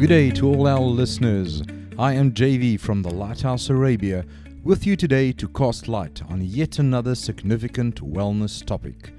Good 0.00 0.08
day 0.08 0.30
to 0.30 0.48
all 0.48 0.66
our 0.66 0.80
listeners. 0.80 1.62
I 1.98 2.14
am 2.14 2.32
JV 2.32 2.80
from 2.80 3.02
the 3.02 3.10
Lighthouse 3.10 3.68
Arabia 3.68 4.24
with 4.64 4.86
you 4.86 4.96
today 4.96 5.30
to 5.32 5.46
cast 5.46 5.88
light 5.88 6.22
on 6.30 6.40
yet 6.40 6.78
another 6.78 7.14
significant 7.14 7.96
wellness 7.96 8.64
topic. 8.64 9.12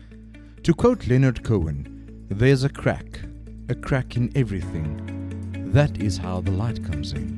To 0.63 0.73
quote 0.73 1.05
Leonard 1.05 1.43
Cohen, 1.43 2.25
there's 2.31 2.63
a 2.63 2.69
crack, 2.69 3.21
a 3.69 3.75
crack 3.75 4.17
in 4.17 4.35
everything. 4.35 5.69
That 5.71 6.01
is 6.01 6.17
how 6.17 6.41
the 6.41 6.49
light 6.49 6.83
comes 6.83 7.13
in. 7.13 7.37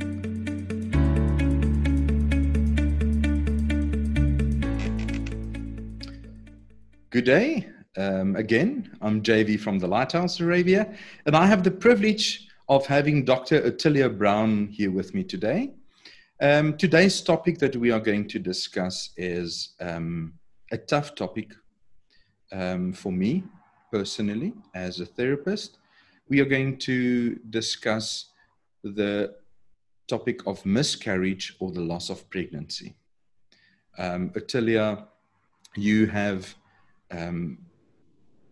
Good 7.10 7.26
day. 7.26 7.68
Um, 7.98 8.38
again, 8.38 8.90
I'm 9.02 9.22
JV 9.22 9.60
from 9.60 9.80
the 9.80 9.88
Lighthouse 9.88 10.40
Arabia, 10.40 10.96
and 11.26 11.36
I 11.36 11.46
have 11.46 11.64
the 11.64 11.72
privilege 11.72 12.48
of 12.70 12.86
having 12.86 13.26
Dr. 13.26 13.62
Ottilia 13.62 14.16
Brown 14.16 14.68
here 14.68 14.92
with 14.92 15.14
me 15.14 15.24
today. 15.24 15.72
Um, 16.42 16.78
today's 16.78 17.22
topic 17.22 17.60
that 17.60 17.76
we 17.76 17.92
are 17.92 18.00
going 18.00 18.28
to 18.30 18.40
discuss 18.40 19.12
is 19.18 19.74
um, 19.80 20.34
a 20.72 20.78
tough 20.78 21.16
topic 21.16 21.54
um, 22.52 22.94
for 22.94 23.12
me 23.12 23.44
personally 23.92 24.54
as 24.76 25.00
a 25.00 25.06
therapist. 25.06 25.78
We 26.30 26.40
are 26.40 26.46
going 26.46 26.78
to 26.80 27.36
discuss 27.50 28.32
the 28.84 29.36
topic 30.08 30.48
of 30.48 30.66
miscarriage 30.66 31.56
or 31.60 31.72
the 31.72 31.82
loss 31.82 32.10
of 32.10 32.30
pregnancy. 32.30 32.96
Um, 33.98 34.30
Ottilia, 34.32 35.06
you 35.76 36.08
have 36.08 36.56
um, 37.12 37.58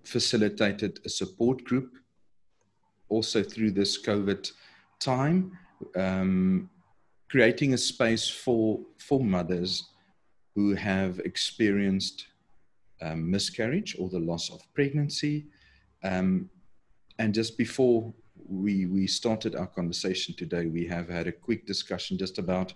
facilitated 0.04 1.00
a 1.06 1.10
support 1.10 1.64
group 1.64 1.96
also 3.12 3.44
through 3.44 3.72
this 3.72 4.02
COVID 4.02 4.52
time, 5.00 5.58
um, 5.96 6.70
creating 7.30 7.74
a 7.74 7.78
space 7.78 8.28
for, 8.28 8.80
for 8.98 9.20
mothers 9.20 9.90
who 10.56 10.74
have 10.76 11.20
experienced 11.20 12.28
um, 13.02 13.30
miscarriage 13.30 13.96
or 14.00 14.10
the 14.10 14.20
loss 14.20 14.50
of 14.50 14.62
pregnancy. 14.74 15.46
Um, 16.04 16.50
and 17.20 17.34
just 17.34 17.58
before 17.58 18.14
we, 18.48 18.86
we 18.86 19.08
started 19.08 19.56
our 19.56 19.68
conversation 19.68 20.36
today, 20.36 20.66
we 20.66 20.86
have 20.88 21.10
had 21.10 21.28
a 21.28 21.32
quick 21.32 21.66
discussion 21.66 22.18
just 22.18 22.38
about 22.38 22.74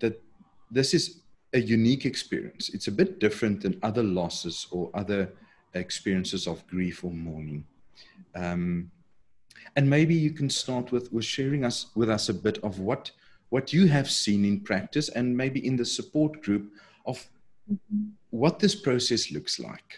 that 0.00 0.20
this 0.70 0.94
is 0.94 1.20
a 1.54 1.60
unique 1.60 2.04
experience. 2.04 2.68
It's 2.70 2.88
a 2.88 2.92
bit 2.92 3.18
different 3.18 3.62
than 3.62 3.78
other 3.82 4.02
losses 4.02 4.66
or 4.70 4.90
other 4.94 5.32
experiences 5.74 6.46
of 6.46 6.66
grief 6.66 7.04
or 7.04 7.12
mourning. 7.12 7.64
Um, 8.34 8.90
and 9.78 9.88
maybe 9.88 10.12
you 10.12 10.32
can 10.32 10.50
start 10.50 10.90
with, 10.90 11.12
with 11.12 11.24
sharing 11.24 11.64
us 11.64 11.86
with 11.94 12.10
us 12.10 12.28
a 12.28 12.34
bit 12.34 12.58
of 12.64 12.80
what 12.80 13.12
what 13.50 13.72
you 13.72 13.86
have 13.86 14.10
seen 14.10 14.44
in 14.44 14.58
practice 14.60 15.08
and 15.10 15.36
maybe 15.36 15.64
in 15.64 15.76
the 15.76 15.84
support 15.84 16.42
group 16.42 16.72
of 17.06 17.24
what 18.30 18.58
this 18.58 18.74
process 18.74 19.30
looks 19.30 19.60
like. 19.60 19.90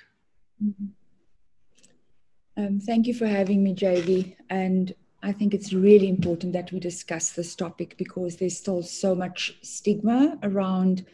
Mm-hmm. 0.62 0.88
Um, 2.62 2.78
thank 2.78 3.06
you 3.06 3.14
for 3.14 3.26
having 3.26 3.64
me, 3.64 3.74
JV. 3.74 4.36
And 4.50 4.94
I 5.22 5.32
think 5.32 5.54
it's 5.54 5.72
really 5.72 6.08
important 6.10 6.52
that 6.52 6.70
we 6.72 6.78
discuss 6.78 7.30
this 7.30 7.56
topic 7.56 7.96
because 7.96 8.36
there's 8.36 8.58
still 8.58 8.82
so 8.82 9.14
much 9.14 9.56
stigma 9.62 10.38
around 10.42 11.06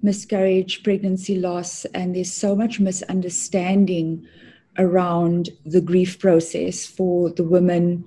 miscarriage, 0.00 0.84
pregnancy 0.84 1.34
loss, 1.34 1.84
and 1.86 2.14
there's 2.14 2.32
so 2.32 2.54
much 2.54 2.78
misunderstanding 2.78 4.26
around 4.78 5.50
the 5.64 5.80
grief 5.80 6.18
process 6.18 6.86
for 6.86 7.30
the 7.30 7.44
women 7.44 8.04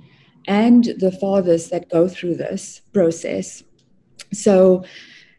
and 0.47 0.85
the 0.97 1.11
fathers 1.11 1.69
that 1.69 1.89
go 1.89 2.08
through 2.08 2.35
this 2.35 2.81
process. 2.94 3.63
So, 4.31 4.83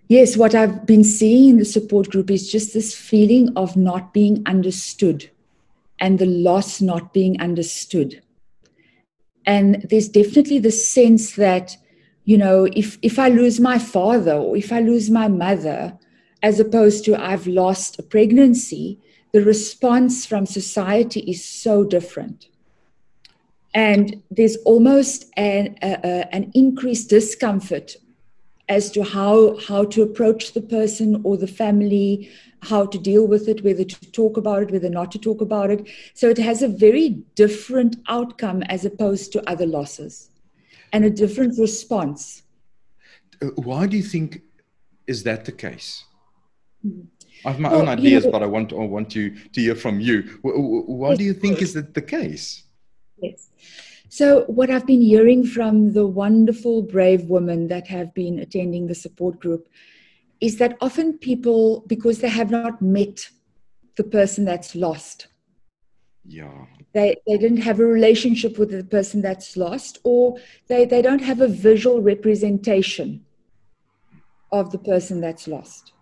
yes, 0.08 0.36
what 0.36 0.54
I've 0.54 0.86
been 0.86 1.04
seeing 1.04 1.50
in 1.50 1.58
the 1.58 1.64
support 1.64 2.10
group 2.10 2.30
is 2.30 2.50
just 2.50 2.74
this 2.74 2.94
feeling 2.94 3.52
of 3.56 3.76
not 3.76 4.12
being 4.12 4.42
understood 4.46 5.30
and 6.00 6.18
the 6.18 6.26
loss 6.26 6.80
not 6.80 7.12
being 7.12 7.40
understood. 7.40 8.22
And 9.46 9.86
there's 9.88 10.08
definitely 10.08 10.58
the 10.58 10.72
sense 10.72 11.36
that, 11.36 11.76
you 12.24 12.36
know, 12.36 12.68
if, 12.74 12.98
if 13.02 13.18
I 13.18 13.28
lose 13.28 13.60
my 13.60 13.78
father 13.78 14.32
or 14.32 14.56
if 14.56 14.72
I 14.72 14.80
lose 14.80 15.08
my 15.08 15.28
mother, 15.28 15.96
as 16.42 16.60
opposed 16.60 17.04
to 17.04 17.20
I've 17.20 17.46
lost 17.46 17.98
a 17.98 18.02
pregnancy, 18.02 19.00
the 19.36 19.44
response 19.44 20.24
from 20.24 20.46
society 20.46 21.20
is 21.20 21.44
so 21.44 21.84
different. 21.84 22.48
And 23.74 24.22
there's 24.30 24.56
almost 24.64 25.26
an, 25.36 25.76
an 25.82 26.50
increased 26.54 27.10
discomfort 27.10 27.96
as 28.70 28.90
to 28.92 29.04
how, 29.04 29.58
how 29.58 29.84
to 29.84 30.00
approach 30.00 30.54
the 30.54 30.62
person 30.62 31.20
or 31.22 31.36
the 31.36 31.46
family, 31.46 32.30
how 32.62 32.86
to 32.86 32.98
deal 32.98 33.26
with 33.26 33.46
it, 33.46 33.62
whether 33.62 33.84
to 33.84 34.10
talk 34.12 34.38
about 34.38 34.62
it, 34.62 34.70
whether 34.70 34.88
not 34.88 35.12
to 35.12 35.18
talk 35.18 35.42
about 35.42 35.68
it. 35.70 35.86
So 36.14 36.30
it 36.30 36.38
has 36.38 36.62
a 36.62 36.68
very 36.68 37.10
different 37.34 37.96
outcome 38.08 38.62
as 38.62 38.86
opposed 38.86 39.32
to 39.32 39.50
other 39.50 39.66
losses 39.66 40.30
and 40.94 41.04
a 41.04 41.10
different 41.10 41.58
response. 41.58 42.42
Uh, 43.42 43.48
why 43.56 43.86
do 43.86 43.98
you 43.98 44.02
think 44.02 44.40
is 45.06 45.24
that 45.24 45.44
the 45.44 45.52
case? 45.52 46.04
Mm-hmm. 46.86 47.02
I 47.46 47.52
have 47.52 47.60
my 47.60 47.70
well, 47.70 47.82
own 47.82 47.88
ideas, 47.88 48.24
you 48.24 48.30
know, 48.30 48.32
but 48.32 48.42
I 48.42 48.46
want 48.46 48.72
I 48.72 48.76
want 48.96 49.08
to 49.10 49.30
to 49.30 49.60
hear 49.60 49.76
from 49.76 50.00
you. 50.00 50.22
Why 50.42 51.14
do 51.14 51.24
you 51.24 51.32
think 51.32 51.62
is 51.62 51.74
that 51.74 51.94
the 51.94 52.02
case? 52.02 52.64
Yes. 53.22 53.48
So 54.08 54.44
what 54.58 54.70
I've 54.70 54.86
been 54.86 55.00
hearing 55.00 55.46
from 55.46 55.92
the 55.92 56.06
wonderful, 56.06 56.82
brave 56.82 57.24
women 57.24 57.68
that 57.68 57.86
have 57.88 58.14
been 58.14 58.38
attending 58.38 58.86
the 58.86 58.94
support 58.94 59.40
group 59.40 59.68
is 60.40 60.58
that 60.58 60.76
often 60.80 61.18
people, 61.18 61.84
because 61.86 62.20
they 62.20 62.28
have 62.28 62.50
not 62.50 62.82
met 62.82 63.28
the 63.96 64.04
person 64.04 64.44
that's 64.44 64.74
lost, 64.74 65.28
yeah 66.28 66.66
they 66.92 67.16
they 67.26 67.36
didn't 67.36 67.62
have 67.68 67.78
a 67.78 67.84
relationship 67.84 68.58
with 68.58 68.70
the 68.70 68.84
person 68.84 69.22
that's 69.22 69.56
lost 69.56 69.98
or 70.04 70.36
they 70.68 70.84
they 70.84 71.02
don't 71.02 71.22
have 71.22 71.40
a 71.40 71.48
visual 71.48 72.00
representation 72.00 73.24
of 74.50 74.72
the 74.72 74.78
person 74.78 75.20
that's 75.20 75.46
lost 75.46 75.92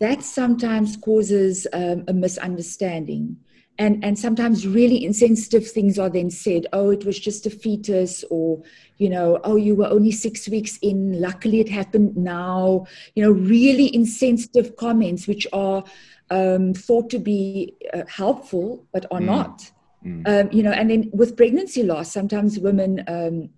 that 0.00 0.22
sometimes 0.22 0.96
causes 0.96 1.66
um, 1.72 2.04
a 2.08 2.12
misunderstanding. 2.12 3.36
And, 3.78 4.04
and 4.04 4.18
sometimes 4.18 4.66
really 4.66 5.04
insensitive 5.04 5.70
things 5.70 5.98
are 5.98 6.10
then 6.10 6.28
said 6.28 6.66
oh 6.74 6.90
it 6.90 7.06
was 7.06 7.18
just 7.18 7.46
a 7.46 7.50
fetus 7.50 8.24
or 8.30 8.62
you 8.98 9.08
know 9.08 9.40
oh 9.42 9.56
you 9.56 9.74
were 9.74 9.86
only 9.86 10.12
six 10.12 10.46
weeks 10.50 10.76
in 10.82 11.18
luckily 11.18 11.60
it 11.60 11.68
happened 11.70 12.14
now 12.14 12.84
you 13.14 13.22
know 13.22 13.30
really 13.30 13.94
insensitive 13.94 14.76
comments 14.76 15.26
which 15.26 15.46
are 15.54 15.82
um, 16.28 16.74
thought 16.74 17.08
to 17.08 17.18
be 17.18 17.74
uh, 17.94 18.02
helpful 18.06 18.86
but 18.92 19.06
are 19.10 19.20
mm. 19.20 19.26
not 19.26 19.70
mm. 20.04 20.28
Um, 20.28 20.52
you 20.52 20.62
know 20.62 20.72
and 20.72 20.90
then 20.90 21.08
with 21.14 21.34
pregnancy 21.34 21.82
loss 21.82 22.12
sometimes 22.12 22.58
women 22.58 23.02
um, 23.08 23.48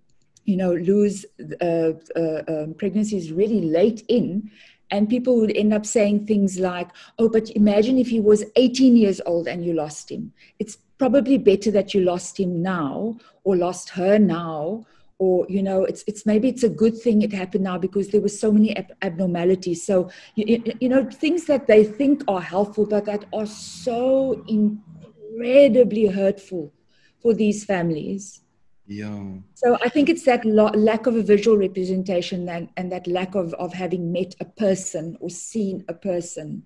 you 0.45 0.55
know 0.55 0.73
lose 0.73 1.25
uh, 1.59 1.91
uh, 2.15 2.43
um, 2.47 2.75
pregnancies 2.77 3.33
really 3.33 3.61
late 3.61 4.05
in 4.07 4.49
and 4.93 5.09
people 5.09 5.39
would 5.39 5.57
end 5.57 5.73
up 5.73 5.87
saying 5.87 6.27
things 6.27 6.59
like, 6.59 6.87
oh, 7.17 7.27
but 7.27 7.49
imagine 7.51 7.97
if 7.97 8.07
he 8.07 8.19
was 8.19 8.45
18 8.55 8.95
years 8.95 9.19
old 9.25 9.47
and 9.47 9.65
you 9.65 9.73
lost 9.73 10.11
him. 10.11 10.31
It's 10.59 10.77
probably 10.99 11.39
better 11.39 11.71
that 11.71 11.95
you 11.95 12.01
lost 12.01 12.39
him 12.39 12.61
now 12.61 13.17
or 13.43 13.57
lost 13.57 13.89
her 13.89 14.19
now 14.19 14.85
or 15.17 15.45
you 15.49 15.63
know 15.63 15.83
it's 15.83 16.03
it's 16.05 16.25
maybe 16.25 16.47
it's 16.47 16.63
a 16.63 16.69
good 16.69 16.95
thing 16.97 17.21
it 17.21 17.33
happened 17.33 17.63
now 17.63 17.77
because 17.77 18.09
there 18.09 18.21
were 18.21 18.29
so 18.29 18.51
many 18.51 18.75
ab- 18.77 18.93
abnormalities 19.01 19.85
so 19.85 20.09
you, 20.35 20.63
you 20.79 20.89
know 20.89 21.03
things 21.09 21.45
that 21.45 21.67
they 21.67 21.83
think 21.83 22.23
are 22.27 22.41
helpful 22.41 22.85
but 22.85 23.05
that 23.05 23.25
are 23.33 23.45
so 23.45 24.43
incredibly 24.47 26.07
hurtful 26.07 26.71
for 27.21 27.33
these 27.33 27.63
families 27.63 28.42
yeah. 28.93 29.23
So 29.55 29.77
I 29.81 29.89
think 29.89 30.09
it's 30.09 30.25
that 30.25 30.45
lo- 30.45 30.71
lack 30.75 31.07
of 31.07 31.15
a 31.15 31.23
visual 31.23 31.57
representation 31.57 32.47
and, 32.49 32.69
and 32.77 32.91
that 32.91 33.07
lack 33.07 33.35
of, 33.35 33.53
of 33.55 33.73
having 33.73 34.11
met 34.11 34.35
a 34.39 34.45
person 34.45 35.17
or 35.19 35.29
seen 35.29 35.83
a 35.87 35.93
person. 35.93 36.63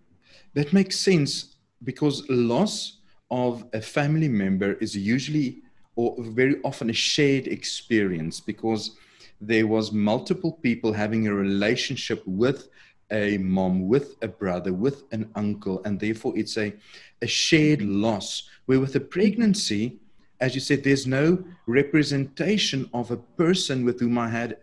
That 0.53 0.73
makes 0.73 0.99
sense 0.99 1.55
because 1.83 2.27
loss 2.29 2.99
of 3.31 3.65
a 3.73 3.81
family 3.81 4.27
member 4.27 4.73
is 4.73 4.95
usually 4.95 5.61
or 5.95 6.15
very 6.19 6.61
often 6.63 6.89
a 6.89 6.93
shared 6.93 7.47
experience 7.47 8.39
because 8.39 8.97
there 9.41 9.67
was 9.67 9.91
multiple 9.91 10.51
people 10.51 10.93
having 10.93 11.27
a 11.27 11.33
relationship 11.33 12.21
with 12.25 12.69
a 13.11 13.37
mom, 13.37 13.87
with 13.87 14.15
a 14.21 14.27
brother, 14.27 14.73
with 14.73 15.03
an 15.11 15.29
uncle, 15.35 15.81
and 15.85 15.99
therefore 15.99 16.37
it's 16.37 16.57
a, 16.57 16.73
a 17.21 17.27
shared 17.27 17.81
loss. 17.81 18.49
Where 18.65 18.79
with 18.79 18.95
a 18.95 18.99
pregnancy, 18.99 19.99
as 20.39 20.53
you 20.53 20.61
said, 20.61 20.83
there's 20.83 21.07
no 21.07 21.43
representation 21.65 22.89
of 22.93 23.11
a 23.11 23.17
person 23.17 23.83
with 23.83 23.99
whom 23.99 24.17
I 24.17 24.29
had 24.29 24.57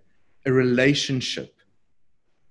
a 0.46 0.52
relationship. 0.52 1.54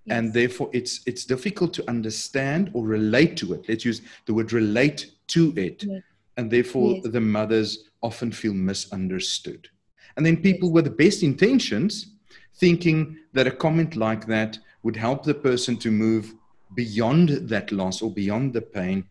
Yes. 0.06 0.18
And 0.18 0.34
therefore, 0.34 0.70
it's, 0.74 1.02
it's 1.06 1.24
difficult 1.24 1.74
to 1.76 1.90
understand 1.90 2.72
or 2.74 2.84
relate 2.84 3.38
to 3.38 3.54
it. 3.54 3.66
Let's 3.70 3.86
use 3.86 4.02
the 4.26 4.34
word 4.34 4.52
relate 4.52 5.12
to 5.28 5.54
it. 5.56 5.84
Yes. 5.84 6.02
And 6.36 6.52
therefore, 6.52 6.96
yes. 6.96 7.08
the 7.08 7.22
mothers 7.22 7.90
often 8.02 8.32
feel 8.32 8.54
misunderstood. 8.54 9.70
And 10.18 10.26
then 10.26 10.38
people 10.38 10.72
with 10.72 10.84
the 10.86 10.92
best 10.92 11.24
intentions 11.24 12.08
thinking 12.56 13.18
that 13.34 13.48
a 13.48 13.52
comment 13.52 13.96
like 13.96 14.28
that 14.28 14.60
would 14.84 14.96
help 14.96 15.24
the 15.24 15.34
person 15.34 15.78
to 15.78 15.92
move 15.92 16.34
beyond 16.76 17.30
that 17.30 17.72
loss 17.72 18.02
or 18.02 18.12
beyond 18.12 18.54
the 18.54 18.62
pain 18.62 19.06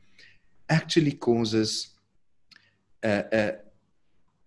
actually 0.69 1.13
causes 1.13 1.89
a, 3.03 3.25
a, 3.33 3.55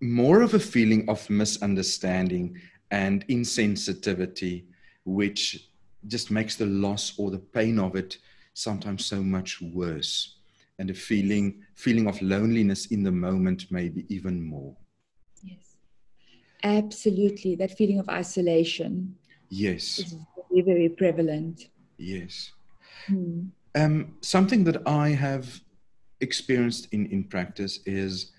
more 0.02 0.42
of 0.42 0.54
a 0.54 0.60
feeling 0.60 1.08
of 1.10 1.30
misunderstanding 1.30 2.60
and 2.92 3.28
insensitivity, 3.28 4.66
which 5.06 5.70
just 6.08 6.32
makes 6.32 6.56
the 6.56 6.66
loss 6.66 7.14
or 7.18 7.32
the 7.32 7.40
pain 7.40 7.80
of 7.80 7.96
it 7.96 8.18
sometimes 8.54 9.06
so 9.06 9.22
much 9.22 9.62
worse. 9.62 10.38
And 10.78 10.90
a 10.90 10.94
feeling 10.94 11.64
feeling 11.76 12.08
of 12.08 12.22
loneliness 12.22 12.88
in 12.88 13.02
the 13.02 13.12
moment 13.12 13.68
maybe 13.72 14.06
even 14.10 14.44
more. 14.44 14.76
Yes. 15.42 15.78
Absolutely. 16.64 17.56
That 17.56 17.78
feeling 17.78 18.00
of 18.00 18.10
isolation 18.10 19.16
yes. 19.50 20.00
is 20.00 20.18
very 20.50 20.62
very 20.62 20.90
prevalent. 20.90 21.70
Yes. 21.98 22.52
Hmm. 23.08 23.44
um, 23.76 24.16
something 24.22 24.64
that 24.64 24.82
i 24.88 25.10
have 25.10 25.62
experienced 26.22 26.88
in 26.92 27.06
in 27.08 27.24
practice 27.24 27.80
is 27.86 28.32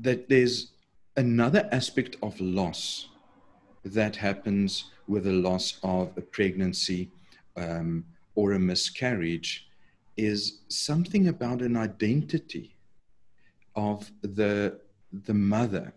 that 0.00 0.28
there's 0.28 0.72
another 1.16 1.68
aspect 1.72 2.16
of 2.22 2.40
loss 2.40 3.08
that 3.84 4.16
happens 4.16 4.90
with 5.08 5.24
the 5.24 5.32
loss 5.32 5.78
of 5.82 6.10
a 6.16 6.20
pregnancy 6.20 7.10
um, 7.56 8.04
or 8.34 8.52
a 8.52 8.58
miscarriage 8.58 9.68
is 10.16 10.60
something 10.68 11.28
about 11.28 11.60
an 11.60 11.76
identity 11.76 12.76
of 13.74 14.10
the 14.22 14.78
the 15.26 15.34
mother. 15.34 15.92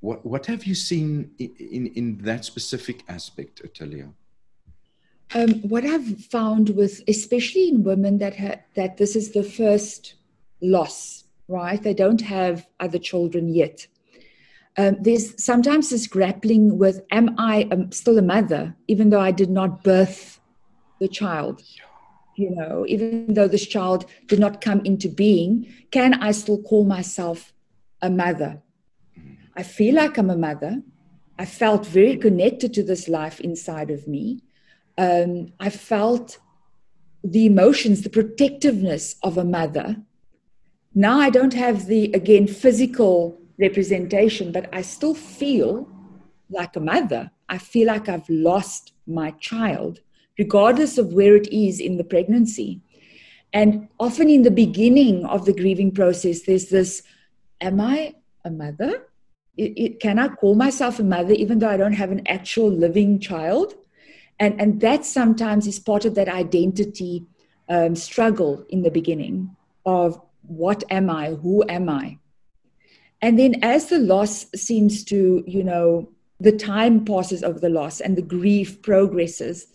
What 0.00 0.24
what 0.24 0.46
have 0.46 0.64
you 0.64 0.74
seen 0.74 1.30
in 1.38 1.54
in, 1.58 1.86
in 1.88 2.18
that 2.18 2.44
specific 2.44 3.02
aspect, 3.08 3.62
Ottilia? 3.62 4.12
Um, 5.32 5.62
what 5.62 5.84
I've 5.84 6.24
found 6.24 6.70
with, 6.70 7.02
especially 7.06 7.68
in 7.68 7.84
women 7.84 8.18
that 8.18 8.36
ha- 8.36 8.60
that 8.74 8.96
this 8.96 9.14
is 9.14 9.30
the 9.30 9.44
first 9.44 10.14
loss, 10.60 11.24
right? 11.50 11.82
They 11.82 11.94
don't 11.94 12.20
have 12.22 12.66
other 12.78 12.98
children 12.98 13.48
yet. 13.48 13.86
Um, 14.78 14.96
there's 15.00 15.42
sometimes 15.42 15.90
this 15.90 16.06
grappling 16.06 16.78
with, 16.78 17.02
am 17.10 17.34
I 17.38 17.68
um, 17.72 17.90
still 17.90 18.16
a 18.18 18.22
mother, 18.22 18.76
even 18.86 19.10
though 19.10 19.20
I 19.20 19.32
did 19.32 19.50
not 19.50 19.82
birth 19.82 20.40
the 21.00 21.08
child? 21.08 21.62
You 22.36 22.54
know, 22.54 22.86
even 22.86 23.34
though 23.34 23.48
this 23.48 23.66
child 23.66 24.06
did 24.26 24.38
not 24.38 24.60
come 24.60 24.80
into 24.84 25.08
being, 25.08 25.66
can 25.90 26.14
I 26.14 26.30
still 26.30 26.62
call 26.62 26.84
myself 26.84 27.52
a 28.00 28.08
mother? 28.08 28.62
I 29.56 29.64
feel 29.64 29.96
like 29.96 30.16
I'm 30.16 30.30
a 30.30 30.36
mother. 30.36 30.82
I 31.38 31.44
felt 31.44 31.84
very 31.84 32.16
connected 32.16 32.72
to 32.74 32.82
this 32.82 33.08
life 33.08 33.40
inside 33.40 33.90
of 33.90 34.06
me. 34.06 34.42
Um, 34.96 35.52
I 35.58 35.70
felt 35.70 36.38
the 37.24 37.46
emotions, 37.46 38.02
the 38.02 38.10
protectiveness 38.10 39.16
of 39.22 39.36
a 39.36 39.44
mother. 39.44 39.96
Now 40.94 41.20
I 41.20 41.30
don't 41.30 41.54
have 41.54 41.86
the, 41.86 42.12
again, 42.12 42.46
physical 42.48 43.38
representation, 43.58 44.50
but 44.50 44.68
I 44.72 44.82
still 44.82 45.14
feel 45.14 45.88
like 46.48 46.74
a 46.74 46.80
mother. 46.80 47.30
I 47.48 47.58
feel 47.58 47.86
like 47.86 48.08
I've 48.08 48.28
lost 48.28 48.92
my 49.06 49.30
child, 49.32 50.00
regardless 50.38 50.98
of 50.98 51.12
where 51.12 51.36
it 51.36 51.48
is 51.52 51.78
in 51.78 51.96
the 51.96 52.04
pregnancy. 52.04 52.80
And 53.52 53.88
often 53.98 54.28
in 54.28 54.42
the 54.42 54.50
beginning 54.50 55.24
of 55.26 55.44
the 55.44 55.52
grieving 55.52 55.92
process, 55.92 56.42
there's 56.42 56.70
this 56.70 57.02
Am 57.60 57.78
I 57.78 58.14
a 58.44 58.50
mother? 58.50 59.06
It, 59.56 59.72
it, 59.76 60.00
can 60.00 60.18
I 60.18 60.28
call 60.28 60.54
myself 60.54 60.98
a 60.98 61.02
mother 61.02 61.34
even 61.34 61.58
though 61.58 61.68
I 61.68 61.76
don't 61.76 61.92
have 61.92 62.10
an 62.10 62.26
actual 62.26 62.70
living 62.70 63.20
child? 63.20 63.74
And, 64.38 64.58
and 64.58 64.80
that 64.80 65.04
sometimes 65.04 65.66
is 65.66 65.78
part 65.78 66.06
of 66.06 66.14
that 66.14 66.28
identity 66.28 67.26
um, 67.68 67.94
struggle 67.94 68.64
in 68.70 68.82
the 68.82 68.90
beginning 68.90 69.54
of 69.84 70.22
what 70.50 70.82
am 70.90 71.08
I? 71.08 71.30
Who 71.30 71.64
am 71.68 71.88
I? 71.88 72.18
And 73.22 73.38
then 73.38 73.62
as 73.62 73.86
the 73.86 73.98
loss 73.98 74.46
seems 74.54 75.04
to, 75.04 75.44
you 75.46 75.62
know, 75.62 76.10
the 76.40 76.52
time 76.52 77.04
passes 77.04 77.42
of 77.42 77.60
the 77.60 77.68
loss 77.68 78.00
and 78.00 78.16
the 78.16 78.22
grief 78.22 78.82
progresses, 78.82 79.66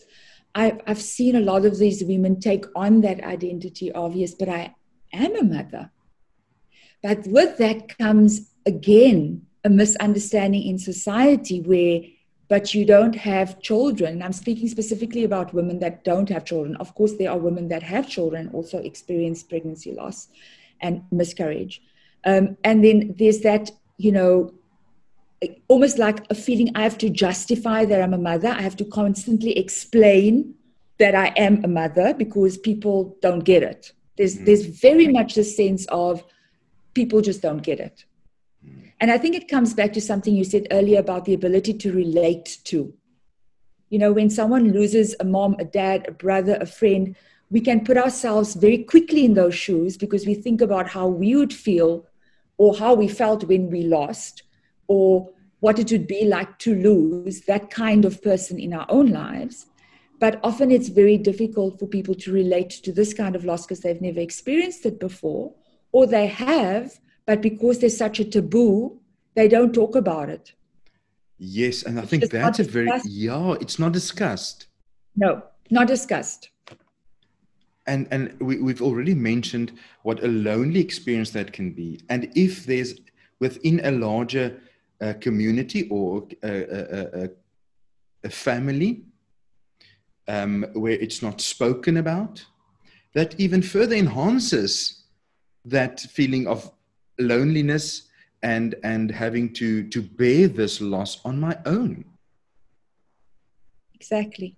I've, 0.53 0.81
I've 0.85 1.01
seen 1.01 1.35
a 1.35 1.41
lot 1.41 1.65
of 1.65 1.77
these 1.77 2.03
women 2.03 2.39
take 2.39 2.65
on 2.75 3.01
that 3.01 3.23
identity 3.23 3.91
of, 3.91 4.15
yes, 4.15 4.33
but 4.33 4.49
I 4.49 4.75
am 5.13 5.35
a 5.35 5.43
mother. 5.43 5.91
But 7.01 7.25
with 7.27 7.57
that 7.59 7.97
comes 7.97 8.51
again 8.65 9.45
a 9.63 9.69
misunderstanding 9.69 10.63
in 10.63 10.77
society 10.77 11.61
where, 11.61 12.01
but 12.49 12.73
you 12.73 12.85
don't 12.85 13.15
have 13.15 13.61
children. 13.61 14.21
I'm 14.21 14.33
speaking 14.33 14.67
specifically 14.67 15.23
about 15.23 15.53
women 15.53 15.79
that 15.79 16.03
don't 16.03 16.29
have 16.29 16.45
children. 16.45 16.75
Of 16.77 16.93
course, 16.95 17.13
there 17.13 17.31
are 17.31 17.37
women 17.37 17.69
that 17.69 17.83
have 17.83 18.09
children 18.09 18.49
also 18.53 18.79
experience 18.79 19.41
pregnancy 19.41 19.93
loss 19.93 20.27
and 20.81 21.03
miscarriage. 21.11 21.81
Um, 22.25 22.57
and 22.63 22.83
then 22.83 23.15
there's 23.17 23.41
that, 23.41 23.71
you 23.97 24.11
know, 24.11 24.53
almost 25.67 25.97
like 25.99 26.25
a 26.29 26.35
feeling 26.35 26.71
I 26.75 26.83
have 26.83 26.97
to 26.99 27.09
justify 27.09 27.85
that 27.85 28.01
I'm 28.01 28.13
a 28.13 28.17
mother. 28.17 28.49
I 28.49 28.61
have 28.61 28.75
to 28.77 28.85
constantly 28.85 29.57
explain 29.57 30.55
that 30.97 31.13
I 31.13 31.27
am 31.35 31.63
a 31.63 31.67
mother 31.67 32.13
because 32.13 32.57
people 32.57 33.17
don't 33.21 33.43
get 33.43 33.63
it. 33.63 33.91
There's, 34.17 34.37
mm. 34.37 34.45
there's 34.45 34.65
very 34.65 35.07
much 35.07 35.37
a 35.37 35.43
sense 35.43 35.85
of 35.87 36.23
people 36.93 37.21
just 37.21 37.41
don't 37.41 37.61
get 37.61 37.79
it. 37.79 38.05
Mm. 38.65 38.91
And 39.01 39.11
I 39.11 39.17
think 39.17 39.35
it 39.35 39.49
comes 39.49 39.73
back 39.73 39.93
to 39.93 40.01
something 40.01 40.35
you 40.35 40.45
said 40.45 40.67
earlier 40.71 40.99
about 40.99 41.25
the 41.25 41.33
ability 41.33 41.73
to 41.73 41.91
relate 41.91 42.59
to. 42.65 42.93
You 43.89 43.99
know, 43.99 44.13
when 44.13 44.29
someone 44.29 44.71
loses 44.71 45.15
a 45.19 45.25
mom, 45.25 45.57
a 45.59 45.65
dad, 45.65 46.05
a 46.07 46.11
brother, 46.11 46.57
a 46.59 46.65
friend, 46.65 47.15
we 47.49 47.61
can 47.61 47.83
put 47.83 47.97
ourselves 47.97 48.55
very 48.55 48.79
quickly 48.79 49.25
in 49.25 49.33
those 49.33 49.55
shoes 49.55 49.97
because 49.97 50.25
we 50.25 50.33
think 50.33 50.61
about 50.61 50.89
how 50.89 51.07
we 51.07 51.35
would 51.35 51.53
feel 51.53 52.05
or 52.57 52.75
how 52.75 52.93
we 52.93 53.07
felt 53.07 53.43
when 53.43 53.69
we 53.69 53.83
lost, 53.83 54.43
or 54.87 55.29
what 55.59 55.77
it 55.77 55.91
would 55.91 56.07
be 56.07 56.23
like 56.23 56.57
to 56.59 56.73
lose 56.73 57.41
that 57.41 57.69
kind 57.69 58.05
of 58.05 58.23
person 58.23 58.57
in 58.57 58.73
our 58.73 58.85
own 58.87 59.07
lives. 59.07 59.65
But 60.19 60.39
often 60.41 60.71
it's 60.71 60.87
very 60.87 61.17
difficult 61.17 61.77
for 61.77 61.85
people 61.85 62.15
to 62.15 62.31
relate 62.31 62.69
to 62.69 62.93
this 62.93 63.13
kind 63.13 63.35
of 63.35 63.43
loss 63.43 63.65
because 63.65 63.81
they've 63.81 64.01
never 64.01 64.21
experienced 64.21 64.85
it 64.85 65.01
before, 65.01 65.53
or 65.91 66.07
they 66.07 66.27
have, 66.27 66.97
but 67.25 67.41
because 67.41 67.79
there's 67.79 67.97
such 67.97 68.21
a 68.21 68.25
taboo, 68.25 69.01
they 69.35 69.49
don't 69.49 69.73
talk 69.73 69.97
about 69.97 70.29
it. 70.29 70.53
Yes, 71.37 71.83
and 71.83 71.99
I 71.99 72.03
it's 72.03 72.09
think 72.09 72.31
that's 72.31 72.59
a 72.59 72.63
very, 72.63 72.89
yeah, 73.03 73.55
it's 73.59 73.79
not 73.79 73.91
discussed. 73.91 74.67
No, 75.17 75.43
not 75.69 75.87
discussed 75.87 76.51
and 77.87 78.07
and 78.11 78.39
we, 78.39 78.57
we've 78.59 78.81
already 78.81 79.13
mentioned 79.13 79.71
what 80.03 80.23
a 80.23 80.27
lonely 80.27 80.79
experience 80.79 81.31
that 81.31 81.53
can 81.53 81.71
be. 81.71 81.99
And 82.09 82.31
if 82.35 82.65
there's 82.65 82.95
within 83.39 83.81
a 83.83 83.91
larger 83.91 84.59
uh, 85.01 85.13
community 85.19 85.87
or 85.89 86.27
a, 86.43 86.49
a, 86.49 87.23
a, 87.23 87.29
a 88.23 88.29
family 88.29 89.03
um, 90.27 90.65
where 90.73 90.93
it's 90.93 91.21
not 91.21 91.41
spoken 91.41 91.97
about 91.97 92.45
that 93.13 93.39
even 93.39 93.61
further 93.61 93.95
enhances 93.95 95.03
that 95.63 95.99
feeling 95.99 96.47
of 96.47 96.71
loneliness 97.19 98.09
and 98.43 98.75
and 98.83 99.11
having 99.11 99.53
to 99.53 99.87
to 99.89 100.01
bear 100.01 100.47
this 100.47 100.81
loss 100.81 101.19
on 101.25 101.39
my 101.39 101.57
own. 101.65 102.05
Exactly 103.93 104.55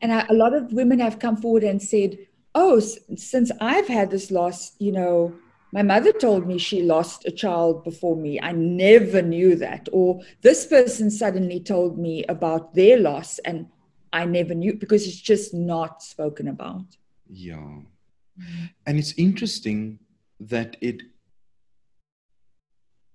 and 0.00 0.12
I, 0.12 0.26
a 0.28 0.34
lot 0.34 0.54
of 0.54 0.72
women 0.72 0.98
have 0.98 1.18
come 1.18 1.36
forward 1.36 1.64
and 1.64 1.82
said, 1.82 2.18
Oh, 2.54 2.80
since 2.80 3.52
I've 3.60 3.86
had 3.86 4.10
this 4.10 4.30
loss, 4.30 4.72
you 4.78 4.90
know, 4.90 5.34
my 5.72 5.82
mother 5.82 6.12
told 6.12 6.46
me 6.46 6.58
she 6.58 6.82
lost 6.82 7.24
a 7.26 7.30
child 7.30 7.84
before 7.84 8.16
me. 8.16 8.40
I 8.40 8.52
never 8.52 9.22
knew 9.22 9.54
that. 9.56 9.88
Or 9.92 10.20
this 10.42 10.66
person 10.66 11.10
suddenly 11.10 11.60
told 11.60 11.96
me 11.96 12.24
about 12.24 12.74
their 12.74 12.98
loss 12.98 13.38
and 13.40 13.68
I 14.12 14.24
never 14.24 14.54
knew 14.54 14.74
because 14.74 15.06
it's 15.06 15.20
just 15.20 15.54
not 15.54 16.02
spoken 16.02 16.48
about. 16.48 16.84
Yeah. 17.28 17.54
Mm-hmm. 17.54 18.64
And 18.86 18.98
it's 18.98 19.14
interesting 19.16 20.00
that 20.40 20.76
it, 20.80 21.02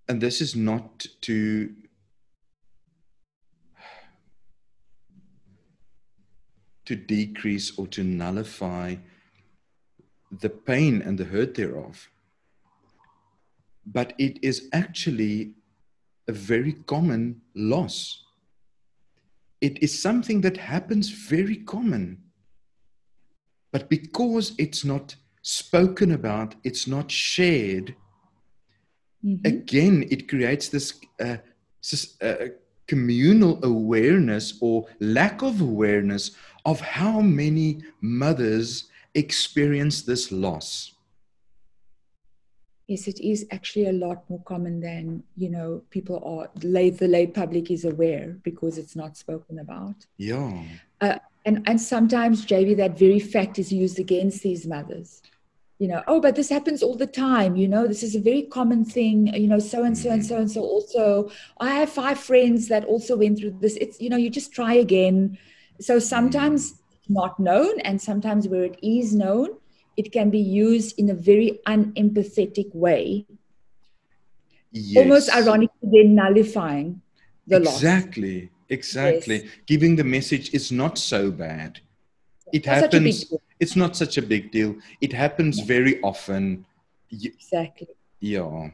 and 0.08 0.22
this 0.22 0.40
is 0.40 0.56
not 0.56 1.06
to 1.22 1.74
to 6.86 6.96
decrease 6.96 7.78
or 7.78 7.88
to 7.88 8.04
nullify 8.04 8.96
the 10.32 10.50
pain 10.50 11.02
and 11.02 11.18
the 11.18 11.26
hurt 11.26 11.56
thereof. 11.56 12.10
But 13.86 14.14
it 14.18 14.44
is 14.44 14.70
actually 14.74 15.54
a 16.28 16.32
very 16.32 16.74
common 16.74 17.42
loss. 17.54 18.24
It 19.62 19.82
is 19.82 20.00
something 20.00 20.42
that 20.42 20.58
happens 20.58 21.10
very 21.10 21.58
common. 21.58 22.22
But 23.72 23.90
because 23.90 24.54
it's 24.58 24.84
not 24.84 25.16
spoken 25.42 26.12
about, 26.12 26.56
it's 26.64 26.88
not 26.88 27.12
shared, 27.12 27.96
mm-hmm. 29.24 29.46
again, 29.46 30.08
it 30.10 30.28
creates 30.28 30.70
this 30.70 31.00
uh, 31.20 31.38
uh, 32.22 32.36
communal 32.88 33.64
awareness 33.64 34.58
or 34.62 34.88
lack 35.00 35.42
of 35.42 35.62
awareness 35.62 36.32
of 36.66 36.80
how 36.82 37.22
many 37.22 37.82
mothers 38.02 38.90
experience 39.14 40.02
this 40.02 40.32
loss. 40.32 40.94
Yes, 42.88 43.08
it 43.08 43.20
is 43.20 43.48
actually 43.52 43.88
a 43.88 43.94
lot 43.94 44.30
more 44.30 44.42
common 44.44 44.80
than 44.80 45.24
you 45.36 45.50
know 45.50 45.82
people 45.90 46.22
are. 46.24 46.50
Lay, 46.64 46.92
the 46.92 47.08
lay 47.08 47.26
public 47.26 47.72
is 47.72 47.84
aware 47.84 48.38
because 48.44 48.78
it's 48.78 48.96
not 48.96 49.18
spoken 49.18 49.60
about. 49.60 49.96
Yeah. 50.18 50.64
Uh, 51.02 51.18
and 51.46 51.64
and 51.68 51.82
sometimes, 51.82 52.46
JV, 52.46 52.78
that 52.78 52.98
very 52.98 53.20
fact 53.20 53.58
is 53.58 53.72
used 53.72 53.98
against 53.98 54.44
these 54.44 54.68
mothers 54.68 55.22
you 55.78 55.90
know, 55.90 56.02
oh, 56.08 56.22
but 56.22 56.36
this 56.36 56.50
happens 56.50 56.82
all 56.82 56.96
the 56.96 57.08
time. 57.08 57.58
You 57.58 57.68
know, 57.68 57.86
this 57.86 58.02
is 58.02 58.16
a 58.16 58.20
very 58.20 58.44
common 58.44 58.86
thing. 58.86 59.28
You 59.36 59.48
know, 59.48 59.60
so 59.60 59.84
and 59.84 59.98
so 59.98 60.10
and 60.10 60.26
so 60.26 60.38
and 60.38 60.50
so 60.50 60.62
also. 60.62 61.30
I 61.60 61.72
have 61.72 61.90
five 61.90 62.20
friends 62.20 62.70
that 62.70 62.86
also 62.86 63.18
went 63.18 63.40
through 63.40 63.58
this. 63.60 63.76
It's, 63.78 64.00
you 64.00 64.10
know, 64.10 64.18
you 64.18 64.30
just 64.30 64.54
try 64.54 64.74
again. 64.74 65.38
So 65.80 66.00
sometimes 66.00 66.76
not 67.08 67.40
known, 67.40 67.80
and 67.82 68.02
sometimes 68.02 68.48
where 68.48 68.64
it 68.64 68.80
is 68.82 69.14
known, 69.14 69.50
it 69.98 70.12
can 70.12 70.30
be 70.30 70.40
used 70.40 71.00
in 71.00 71.10
a 71.10 71.14
very 71.14 71.60
unempathetic 71.68 72.74
way. 72.74 73.26
Yes. 74.72 74.98
Almost 74.98 75.36
ironically, 75.36 75.90
then 75.94 76.16
nullifying 76.16 77.02
the 77.48 77.58
exactly, 77.58 77.64
loss. 77.66 77.76
Exactly, 77.76 78.50
exactly. 78.70 79.44
Yes. 79.44 79.52
Giving 79.68 79.96
the 79.96 80.04
message 80.04 80.54
is 80.54 80.72
not 80.72 80.98
so 80.98 81.32
bad. 81.32 81.80
It 82.52 82.66
happens 82.66 83.34
it's 83.60 83.76
not 83.76 83.96
such 83.96 84.18
a 84.18 84.22
big 84.22 84.52
deal. 84.52 84.76
It 85.02 85.14
happens 85.14 85.60
yeah. 85.60 85.66
very 85.66 86.02
often. 86.02 86.66
Exactly. 87.12 87.88
Yeah. 88.20 88.70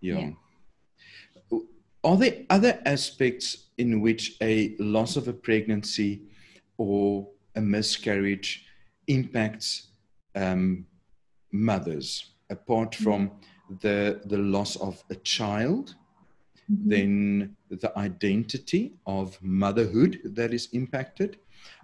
yeah. 0.00 0.30
Yeah. 1.50 1.58
Are 2.04 2.16
there 2.16 2.44
other 2.48 2.80
aspects 2.86 3.67
in 3.78 4.00
which 4.00 4.36
a 4.40 4.74
loss 4.78 5.16
of 5.16 5.28
a 5.28 5.32
pregnancy 5.32 6.22
or 6.76 7.28
a 7.56 7.60
miscarriage 7.60 8.66
impacts 9.06 9.88
um, 10.34 10.86
mothers 11.52 12.32
apart 12.50 12.92
mm-hmm. 12.92 13.04
from 13.04 13.30
the 13.80 14.20
the 14.26 14.38
loss 14.38 14.76
of 14.76 15.02
a 15.10 15.14
child? 15.16 15.94
Mm-hmm. 16.70 16.90
Then 16.90 17.56
the 17.70 17.96
identity 17.98 18.94
of 19.06 19.38
motherhood 19.42 20.20
that 20.24 20.52
is 20.52 20.68
impacted. 20.72 21.38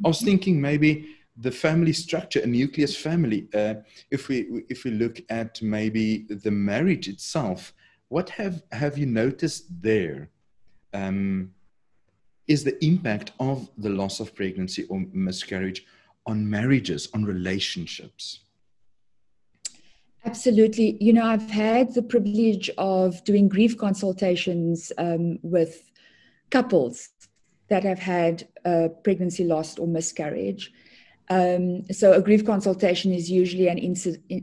I 0.04 0.08
was 0.08 0.18
mm-hmm. 0.18 0.26
thinking 0.26 0.60
maybe 0.60 1.16
the 1.36 1.50
family 1.50 1.92
structure, 1.92 2.40
a 2.40 2.46
nucleus 2.46 2.96
family. 2.96 3.48
Uh, 3.54 3.74
if 4.10 4.28
we 4.28 4.64
if 4.68 4.84
we 4.84 4.90
look 4.92 5.20
at 5.30 5.60
maybe 5.62 6.26
the 6.28 6.50
marriage 6.50 7.08
itself, 7.08 7.72
what 8.08 8.30
have 8.30 8.62
have 8.72 8.98
you 8.98 9.06
noticed 9.06 9.64
there? 9.82 10.30
Um, 10.92 11.53
is 12.46 12.64
the 12.64 12.82
impact 12.84 13.32
of 13.40 13.68
the 13.78 13.88
loss 13.88 14.20
of 14.20 14.34
pregnancy 14.34 14.84
or 14.84 15.04
miscarriage 15.12 15.86
on 16.26 16.48
marriages, 16.48 17.08
on 17.14 17.24
relationships? 17.24 18.40
Absolutely. 20.24 20.96
You 21.00 21.12
know, 21.12 21.26
I've 21.26 21.50
had 21.50 21.94
the 21.94 22.02
privilege 22.02 22.70
of 22.78 23.22
doing 23.24 23.48
grief 23.48 23.76
consultations 23.76 24.90
um, 24.96 25.38
with 25.42 25.90
couples 26.50 27.10
that 27.68 27.84
have 27.84 27.98
had 27.98 28.46
pregnancy 29.02 29.44
loss 29.44 29.78
or 29.78 29.86
miscarriage. 29.86 30.72
Um, 31.30 31.84
so 31.90 32.12
a 32.12 32.20
grief 32.20 32.44
consultation 32.44 33.12
is 33.12 33.30
usually 33.30 33.68
an 33.68 33.78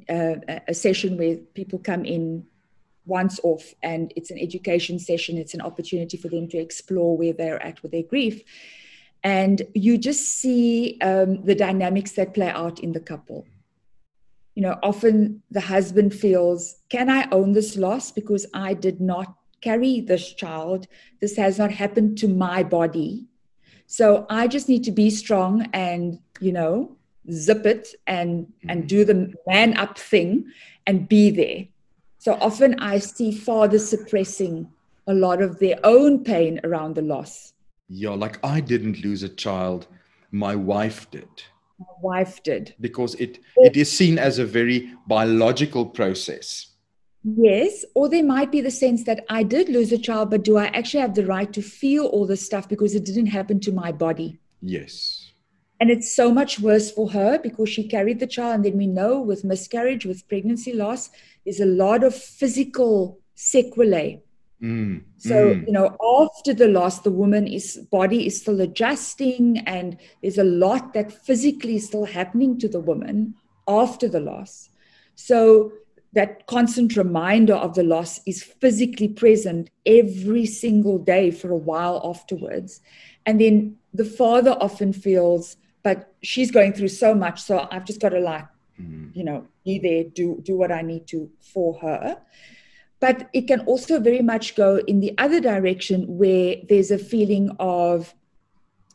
uh, 0.09 0.59
a 0.67 0.73
session 0.73 1.17
where 1.17 1.35
people 1.53 1.77
come 1.77 2.05
in 2.05 2.45
once 3.05 3.39
off 3.43 3.73
and 3.81 4.13
it's 4.15 4.31
an 4.31 4.37
education 4.37 4.99
session 4.99 5.37
it's 5.37 5.53
an 5.53 5.61
opportunity 5.61 6.17
for 6.17 6.27
them 6.27 6.47
to 6.47 6.57
explore 6.57 7.17
where 7.17 7.33
they're 7.33 7.61
at 7.63 7.81
with 7.81 7.91
their 7.91 8.03
grief. 8.03 8.43
And 9.23 9.61
you 9.75 9.97
just 9.97 10.25
see 10.25 10.97
um, 11.01 11.43
the 11.43 11.53
dynamics 11.53 12.13
that 12.13 12.33
play 12.33 12.49
out 12.49 12.79
in 12.79 12.91
the 12.91 12.99
couple. 12.99 13.45
You 14.55 14.63
know 14.63 14.77
often 14.83 15.41
the 15.49 15.61
husband 15.61 16.13
feels 16.13 16.75
can 16.89 17.09
i 17.09 17.27
own 17.31 17.53
this 17.53 17.77
loss? 17.77 18.11
Because 18.11 18.45
i 18.53 18.73
did 18.73 18.99
not 18.99 19.35
carry 19.61 20.01
this 20.01 20.33
child. 20.33 20.87
This 21.21 21.37
has 21.37 21.57
not 21.57 21.71
happened 21.71 22.17
to 22.19 22.27
my 22.27 22.63
body. 22.63 23.27
So 23.87 24.25
I 24.29 24.47
just 24.47 24.67
need 24.67 24.83
to 24.85 24.91
be 24.91 25.09
strong 25.09 25.67
and, 25.73 26.19
you 26.39 26.51
know, 26.51 26.97
zip 27.31 27.65
it 27.65 27.93
and 28.07 28.51
and 28.67 28.81
mm-hmm. 28.81 28.87
do 28.87 29.05
the 29.05 29.33
man 29.47 29.77
up 29.77 29.97
thing 29.97 30.45
and 30.87 31.07
be 31.07 31.29
there. 31.29 31.67
So 32.21 32.37
often 32.39 32.79
I 32.79 32.99
see 32.99 33.31
fathers 33.31 33.89
suppressing 33.89 34.69
a 35.07 35.13
lot 35.15 35.41
of 35.41 35.57
their 35.57 35.79
own 35.83 36.23
pain 36.23 36.59
around 36.63 36.93
the 36.93 37.01
loss. 37.01 37.53
Yeah, 37.89 38.11
like 38.11 38.37
I 38.45 38.59
didn't 38.61 39.03
lose 39.03 39.23
a 39.23 39.29
child, 39.29 39.87
my 40.29 40.55
wife 40.55 41.09
did. 41.09 41.29
My 41.79 41.87
wife 41.99 42.43
did. 42.43 42.75
Because 42.79 43.15
it 43.15 43.39
it 43.57 43.75
is 43.75 43.91
seen 43.91 44.19
as 44.19 44.37
a 44.37 44.45
very 44.45 44.93
biological 45.07 45.83
process. 45.83 46.67
Yes, 47.23 47.85
or 47.95 48.07
there 48.07 48.23
might 48.23 48.51
be 48.51 48.61
the 48.61 48.69
sense 48.69 49.03
that 49.05 49.25
I 49.27 49.41
did 49.41 49.67
lose 49.67 49.91
a 49.91 49.97
child, 49.97 50.29
but 50.29 50.43
do 50.43 50.57
I 50.57 50.65
actually 50.65 51.01
have 51.01 51.15
the 51.15 51.25
right 51.25 51.51
to 51.53 51.63
feel 51.63 52.05
all 52.05 52.27
this 52.27 52.45
stuff 52.45 52.69
because 52.69 52.93
it 52.93 53.03
didn't 53.03 53.33
happen 53.37 53.59
to 53.61 53.71
my 53.71 53.91
body? 53.91 54.39
Yes. 54.61 55.20
And 55.81 55.89
it's 55.89 56.15
so 56.15 56.31
much 56.31 56.59
worse 56.59 56.91
for 56.91 57.09
her 57.09 57.39
because 57.39 57.67
she 57.67 57.87
carried 57.87 58.19
the 58.19 58.27
child. 58.27 58.55
And 58.57 58.65
then 58.65 58.77
we 58.77 58.85
know 58.85 59.19
with 59.19 59.43
miscarriage, 59.43 60.05
with 60.05 60.27
pregnancy 60.29 60.73
loss, 60.73 61.09
there's 61.43 61.59
a 61.59 61.65
lot 61.65 62.03
of 62.03 62.15
physical 62.15 63.19
sequelae. 63.33 64.21
Mm, 64.61 65.01
so, 65.17 65.55
mm. 65.55 65.65
you 65.65 65.73
know, 65.73 65.97
after 66.23 66.53
the 66.53 66.67
loss, 66.67 66.99
the 66.99 67.09
woman 67.09 67.47
is 67.47 67.77
body 67.91 68.27
is 68.27 68.39
still 68.39 68.61
adjusting, 68.61 69.57
and 69.65 69.97
there's 70.21 70.37
a 70.37 70.43
lot 70.43 70.93
that 70.93 71.11
physically 71.11 71.77
is 71.77 71.87
still 71.87 72.05
happening 72.05 72.59
to 72.59 72.67
the 72.67 72.79
woman 72.79 73.33
after 73.67 74.07
the 74.07 74.19
loss. 74.19 74.69
So 75.15 75.71
that 76.13 76.45
constant 76.45 76.95
reminder 76.95 77.55
of 77.55 77.73
the 77.73 77.83
loss 77.83 78.19
is 78.27 78.43
physically 78.43 79.07
present 79.07 79.71
every 79.85 80.45
single 80.45 80.99
day 80.99 81.31
for 81.31 81.49
a 81.49 81.57
while 81.57 81.99
afterwards. 82.03 82.81
And 83.25 83.41
then 83.41 83.77
the 83.93 84.05
father 84.05 84.51
often 84.59 84.93
feels, 84.93 85.57
but 85.83 86.13
she's 86.21 86.51
going 86.51 86.73
through 86.73 86.89
so 86.89 87.13
much, 87.13 87.41
so 87.41 87.67
I've 87.71 87.85
just 87.85 87.99
got 87.99 88.09
to 88.09 88.19
like, 88.19 88.45
mm-hmm. 88.79 89.17
you 89.17 89.23
know, 89.23 89.47
be 89.65 89.79
there, 89.79 90.03
do 90.03 90.41
do 90.43 90.55
what 90.55 90.71
I 90.71 90.81
need 90.81 91.07
to 91.07 91.29
for 91.39 91.79
her. 91.79 92.17
But 92.99 93.29
it 93.33 93.47
can 93.47 93.61
also 93.61 93.99
very 93.99 94.21
much 94.21 94.55
go 94.55 94.77
in 94.77 94.99
the 94.99 95.13
other 95.17 95.39
direction 95.39 96.17
where 96.17 96.57
there's 96.69 96.91
a 96.91 96.99
feeling 96.99 97.55
of 97.59 98.13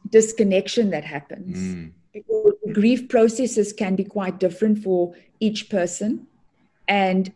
disconnection 0.09 0.91
that 0.91 1.05
happens. 1.05 1.59
Mm. 1.59 1.93
Because 2.13 2.55
grief 2.73 3.09
processes 3.09 3.73
can 3.73 3.97
be 3.97 4.05
quite 4.05 4.39
different 4.39 4.79
for 4.79 5.15
each 5.41 5.69
person 5.69 6.27
and 6.89 7.33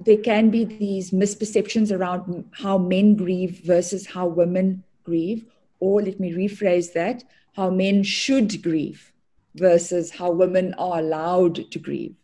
there 0.00 0.18
can 0.18 0.50
be 0.50 0.64
these 0.64 1.10
misperceptions 1.10 1.96
around 1.96 2.44
how 2.52 2.78
men 2.78 3.16
grieve 3.16 3.60
versus 3.64 4.06
how 4.06 4.26
women 4.26 4.82
grieve, 5.04 5.44
or 5.80 6.02
let 6.02 6.20
me 6.20 6.32
rephrase 6.32 6.92
that 6.92 7.24
how 7.54 7.70
men 7.70 8.02
should 8.02 8.62
grieve 8.62 9.12
versus 9.54 10.10
how 10.10 10.30
women 10.30 10.74
are 10.74 10.98
allowed 10.98 11.70
to 11.70 11.78
grieve. 11.78 12.14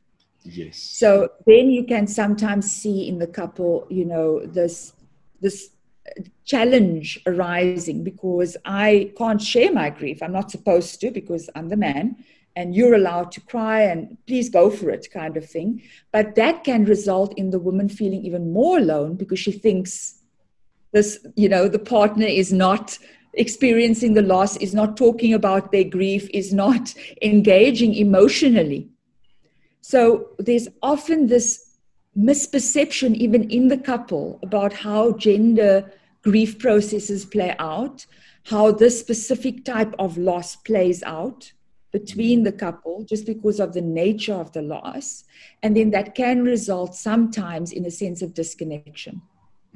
Yes. 0.42 0.78
So 0.78 1.30
then 1.47 1.71
you 1.71 1.85
can 1.85 2.07
sometimes 2.07 2.71
see 2.71 3.07
in 3.09 3.19
the 3.19 3.26
couple, 3.26 3.87
you 3.90 4.04
know, 4.04 4.45
this 4.47 4.92
this 5.40 5.71
challenge 6.45 7.21
arising 7.26 8.02
because 8.02 8.57
I 8.64 9.12
can't 9.16 9.40
share 9.40 9.73
my 9.73 9.90
grief. 9.90 10.23
I'm 10.23 10.33
not 10.33 10.50
supposed 10.50 11.00
to 11.00 11.11
because 11.11 11.49
I'm 11.54 11.69
the 11.69 11.76
man 11.76 12.16
and 12.57 12.75
you're 12.75 12.95
allowed 12.95 13.33
to 13.33 13.40
cry 13.40 13.83
and 13.83 14.16
please 14.26 14.49
go 14.49 14.71
for 14.71 14.90
it 14.90 15.07
kind 15.12 15.37
of 15.37 15.49
thing 15.49 15.83
but 16.12 16.35
that 16.35 16.64
can 16.64 16.85
result 16.85 17.37
in 17.38 17.50
the 17.50 17.59
woman 17.59 17.88
feeling 17.88 18.25
even 18.25 18.52
more 18.52 18.78
alone 18.78 19.14
because 19.14 19.38
she 19.38 19.52
thinks 19.52 20.16
this 20.92 21.26
you 21.37 21.49
know 21.49 21.69
the 21.69 21.78
partner 21.78 22.26
is 22.26 22.52
not 22.52 22.99
experiencing 23.34 24.14
the 24.14 24.22
loss 24.22 24.56
is 24.56 24.75
not 24.75 24.96
talking 24.96 25.34
about 25.34 25.72
their 25.72 25.84
grief 25.84 26.28
is 26.34 26.52
not 26.52 26.94
engaging 27.22 27.94
emotionally 27.94 28.88
so 29.80 30.28
there's 30.38 30.68
often 30.82 31.26
this 31.26 31.78
misperception 32.18 33.14
even 33.14 33.49
in 33.50 33.68
the 33.68 33.78
couple 33.78 34.38
about 34.42 34.72
how 34.72 35.12
gender 35.12 35.92
grief 36.22 36.58
processes 36.58 37.25
play 37.25 37.54
out 37.58 38.04
how 38.44 38.72
this 38.72 38.99
specific 38.99 39.64
type 39.64 39.94
of 39.99 40.16
loss 40.18 40.56
plays 40.56 41.02
out 41.02 41.52
between 41.92 42.44
the 42.44 42.52
couple 42.52 43.04
just 43.04 43.26
because 43.26 43.60
of 43.60 43.72
the 43.72 43.80
nature 43.80 44.34
of 44.34 44.52
the 44.52 44.62
loss. 44.62 45.25
And 45.62 45.76
then 45.76 45.90
that 45.90 46.14
can 46.14 46.42
result 46.42 46.94
sometimes 46.94 47.72
in 47.72 47.84
a 47.84 47.90
sense 47.90 48.22
of 48.22 48.34
disconnection. 48.34 49.22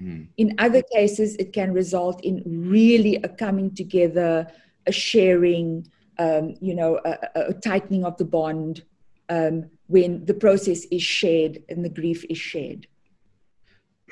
Mm. 0.01 0.29
In 0.37 0.55
other 0.59 0.83
cases, 0.83 1.37
it 1.37 1.53
can 1.53 1.73
result 1.73 2.25
in 2.25 2.43
really 2.47 3.17
a 3.17 3.29
coming 3.29 3.75
together, 3.75 4.47
a 4.87 4.93
sharing, 4.93 5.91
um, 6.19 6.55
you 6.61 6.75
know, 6.75 7.01
a, 7.05 7.19
a, 7.35 7.55
tightening 7.55 8.05
of 8.05 8.17
the 8.17 8.25
bond 8.25 8.83
um, 9.29 9.71
when 9.87 10.25
the 10.25 10.35
process 10.35 10.85
is 10.87 11.03
shared 11.03 11.63
and 11.69 11.85
the 11.85 11.89
grief 11.89 12.25
is 12.29 12.39
shared. 12.39 12.87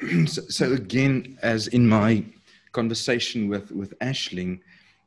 so, 0.27 0.43
so, 0.49 0.73
again, 0.73 1.39
as 1.43 1.69
in 1.69 1.89
my 1.89 2.25
conversation 2.73 3.49
with 3.49 3.71
with 3.73 3.99
Ashling, 3.99 4.61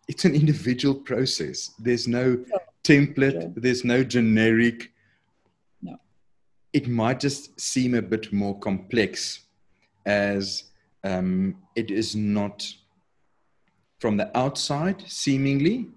it's 0.07 0.25
an 0.25 0.35
individual 0.35 0.95
process. 0.95 1.71
There's 1.79 2.07
no 2.07 2.43
template. 2.83 3.41
Sure. 3.41 3.53
There's 3.55 3.83
no 3.83 4.03
generic. 4.03 4.91
No. 5.81 5.97
It 6.73 6.87
might 6.87 7.19
just 7.19 7.59
seem 7.59 7.95
a 7.95 8.01
bit 8.01 8.31
more 8.31 8.57
complex, 8.59 9.41
as 10.05 10.64
um, 11.05 11.55
it 11.75 11.91
is 11.91 12.15
not 12.15 12.67
from 13.99 14.17
the 14.17 14.35
outside 14.37 15.03
seemingly 15.07 15.87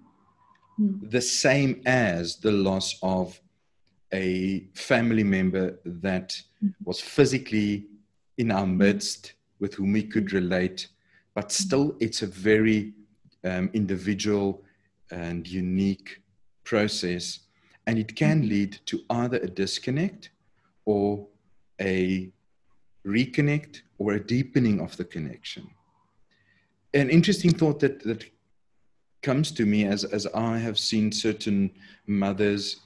mm. 0.79 1.11
the 1.11 1.21
same 1.21 1.81
as 1.85 2.37
the 2.37 2.51
loss 2.51 2.97
of 3.01 3.39
a 4.13 4.67
family 4.75 5.23
member 5.23 5.79
that 5.83 6.41
mm. 6.63 6.73
was 6.85 7.01
physically 7.01 7.87
in 8.37 8.51
our 8.51 8.67
midst 8.67 9.33
with 9.59 9.73
whom 9.73 9.91
we 9.93 10.03
could 10.03 10.31
relate, 10.31 10.87
but 11.33 11.51
still 11.51 11.95
it's 11.99 12.21
a 12.21 12.27
very 12.27 12.93
um, 13.43 13.69
individual 13.73 14.63
and 15.11 15.47
unique 15.47 16.21
process. 16.63 17.39
And 17.87 17.97
it 17.97 18.15
can 18.15 18.47
lead 18.47 18.79
to 18.85 19.01
either 19.09 19.37
a 19.37 19.47
disconnect 19.47 20.29
or 20.85 21.27
a 21.81 22.31
reconnect 23.05 23.81
or 23.99 24.13
a 24.13 24.19
deepening 24.19 24.79
of 24.81 24.97
the 24.97 25.05
connection. 25.05 25.69
An 26.93 27.09
interesting 27.09 27.51
thought 27.51 27.79
that, 27.81 28.03
that 28.03 28.25
comes 29.21 29.51
to 29.51 29.65
me 29.65 29.85
as, 29.85 30.03
as 30.05 30.25
I 30.27 30.57
have 30.57 30.79
seen 30.79 31.11
certain 31.11 31.69
mothers 32.07 32.77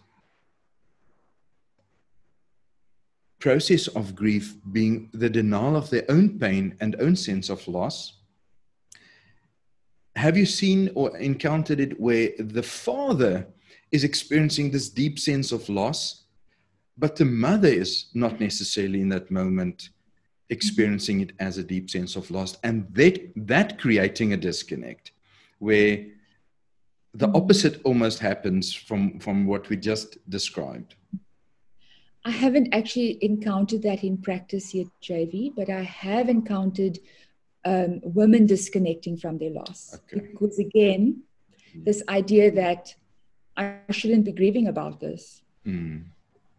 process 3.40 3.88
of 3.88 4.16
grief 4.16 4.56
being 4.72 5.10
the 5.14 5.30
denial 5.30 5.76
of 5.76 5.90
their 5.90 6.06
own 6.10 6.40
pain 6.40 6.76
and 6.80 6.96
own 7.02 7.14
sense 7.16 7.50
of 7.50 7.68
loss. 7.68 8.14
Have 10.16 10.38
you 10.38 10.46
seen 10.46 10.90
or 10.96 11.18
encountered 11.18 11.82
it 11.82 12.00
where 12.00 12.30
the 12.40 12.64
father 12.64 13.46
is 13.92 14.04
experiencing 14.06 14.72
this 14.72 14.90
deep 14.90 15.20
sense 15.20 15.52
of 15.52 15.68
loss, 15.68 16.24
but 16.98 17.18
the 17.18 17.26
mother 17.26 17.68
is 17.68 18.06
not 18.14 18.40
necessarily 18.40 19.02
in 19.02 19.10
that 19.10 19.30
moment 19.30 19.90
experiencing 20.50 21.22
it 21.22 21.32
as 21.40 21.58
a 21.58 21.64
deep 21.64 21.90
sense 21.90 22.16
of 22.16 22.30
loss, 22.32 22.58
and 22.64 22.88
that, 22.94 23.32
that 23.36 23.80
creating 23.80 24.34
a 24.34 24.38
disconnect 24.38 25.12
where 25.60 26.06
the 27.14 27.28
opposite 27.30 27.80
almost 27.84 28.20
happens 28.20 28.74
from, 28.74 29.20
from 29.20 29.46
what 29.46 29.70
we 29.70 29.78
just 29.78 30.18
described? 30.30 30.96
I 32.26 32.32
haven't 32.32 32.74
actually 32.74 33.24
encountered 33.24 33.82
that 33.84 34.04
in 34.04 34.18
practice 34.18 34.74
yet, 34.74 34.88
JV, 35.02 35.54
but 35.56 35.70
I 35.70 35.84
have 35.84 36.30
encountered 36.30 37.00
um, 37.66 38.00
women 38.04 38.46
disconnecting 38.46 39.18
from 39.18 39.38
their 39.38 39.52
loss. 39.52 39.98
Okay. 40.12 40.28
Because 40.32 40.60
again, 40.60 41.24
this 41.76 42.04
idea 42.10 42.52
that 42.52 42.96
I 43.58 43.78
shouldn't 43.92 44.26
be 44.26 44.32
grieving 44.32 44.68
about 44.68 45.00
this. 45.00 45.42
Mm. 45.66 46.06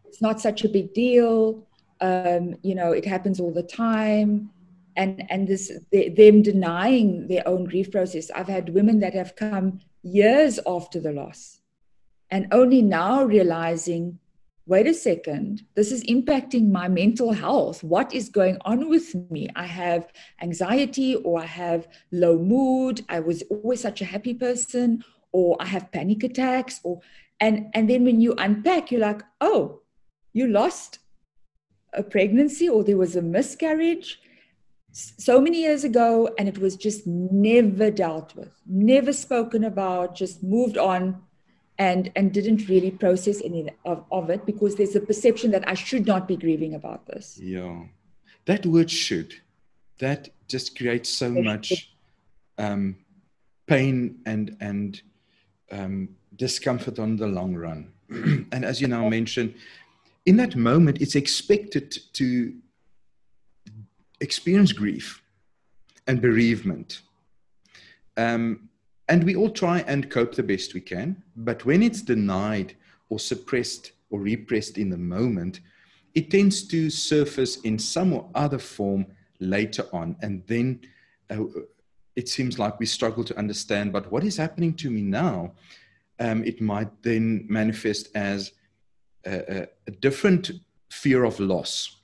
It's 0.04 0.22
not 0.22 0.40
such 0.40 0.64
a 0.64 0.68
big 0.68 0.94
deal. 0.94 1.66
Um, 2.00 2.56
you 2.62 2.74
know, 2.74 2.92
it 2.92 3.04
happens 3.04 3.40
all 3.40 3.52
the 3.52 3.62
time. 3.62 4.50
And, 4.96 5.24
and 5.28 5.48
this 5.48 5.72
they, 5.90 6.08
them 6.10 6.42
denying 6.42 7.26
their 7.26 7.46
own 7.48 7.64
grief 7.64 7.90
process. 7.90 8.30
I've 8.30 8.48
had 8.48 8.74
women 8.74 9.00
that 9.00 9.14
have 9.14 9.34
come 9.34 9.80
years 10.02 10.60
after 10.66 11.00
the 11.00 11.12
loss 11.12 11.60
and 12.30 12.46
only 12.52 12.80
now 12.80 13.24
realizing 13.24 14.18
wait 14.66 14.86
a 14.86 14.94
second, 14.94 15.62
this 15.74 15.92
is 15.92 16.02
impacting 16.04 16.70
my 16.70 16.88
mental 16.88 17.32
health. 17.32 17.84
What 17.84 18.14
is 18.14 18.28
going 18.28 18.56
on 18.64 18.88
with 18.88 19.14
me? 19.30 19.48
I 19.54 19.66
have 19.66 20.10
anxiety 20.40 21.16
or 21.16 21.40
I 21.40 21.46
have 21.46 21.86
low 22.12 22.38
mood. 22.38 23.04
I 23.08 23.20
was 23.20 23.42
always 23.50 23.80
such 23.80 24.00
a 24.00 24.06
happy 24.06 24.32
person 24.34 25.04
or 25.32 25.56
I 25.60 25.66
have 25.66 25.92
panic 25.92 26.22
attacks 26.22 26.80
or 26.82 27.00
and 27.40 27.66
and 27.74 27.90
then 27.90 28.04
when 28.04 28.20
you 28.20 28.34
unpack 28.38 28.90
you're 28.90 29.00
like, 29.00 29.22
"Oh, 29.40 29.80
you 30.32 30.46
lost 30.46 31.00
a 31.94 32.02
pregnancy 32.02 32.68
or 32.68 32.84
there 32.84 32.96
was 32.96 33.16
a 33.16 33.22
miscarriage 33.22 34.20
so 34.94 35.40
many 35.40 35.60
years 35.60 35.82
ago 35.82 36.32
and 36.38 36.48
it 36.48 36.58
was 36.58 36.76
just 36.76 37.06
never 37.06 37.90
dealt 37.90 38.34
with, 38.36 38.52
never 38.66 39.12
spoken 39.12 39.64
about, 39.64 40.14
just 40.14 40.42
moved 40.42 40.78
on 40.78 41.20
and 41.78 42.12
and 42.14 42.32
didn't 42.32 42.68
really 42.68 42.92
process 42.92 43.42
any 43.42 43.68
of, 43.84 44.04
of 44.12 44.30
it 44.30 44.46
because 44.46 44.76
there's 44.76 44.94
a 44.94 45.00
perception 45.00 45.50
that 45.50 45.68
I 45.68 45.74
should 45.74 46.06
not 46.06 46.28
be 46.28 46.36
grieving 46.36 46.74
about 46.74 47.06
this. 47.06 47.38
Yeah. 47.38 47.86
That 48.46 48.64
word 48.64 48.90
should, 48.90 49.34
that 49.98 50.28
just 50.48 50.78
creates 50.78 51.08
so 51.10 51.30
much 51.30 51.92
um, 52.58 52.96
pain 53.66 54.20
and 54.26 54.56
and 54.60 55.02
um, 55.72 56.10
discomfort 56.36 57.00
on 57.00 57.16
the 57.16 57.26
long 57.26 57.56
run. 57.56 57.92
and 58.10 58.64
as 58.64 58.80
you 58.80 58.86
now 58.86 59.08
mentioned, 59.08 59.54
in 60.26 60.36
that 60.36 60.56
moment, 60.56 61.00
it's 61.00 61.14
expected 61.14 61.96
to 62.14 62.54
experience 64.20 64.72
grief 64.72 65.22
and 66.06 66.20
bereavement. 66.20 67.02
Um, 68.16 68.68
and 69.08 69.24
we 69.24 69.36
all 69.36 69.50
try 69.50 69.80
and 69.80 70.10
cope 70.10 70.34
the 70.34 70.42
best 70.42 70.72
we 70.72 70.80
can. 70.80 71.22
But 71.36 71.64
when 71.64 71.82
it's 71.82 72.00
denied 72.00 72.74
or 73.10 73.18
suppressed 73.18 73.92
or 74.10 74.20
repressed 74.20 74.78
in 74.78 74.88
the 74.88 74.96
moment, 74.96 75.60
it 76.14 76.30
tends 76.30 76.66
to 76.68 76.88
surface 76.88 77.60
in 77.62 77.78
some 77.78 78.12
or 78.12 78.28
other 78.34 78.58
form 78.58 79.06
later 79.40 79.84
on. 79.92 80.16
And 80.22 80.42
then 80.46 80.80
uh, 81.30 81.44
it 82.16 82.28
seems 82.28 82.58
like 82.58 82.78
we 82.78 82.86
struggle 82.86 83.24
to 83.24 83.36
understand, 83.36 83.92
but 83.92 84.10
what 84.10 84.24
is 84.24 84.36
happening 84.36 84.74
to 84.74 84.90
me 84.90 85.02
now? 85.02 85.52
Um, 86.20 86.44
it 86.44 86.60
might 86.60 87.02
then 87.02 87.44
manifest 87.48 88.08
as 88.14 88.52
a, 89.26 89.68
different 90.00 90.50
fear 90.90 91.24
of 91.24 91.38
loss. 91.40 91.96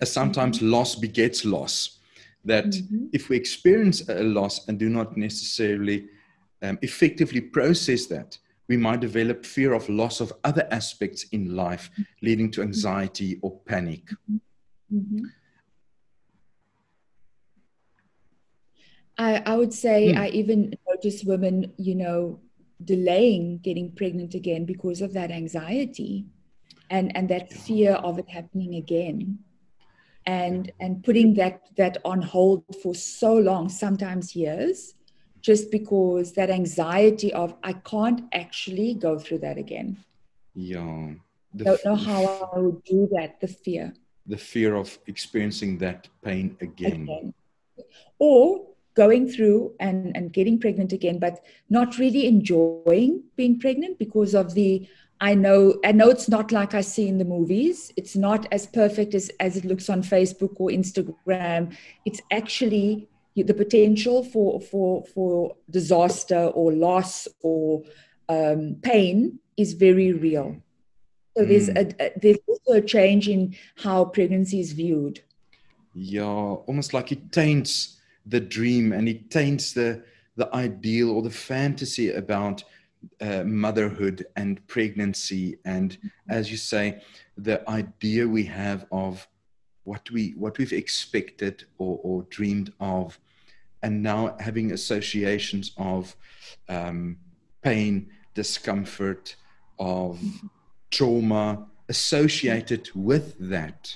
As 0.00 0.12
sometimes 0.12 0.58
mm-hmm. 0.58 0.70
loss 0.70 0.94
begets 0.94 1.44
loss 1.44 1.98
that 2.44 2.66
mm-hmm. 2.66 3.06
if 3.12 3.28
we 3.28 3.36
experience 3.36 4.08
a 4.08 4.22
loss 4.22 4.68
and 4.68 4.78
do 4.78 4.88
not 4.88 5.16
necessarily 5.16 6.06
um, 6.62 6.78
effectively 6.82 7.40
process 7.40 8.06
that, 8.06 8.38
we 8.68 8.76
might 8.76 9.00
develop 9.00 9.44
fear 9.44 9.74
of 9.74 9.88
loss 9.88 10.20
of 10.20 10.32
other 10.42 10.66
aspects 10.70 11.24
in 11.32 11.54
life, 11.54 11.90
leading 12.22 12.50
to 12.50 12.62
anxiety 12.62 13.38
or 13.42 13.58
panic. 13.66 14.08
Mm-hmm. 14.92 15.24
I, 19.18 19.42
I 19.46 19.56
would 19.56 19.72
say 19.72 20.12
mm. 20.12 20.18
I 20.18 20.28
even 20.28 20.74
notice 20.88 21.22
women, 21.24 21.72
you 21.76 21.94
know, 21.94 22.40
delaying 22.84 23.58
getting 23.58 23.92
pregnant 23.92 24.34
again 24.34 24.64
because 24.64 25.00
of 25.00 25.12
that 25.12 25.30
anxiety 25.30 26.26
and, 26.90 27.16
and 27.16 27.28
that 27.28 27.52
fear 27.52 27.92
of 27.92 28.18
it 28.18 28.28
happening 28.28 28.74
again. 28.74 29.38
And 30.26 30.72
and 30.80 31.04
putting 31.04 31.34
that 31.34 31.68
that 31.76 31.98
on 32.02 32.22
hold 32.22 32.64
for 32.82 32.94
so 32.94 33.34
long 33.34 33.68
sometimes 33.68 34.34
years 34.34 34.94
just 35.42 35.70
because 35.70 36.32
that 36.32 36.48
anxiety 36.48 37.30
of 37.34 37.54
i 37.62 37.74
can't 37.74 38.22
actually 38.32 38.94
go 38.94 39.18
through 39.18 39.38
that 39.40 39.58
again. 39.58 39.98
Yeah. 40.54 41.10
The 41.52 41.64
don't 41.64 41.84
know 41.84 41.96
how 41.96 42.50
i 42.54 42.58
would 42.58 42.82
do 42.84 43.06
that 43.12 43.38
the 43.40 43.48
fear. 43.48 43.92
the 44.26 44.38
fear 44.38 44.74
of 44.74 44.98
experiencing 45.06 45.76
that 45.78 46.08
pain 46.22 46.56
again, 46.62 47.02
again. 47.02 47.34
or 48.18 48.73
going 48.94 49.28
through 49.28 49.74
and 49.80 50.16
and 50.16 50.32
getting 50.32 50.58
pregnant 50.58 50.92
again 50.92 51.18
but 51.18 51.44
not 51.68 51.98
really 51.98 52.26
enjoying 52.26 53.22
being 53.36 53.58
pregnant 53.58 53.98
because 53.98 54.34
of 54.34 54.54
the 54.54 54.86
I 55.20 55.34
know 55.34 55.78
I 55.84 55.92
know 55.92 56.10
it's 56.10 56.28
not 56.28 56.52
like 56.52 56.74
I 56.74 56.80
see 56.80 57.08
in 57.08 57.18
the 57.18 57.24
movies. 57.24 57.92
It's 57.96 58.16
not 58.16 58.46
as 58.52 58.66
perfect 58.66 59.14
as, 59.14 59.30
as 59.40 59.56
it 59.56 59.64
looks 59.64 59.88
on 59.88 60.02
Facebook 60.02 60.54
or 60.58 60.68
Instagram. 60.70 61.76
It's 62.04 62.20
actually 62.30 63.08
the 63.36 63.54
potential 63.54 64.24
for 64.24 64.60
for 64.60 65.04
for 65.04 65.56
disaster 65.70 66.46
or 66.54 66.72
loss 66.72 67.28
or 67.42 67.82
um, 68.28 68.76
pain 68.82 69.38
is 69.56 69.72
very 69.72 70.12
real. 70.12 70.56
So 71.36 71.44
mm. 71.44 71.48
there's 71.48 71.68
a, 71.68 72.04
a, 72.04 72.12
there's 72.20 72.38
also 72.46 72.72
a 72.78 72.82
change 72.82 73.28
in 73.28 73.56
how 73.76 74.06
pregnancy 74.06 74.60
is 74.60 74.72
viewed. 74.72 75.20
Yeah, 75.94 76.24
almost 76.24 76.92
like 76.92 77.12
it 77.12 77.30
taints 77.32 77.98
the 78.26 78.40
dream 78.40 78.92
and 78.92 79.08
it 79.08 79.30
taints 79.30 79.72
the 79.72 80.02
the 80.36 80.52
ideal 80.54 81.10
or 81.10 81.22
the 81.22 81.30
fantasy 81.30 82.10
about 82.12 82.64
uh, 83.20 83.44
motherhood 83.44 84.26
and 84.36 84.66
pregnancy 84.66 85.58
and 85.64 85.92
mm-hmm. 85.92 86.08
as 86.28 86.50
you 86.50 86.56
say 86.56 87.00
the 87.36 87.68
idea 87.68 88.26
we 88.26 88.44
have 88.44 88.86
of 88.90 89.26
what 89.84 90.10
we 90.10 90.30
what 90.36 90.56
we've 90.58 90.72
expected 90.72 91.64
or, 91.78 92.00
or 92.02 92.22
dreamed 92.30 92.72
of 92.80 93.18
and 93.82 94.02
now 94.02 94.34
having 94.40 94.72
associations 94.72 95.72
of 95.76 96.16
um, 96.70 97.18
pain 97.62 98.10
discomfort 98.34 99.36
of 99.78 100.18
mm-hmm. 100.18 100.46
trauma 100.90 101.66
associated 101.88 102.88
with 102.94 103.36
that 103.38 103.94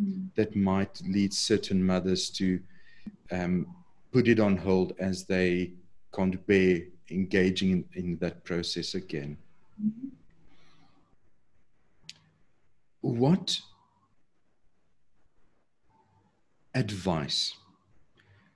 mm. 0.00 0.28
that 0.36 0.54
might 0.54 1.02
lead 1.04 1.34
certain 1.34 1.84
mothers 1.84 2.30
to 2.30 2.60
um, 3.30 3.66
put 4.12 4.28
it 4.28 4.40
on 4.40 4.56
hold 4.56 4.92
as 4.98 5.24
they 5.24 5.72
can't 6.14 6.46
bear 6.46 6.80
engaging 7.10 7.70
in, 7.70 7.84
in 7.94 8.18
that 8.18 8.44
process 8.44 8.94
again. 8.94 9.36
Mm-hmm. 9.82 10.08
What 13.00 13.60
advice 16.74 17.54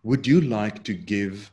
would 0.03 0.27
you 0.27 0.41
like 0.41 0.83
to 0.85 0.95
give 0.95 1.51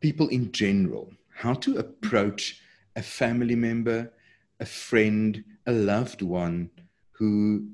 people 0.00 0.28
in 0.28 0.52
general 0.52 1.10
how 1.34 1.54
to 1.54 1.78
approach 1.78 2.60
a 2.96 3.02
family 3.02 3.56
member, 3.56 4.12
a 4.60 4.66
friend, 4.66 5.42
a 5.66 5.72
loved 5.72 6.22
one 6.22 6.70
who 7.12 7.66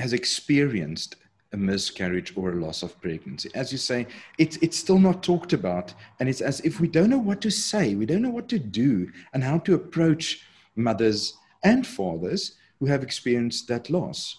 has 0.00 0.12
experienced 0.12 1.16
a 1.52 1.56
miscarriage 1.56 2.32
or 2.36 2.52
a 2.52 2.56
loss 2.56 2.82
of 2.82 3.00
pregnancy. 3.00 3.50
As 3.54 3.72
you 3.72 3.78
say, 3.78 4.06
it's, 4.38 4.56
it's 4.58 4.78
still 4.78 4.98
not 4.98 5.22
talked 5.22 5.52
about. 5.52 5.92
And 6.20 6.28
it's 6.28 6.40
as 6.40 6.60
if 6.60 6.80
we 6.80 6.88
don't 6.88 7.10
know 7.10 7.18
what 7.18 7.40
to 7.42 7.50
say, 7.50 7.94
we 7.94 8.06
don't 8.06 8.22
know 8.22 8.30
what 8.30 8.48
to 8.50 8.58
do, 8.58 9.10
and 9.32 9.42
how 9.42 9.58
to 9.58 9.74
approach 9.74 10.44
mothers 10.76 11.34
and 11.64 11.86
fathers 11.86 12.52
who 12.78 12.86
have 12.86 13.02
experienced 13.02 13.68
that 13.68 13.90
loss. 13.90 14.36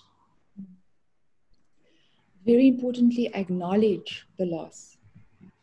Very 2.46 2.68
importantly, 2.68 3.30
acknowledge 3.36 4.26
the 4.40 4.46
loss. 4.46 4.98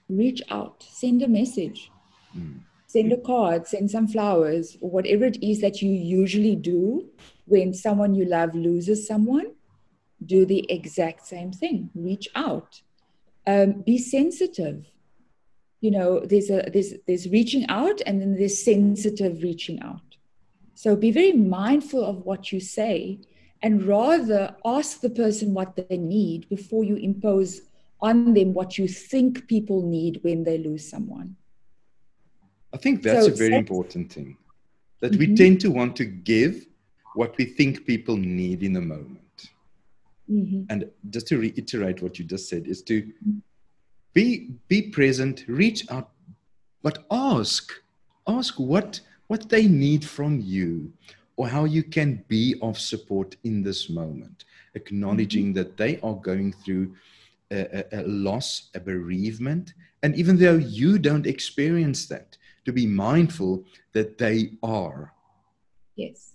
Reach 0.09 0.43
out, 0.51 0.85
send 0.89 1.23
a 1.23 1.29
message, 1.29 1.91
mm. 2.37 2.61
send 2.87 3.13
a 3.13 3.17
card, 3.17 3.67
send 3.67 3.91
some 3.91 4.07
flowers, 4.07 4.77
or 4.81 4.91
whatever 4.91 5.25
it 5.25 5.43
is 5.43 5.61
that 5.61 5.83
you 5.83 5.91
usually 5.91 6.55
do 6.55 7.09
when 7.47 7.75
someone 7.75 8.15
you 8.15 8.27
love 8.27 8.55
loses 8.55 9.07
someone 9.07 9.47
do 10.25 10.45
the 10.45 10.71
exact 10.71 11.27
same 11.27 11.53
thing. 11.53 11.91
Reach 11.95 12.29
out. 12.35 12.83
Um, 13.47 13.83
be 13.83 13.99
sensitive. 13.99 14.87
You 15.81 15.93
know 15.93 16.21
there's 16.21 16.51
a 16.51 16.69
there's 16.73 16.95
there's 17.07 17.29
reaching 17.29 17.65
out 17.69 18.01
and 18.05 18.21
then 18.21 18.37
there's 18.37 18.65
sensitive 18.65 19.43
reaching 19.43 19.81
out. 19.81 20.17
So 20.75 20.97
be 20.97 21.11
very 21.11 21.33
mindful 21.33 22.05
of 22.05 22.25
what 22.25 22.53
you 22.53 22.61
say 22.61 23.21
and 23.63 23.83
rather 23.83 24.55
ask 24.65 25.01
the 25.01 25.11
person 25.11 25.55
what 25.55 25.77
they 25.77 25.97
need 25.97 26.49
before 26.49 26.85
you 26.85 26.97
impose 26.97 27.63
on 28.01 28.35
them 28.35 28.55
what 28.55 28.79
you 28.79 28.87
think 28.87 29.49
people 29.49 29.83
need 29.83 30.21
when 30.23 30.45
they 30.45 30.59
lose 30.59 30.89
someone. 30.89 31.37
I 32.73 32.77
think 32.77 33.03
that's 33.03 33.27
so 33.27 33.33
a 33.33 33.35
very 33.35 33.57
important 33.57 34.13
thing 34.13 34.37
that 35.01 35.13
mm-hmm. 35.13 35.33
we 35.33 35.35
tend 35.35 35.61
to 35.63 35.71
want 35.71 35.97
to 35.97 36.05
give 36.05 36.67
what 37.15 37.37
we 37.37 37.45
think 37.45 37.87
people 37.87 38.17
need 38.17 38.63
in 38.63 38.73
the 38.73 38.81
moment 38.81 39.18
Mm-hmm. 40.31 40.65
And 40.71 40.91
just 41.11 41.27
to 41.29 41.39
reiterate 41.39 42.03
what 42.03 42.19
you 42.19 42.25
just 42.25 42.49
said, 42.49 42.67
is 42.67 42.83
to 42.83 43.11
be 44.13 44.51
be 44.69 44.83
present, 44.83 45.45
reach 45.49 45.91
out, 45.91 46.11
but 46.83 47.05
ask, 47.11 47.73
ask 48.27 48.59
what 48.59 49.01
what 49.29 49.49
they 49.49 49.67
need 49.67 50.05
from 50.05 50.41
you, 50.41 50.93
or 51.37 51.49
how 51.49 51.65
you 51.65 51.83
can 51.83 52.25
be 52.29 52.57
of 52.63 52.79
support 52.79 53.37
in 53.45 53.63
this 53.63 53.89
moment, 53.89 54.45
acknowledging 54.75 55.47
mm-hmm. 55.47 55.55
that 55.55 55.77
they 55.77 55.99
are 56.01 56.15
going 56.15 56.53
through 56.53 56.95
a, 57.51 57.85
a, 57.93 58.01
a 58.01 58.03
loss, 58.07 58.71
a 58.75 58.81
bereavement, 58.81 59.75
and 60.03 60.15
even 60.17 60.37
though 60.37 60.57
you 60.57 60.99
don't 60.99 61.27
experience 61.27 62.07
that, 62.07 62.37
to 62.65 62.73
be 62.73 62.87
mindful 62.87 63.65
that 63.93 64.19
they 64.19 64.53
are. 64.63 65.13
Yes. 65.97 66.35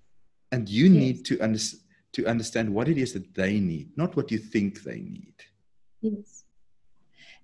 And 0.52 0.68
you 0.68 0.86
yes. 0.86 0.94
need 0.94 1.26
to 1.26 1.40
understand 1.42 1.83
to 2.14 2.26
understand 2.28 2.74
what 2.74 2.88
it 2.88 2.98
is 2.98 3.14
that 3.14 3.34
they 3.34 3.60
need, 3.60 3.90
not 3.98 4.16
what 4.16 4.32
you 4.32 4.38
think 4.38 4.84
they 4.84 5.00
need. 5.00 5.34
Yes. 6.02 6.44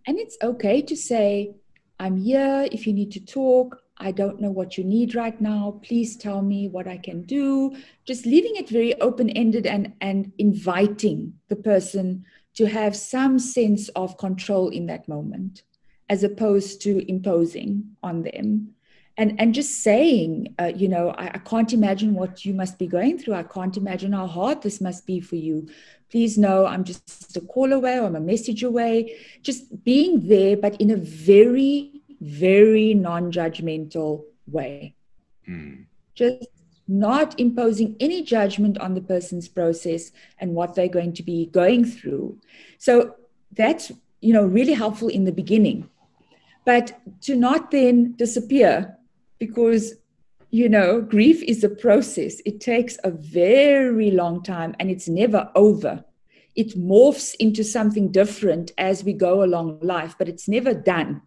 And 0.08 0.18
it's 0.18 0.38
okay 0.42 0.82
to 0.84 0.96
say, 0.96 1.56
I'm 2.00 2.18
here 2.18 2.68
if 2.72 2.88
you 2.88 2.94
need 2.94 3.12
to 3.12 3.20
talk. 3.20 3.82
I 3.98 4.12
don't 4.12 4.40
know 4.40 4.52
what 4.52 4.78
you 4.78 4.84
need 4.86 5.16
right 5.16 5.40
now. 5.42 5.80
Please 5.84 6.16
tell 6.16 6.42
me 6.42 6.70
what 6.70 6.88
I 6.88 6.98
can 6.98 7.24
do. 7.24 7.76
Just 8.06 8.26
leaving 8.26 8.56
it 8.56 8.70
very 8.70 9.00
open 9.02 9.30
ended 9.32 9.66
and, 9.66 9.94
and 10.00 10.32
inviting 10.38 11.34
the 11.50 11.58
person 11.58 12.24
to 12.56 12.66
have 12.66 12.96
some 12.96 13.38
sense 13.40 13.90
of 13.90 14.18
control 14.18 14.70
in 14.70 14.86
that 14.86 15.08
moment, 15.10 15.64
as 16.10 16.24
opposed 16.24 16.82
to 16.84 17.10
imposing 17.10 17.96
on 18.02 18.24
them 18.24 18.74
and 19.20 19.40
and 19.40 19.54
just 19.54 19.84
saying 19.84 20.56
uh, 20.60 20.72
you 20.76 20.88
know 20.88 21.10
I, 21.10 21.26
I, 21.36 21.38
can't 21.40 21.74
imagine 21.74 22.14
what 22.16 22.46
you 22.46 22.54
must 22.54 22.80
be 22.80 22.88
going 22.88 23.20
through. 23.20 23.36
I 23.36 23.44
can't 23.44 23.76
imagine 23.78 24.14
how 24.14 24.26
hard 24.26 24.62
this 24.62 24.80
must 24.82 25.06
be 25.06 25.20
for 25.20 25.36
you. 25.36 25.68
Please 26.10 26.38
know 26.38 26.66
i'm 26.66 26.84
just 26.84 27.38
a 27.38 27.42
call 27.42 27.72
away 27.74 28.00
or 28.00 28.06
i'm 28.06 28.16
a 28.16 28.22
message 28.22 28.64
away. 28.64 29.18
Just 29.44 29.84
being 29.84 30.28
there 30.28 30.56
but 30.58 30.80
in 30.82 30.90
a 30.90 30.96
very 30.96 32.02
very 32.22 32.94
non-judgmental 32.94 34.24
way. 34.48 34.96
Mm. 35.48 35.86
just 36.16 36.48
not 36.88 37.40
imposing 37.40 37.96
any 38.00 38.24
judgment 38.24 38.78
on 38.80 38.94
the 38.94 39.02
person's 39.02 39.48
process 39.48 40.12
and 40.40 40.54
what 40.56 40.76
they're 40.76 40.96
going 41.00 41.14
to 41.14 41.24
be 41.24 41.48
going 41.48 41.84
through. 41.86 42.40
So 42.78 43.16
that's 43.52 43.92
you 44.22 44.34
know 44.34 44.46
really 44.46 44.74
helpful 44.74 45.10
in 45.10 45.26
the 45.26 45.38
beginning. 45.42 45.90
But 46.66 47.00
to 47.22 47.36
not 47.36 47.72
then 47.72 48.14
disappear 48.14 48.99
because 49.40 49.96
you 50.52 50.68
know 50.70 51.02
grief 51.02 51.42
is 51.44 51.64
a 51.64 51.70
process. 51.70 52.42
It 52.46 52.60
takes 52.60 52.98
a 53.04 53.12
very 53.12 54.12
long 54.12 54.44
time 54.44 54.76
and 54.80 54.90
it's 54.90 55.08
never 55.08 55.50
over. 55.56 56.04
It 56.56 56.78
morphs 56.78 57.36
into 57.40 57.64
something 57.64 58.12
different 58.12 58.72
as 58.78 59.04
we 59.04 59.14
go 59.14 59.44
along 59.44 59.80
life 59.82 60.16
but 60.18 60.30
it's 60.30 60.48
never 60.48 60.74
done. 60.74 61.22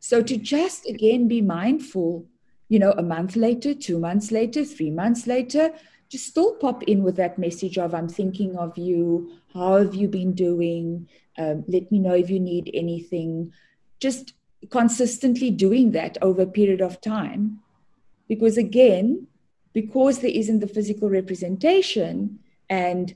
So 0.00 0.22
to 0.22 0.36
just 0.36 0.86
again 0.88 1.28
be 1.28 1.40
mindful 1.40 2.26
you 2.68 2.78
know 2.78 2.92
a 2.92 3.02
month 3.02 3.36
later 3.36 3.74
two 3.74 3.98
months 3.98 4.32
later 4.32 4.64
three 4.64 4.90
months 4.90 5.26
later 5.28 5.70
just 6.08 6.26
still 6.26 6.54
pop 6.56 6.82
in 6.84 7.02
with 7.04 7.16
that 7.16 7.38
message 7.38 7.78
of 7.78 7.94
i'm 7.94 8.08
thinking 8.08 8.56
of 8.56 8.76
you. 8.78 9.30
How 9.56 9.78
have 9.78 9.94
you 9.94 10.06
been 10.06 10.34
doing? 10.34 11.08
Um, 11.38 11.64
let 11.66 11.90
me 11.90 11.98
know 11.98 12.12
if 12.14 12.28
you 12.28 12.38
need 12.38 12.70
anything. 12.74 13.52
Just 14.00 14.34
consistently 14.70 15.50
doing 15.50 15.92
that 15.92 16.18
over 16.22 16.42
a 16.42 16.46
period 16.46 16.80
of 16.80 17.00
time. 17.00 17.60
Because 18.28 18.56
again, 18.56 19.26
because 19.72 20.20
there 20.20 20.30
isn't 20.30 20.60
the 20.60 20.66
physical 20.66 21.08
representation 21.08 22.38
and 22.68 23.14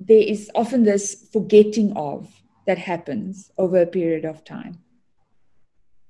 there 0.00 0.22
is 0.22 0.50
often 0.54 0.82
this 0.82 1.28
forgetting 1.32 1.92
of 1.96 2.42
that 2.66 2.78
happens 2.78 3.50
over 3.58 3.80
a 3.80 3.86
period 3.86 4.24
of 4.24 4.44
time. 4.44 4.78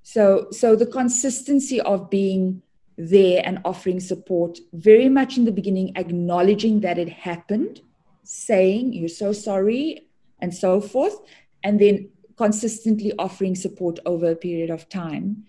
So, 0.03 0.49
so 0.51 0.77
the 0.77 0.87
consistency 0.87 1.81
of 1.81 2.11
being 2.11 2.63
there 2.97 3.43
and 3.45 3.61
offering 3.65 4.01
support 4.01 4.59
very 4.73 5.09
much 5.09 5.37
in 5.37 5.45
the 5.45 5.53
beginning, 5.53 5.93
acknowledging 5.97 6.81
that 6.81 6.99
it 6.99 7.09
happened, 7.09 7.81
saying 8.23 8.93
you're 8.93 9.09
so 9.09 9.33
sorry, 9.33 10.07
and 10.41 10.55
so 10.55 10.81
forth, 10.81 11.17
and 11.63 11.81
then 11.81 12.09
consistently 12.37 13.13
offering 13.19 13.55
support 13.55 13.99
over 14.07 14.31
a 14.31 14.37
period 14.37 14.71
of 14.71 14.89
time. 14.89 15.45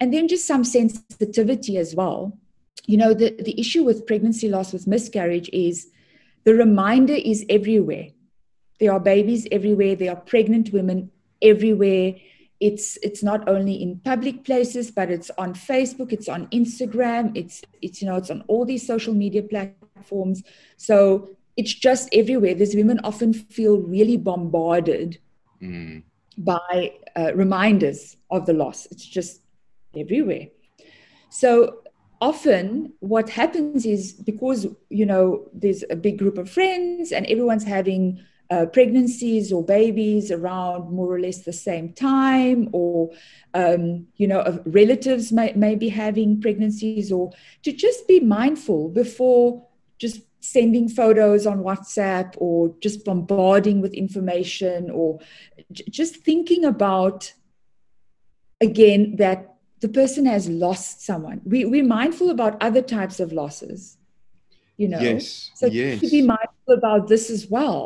And 0.00 0.12
then 0.12 0.28
just 0.28 0.46
some 0.46 0.64
sensitivity 0.64 1.76
as 1.76 1.94
well. 1.94 2.38
You 2.86 2.96
know, 2.96 3.14
the, 3.14 3.36
the 3.40 3.58
issue 3.60 3.84
with 3.84 4.06
pregnancy 4.06 4.48
loss, 4.48 4.72
with 4.72 4.86
miscarriage, 4.86 5.50
is 5.52 5.88
the 6.44 6.54
reminder 6.54 7.14
is 7.14 7.44
everywhere. 7.48 8.08
There 8.80 8.92
are 8.92 9.00
babies 9.00 9.46
everywhere, 9.50 9.96
there 9.96 10.12
are 10.12 10.20
pregnant 10.20 10.72
women 10.72 11.10
everywhere. 11.42 12.14
It's 12.60 12.96
it's 13.02 13.22
not 13.22 13.48
only 13.48 13.74
in 13.74 14.00
public 14.00 14.44
places, 14.44 14.90
but 14.90 15.10
it's 15.10 15.30
on 15.38 15.54
Facebook, 15.54 16.12
it's 16.12 16.28
on 16.28 16.46
Instagram, 16.48 17.36
it's 17.36 17.62
it's 17.82 18.00
you 18.00 18.08
know, 18.08 18.16
it's 18.16 18.30
on 18.30 18.44
all 18.48 18.64
these 18.64 18.86
social 18.86 19.14
media 19.14 19.42
platforms. 19.42 20.42
So 20.76 21.28
it's 21.56 21.74
just 21.74 22.08
everywhere. 22.12 22.54
These 22.54 22.76
women 22.76 23.00
often 23.02 23.32
feel 23.32 23.78
really 23.78 24.16
bombarded 24.16 25.18
mm. 25.62 26.02
by 26.36 26.92
uh, 27.16 27.32
reminders 27.34 28.16
of 28.30 28.46
the 28.46 28.52
loss. 28.52 28.86
It's 28.86 29.06
just 29.06 29.40
everywhere. 29.96 30.48
So 31.30 31.78
often 32.20 32.92
what 33.00 33.30
happens 33.30 33.86
is 33.86 34.12
because 34.12 34.66
you 34.90 35.06
know 35.06 35.48
there's 35.52 35.84
a 35.90 35.96
big 35.96 36.18
group 36.18 36.38
of 36.38 36.50
friends 36.50 37.12
and 37.12 37.26
everyone's 37.26 37.64
having 37.64 38.20
uh, 38.50 38.64
pregnancies 38.66 39.52
or 39.52 39.62
babies 39.62 40.30
around 40.30 40.90
more 40.90 41.12
or 41.12 41.20
less 41.20 41.42
the 41.42 41.52
same 41.52 41.92
time 41.92 42.68
or 42.72 43.10
um, 43.54 44.06
you 44.16 44.26
know 44.26 44.62
relatives 44.64 45.30
may, 45.30 45.52
may 45.52 45.74
be 45.74 45.88
having 45.88 46.40
pregnancies 46.40 47.12
or 47.12 47.30
to 47.62 47.72
just 47.72 48.08
be 48.08 48.20
mindful 48.20 48.88
before 48.88 49.64
just 49.98 50.22
sending 50.40 50.88
photos 50.88 51.46
on 51.46 51.58
WhatsApp 51.58 52.34
or 52.38 52.74
just 52.80 53.04
bombarding 53.04 53.80
with 53.80 53.92
information 53.94 54.90
or 54.90 55.18
j- 55.72 55.84
just 55.90 56.16
thinking 56.16 56.64
about, 56.64 57.32
again, 58.60 59.16
that 59.16 59.54
the 59.80 59.88
person 59.88 60.26
has 60.26 60.48
lost 60.48 61.04
someone. 61.04 61.40
We, 61.44 61.64
we're 61.64 61.84
mindful 61.84 62.30
about 62.30 62.60
other 62.62 62.82
types 62.82 63.20
of 63.20 63.32
losses. 63.32 63.96
you 64.82 64.88
know 64.92 65.00
yes 65.00 65.50
so 65.60 65.66
yes. 65.66 65.98
to 66.00 66.06
be 66.08 66.20
mindful 66.22 66.72
about 66.80 67.08
this 67.08 67.24
as 67.36 67.42
well 67.54 67.80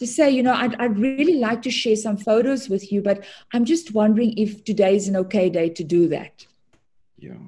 to 0.00 0.06
say 0.06 0.26
you 0.36 0.42
know 0.46 0.54
I'd, 0.62 0.74
I'd 0.82 0.96
really 1.06 1.38
like 1.46 1.60
to 1.62 1.70
share 1.78 1.96
some 1.96 2.16
photos 2.28 2.62
with 2.72 2.84
you 2.92 3.00
but 3.08 3.18
i'm 3.52 3.64
just 3.64 3.86
wondering 4.00 4.30
if 4.44 4.50
today 4.70 4.92
is 5.00 5.08
an 5.10 5.16
okay 5.22 5.46
day 5.58 5.68
to 5.78 5.84
do 5.96 6.02
that 6.14 6.46
yeah 7.26 7.42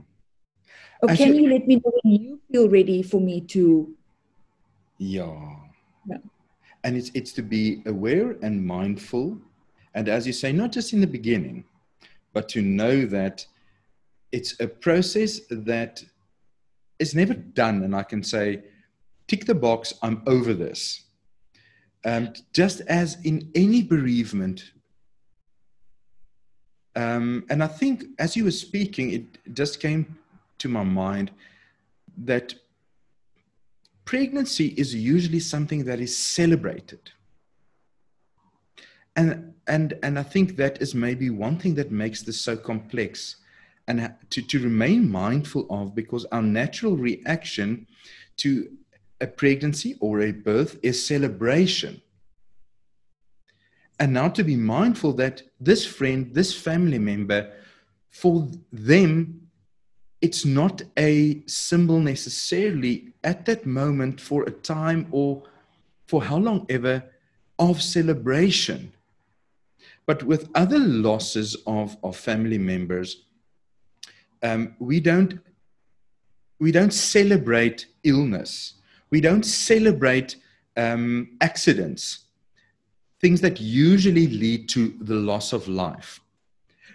or 1.03 1.09
I 1.11 1.15
can 1.17 1.29
should- 1.29 1.37
you 1.41 1.47
let 1.55 1.65
me 1.71 1.75
know 1.83 1.93
when 2.03 2.13
you 2.25 2.41
feel 2.51 2.67
ready 2.79 3.01
for 3.13 3.21
me 3.29 3.37
to 3.55 3.63
Yeah. 5.01 5.57
Yeah. 6.07 6.19
And 6.85 6.95
it's 6.97 7.11
it's 7.15 7.33
to 7.33 7.43
be 7.43 7.83
aware 7.87 8.37
and 8.43 8.65
mindful, 8.65 9.39
and 9.95 10.09
as 10.09 10.27
you 10.27 10.33
say, 10.33 10.53
not 10.53 10.73
just 10.73 10.93
in 10.93 11.01
the 11.01 11.07
beginning, 11.07 11.65
but 12.33 12.49
to 12.51 12.63
know 12.63 13.07
that 13.07 13.47
it's 14.31 14.61
a 14.61 14.69
process 14.69 15.41
that 15.51 16.05
is 16.99 17.15
never 17.15 17.35
done, 17.35 17.83
and 17.83 17.97
I 17.97 18.03
can 18.03 18.23
say, 18.23 18.63
tick 19.27 19.47
the 19.47 19.55
box, 19.55 19.95
I'm 20.03 20.23
over 20.27 20.53
this. 20.55 21.05
Um, 22.05 22.33
just 22.53 22.83
as 22.83 23.19
in 23.25 23.51
any 23.55 23.83
bereavement. 23.83 24.73
Um, 26.95 27.45
and 27.49 27.63
I 27.63 27.67
think 27.67 28.05
as 28.19 28.37
you 28.37 28.45
were 28.45 28.51
speaking, 28.51 29.13
it 29.13 29.55
just 29.55 29.81
came 29.81 30.19
to 30.59 30.69
my 30.69 30.85
mind 30.85 31.31
that 32.19 32.55
pregnancy 34.11 34.75
is 34.77 34.93
usually 34.93 35.39
something 35.39 35.85
that 35.85 36.01
is 36.01 36.17
celebrated. 36.17 37.13
And 39.15 39.55
and 39.69 39.97
and 40.03 40.19
i 40.19 40.23
think 40.25 40.57
that 40.57 40.83
is 40.83 40.95
maybe 40.95 41.31
one 41.31 41.57
thing 41.61 41.75
that 41.77 41.93
makes 41.93 42.23
this 42.23 42.41
so 42.41 42.57
complex 42.57 43.37
and 43.87 44.13
to, 44.31 44.43
to 44.43 44.59
remain 44.59 45.09
mindful 45.09 45.65
of 45.71 45.95
because 45.95 46.25
our 46.33 46.43
natural 46.43 46.97
reaction 46.97 47.87
to 48.39 48.49
a 49.21 49.29
pregnancy 49.29 49.97
or 50.01 50.23
a 50.23 50.33
birth 50.33 50.77
is 50.83 51.07
celebration. 51.07 52.03
And 54.01 54.13
now 54.13 54.29
to 54.31 54.43
be 54.43 54.57
mindful 54.57 55.13
that 55.23 55.43
this 55.61 55.87
friend 55.87 56.35
this 56.35 56.53
family 56.53 56.99
member 56.99 57.53
for 58.11 58.49
them 58.73 59.40
it's 60.21 60.45
not 60.45 60.83
a 60.99 61.43
symbol 61.47 61.99
necessarily 61.99 63.13
at 63.25 63.47
that 63.47 63.65
moment 63.65 64.21
for 64.21 64.43
a 64.45 64.51
time 64.51 65.07
or 65.11 65.43
for 66.07 66.23
how 66.23 66.37
long 66.37 66.67
ever 66.69 67.03
of 67.59 67.81
celebration. 67.81 68.93
But 70.07 70.23
with 70.25 70.51
other 70.55 70.79
losses 70.79 71.57
of, 71.67 71.97
of 72.03 72.17
family 72.17 72.59
members, 72.59 73.25
um, 74.43 74.75
we 74.79 75.01
don't 75.01 75.41
we 76.59 76.73
don't 76.73 76.93
celebrate 76.93 77.87
illness. 78.05 78.75
We 79.09 79.23
don't 79.23 79.45
celebrate 79.45 80.37
um, 80.77 81.39
accidents, 81.41 82.27
things 83.19 83.41
that 83.41 83.61
usually 83.61 84.27
lead 84.27 84.69
to 84.71 84.95
the 85.01 85.15
loss 85.15 85.55
of 85.55 85.69
life 85.69 86.21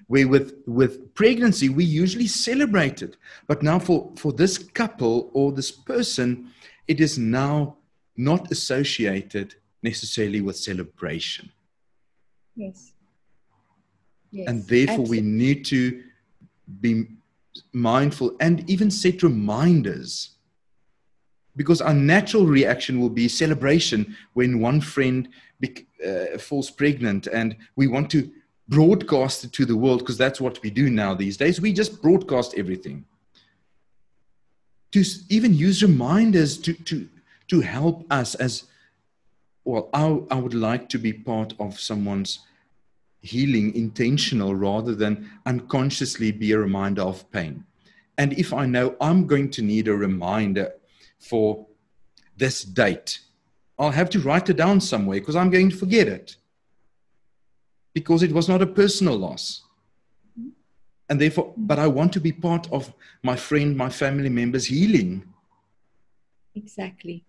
where 0.08 0.28
with 0.28 0.54
with 0.66 1.14
pregnancy 1.16 1.70
we 1.70 1.84
usually 1.84 2.28
celebrate 2.28 3.02
it. 3.02 3.18
But 3.48 3.64
now 3.64 3.80
for 3.80 4.12
for 4.16 4.32
this 4.32 4.58
couple 4.58 5.30
or 5.34 5.52
this 5.52 5.72
person 5.72 6.52
it 6.88 7.02
is 7.02 7.18
now 7.18 7.78
not 8.16 8.52
associated 8.52 9.56
necessarily 9.82 10.42
with 10.42 10.58
celebration. 10.58 11.52
Yes. 12.56 12.94
Yes. 14.32 14.48
And 14.48 14.68
therefore 14.68 15.06
we 15.06 15.22
need 15.22 15.66
to 15.66 16.04
be 16.82 17.08
mindful 17.74 18.36
and 18.40 18.70
even 18.70 18.92
set 18.92 19.24
reminders. 19.24 20.32
Because 21.56 21.80
our 21.80 21.94
natural 21.94 22.46
reaction 22.46 23.00
will 23.00 23.10
be 23.10 23.30
celebration 23.30 24.16
when 24.34 24.60
one 24.60 24.82
friend 24.82 25.30
bec- 25.62 25.86
uh, 26.06 26.38
falls 26.38 26.70
pregnant 26.70 27.28
and 27.28 27.56
we 27.78 27.88
want 27.88 28.10
to 28.10 28.30
broadcast 28.68 29.44
it 29.44 29.54
to 29.54 29.66
the 29.66 29.76
world 29.76 30.00
because 30.00 30.18
that's 30.18 30.42
what 30.42 30.62
we 30.64 30.70
do 30.70 30.90
now 30.90 31.14
these 31.14 31.38
days. 31.38 31.62
We 31.62 31.74
just 31.74 32.02
broadcast 32.02 32.56
everything. 32.58 33.06
To 34.92 35.04
even 35.30 35.54
use 35.54 35.84
reminders 35.84 36.58
to, 36.60 36.74
to, 36.74 37.08
to 37.50 37.62
help 37.62 38.06
us 38.12 38.36
as 38.36 38.64
well, 39.64 39.90
I, 39.94 40.06
I 40.32 40.40
would 40.40 40.54
like 40.54 40.90
to 40.90 40.98
be 40.98 41.12
part 41.14 41.54
of 41.60 41.80
someone's 41.80 42.40
healing 43.22 43.76
intentional 43.76 44.56
rather 44.56 44.96
than 44.96 45.30
unconsciously 45.46 46.32
be 46.32 46.52
a 46.52 46.60
reminder 46.60 47.02
of 47.02 47.30
pain. 47.32 47.66
And 48.18 48.34
if 48.34 48.54
I 48.54 48.66
know 48.66 48.96
I'm 49.02 49.28
going 49.28 49.50
to 49.52 49.62
need 49.62 49.88
a 49.88 49.96
reminder 49.96 50.74
for 51.20 51.66
this 52.38 52.64
date, 52.64 53.20
I'll 53.78 53.92
have 53.92 54.10
to 54.12 54.20
write 54.20 54.50
it 54.50 54.58
down 54.58 54.80
somewhere 54.80 55.20
because 55.20 55.36
I'm 55.36 55.50
going 55.50 55.72
to 55.72 55.76
forget 55.76 56.08
it 56.08 56.38
because 57.96 58.22
it 58.22 58.32
was 58.32 58.48
not 58.48 58.62
a 58.62 58.68
personal 58.68 59.18
loss. 59.18 59.64
And 61.10 61.20
therefore, 61.20 61.46
mm-hmm. 61.46 61.66
but 61.66 61.80
I 61.80 61.88
want 61.88 62.14
to 62.14 62.20
be 62.20 62.32
part 62.32 62.72
of 62.72 62.94
my 63.24 63.36
friend, 63.36 63.76
my 63.76 63.90
family 63.90 64.30
members' 64.30 64.66
healing. 64.66 65.24
Exactly. 66.54 67.24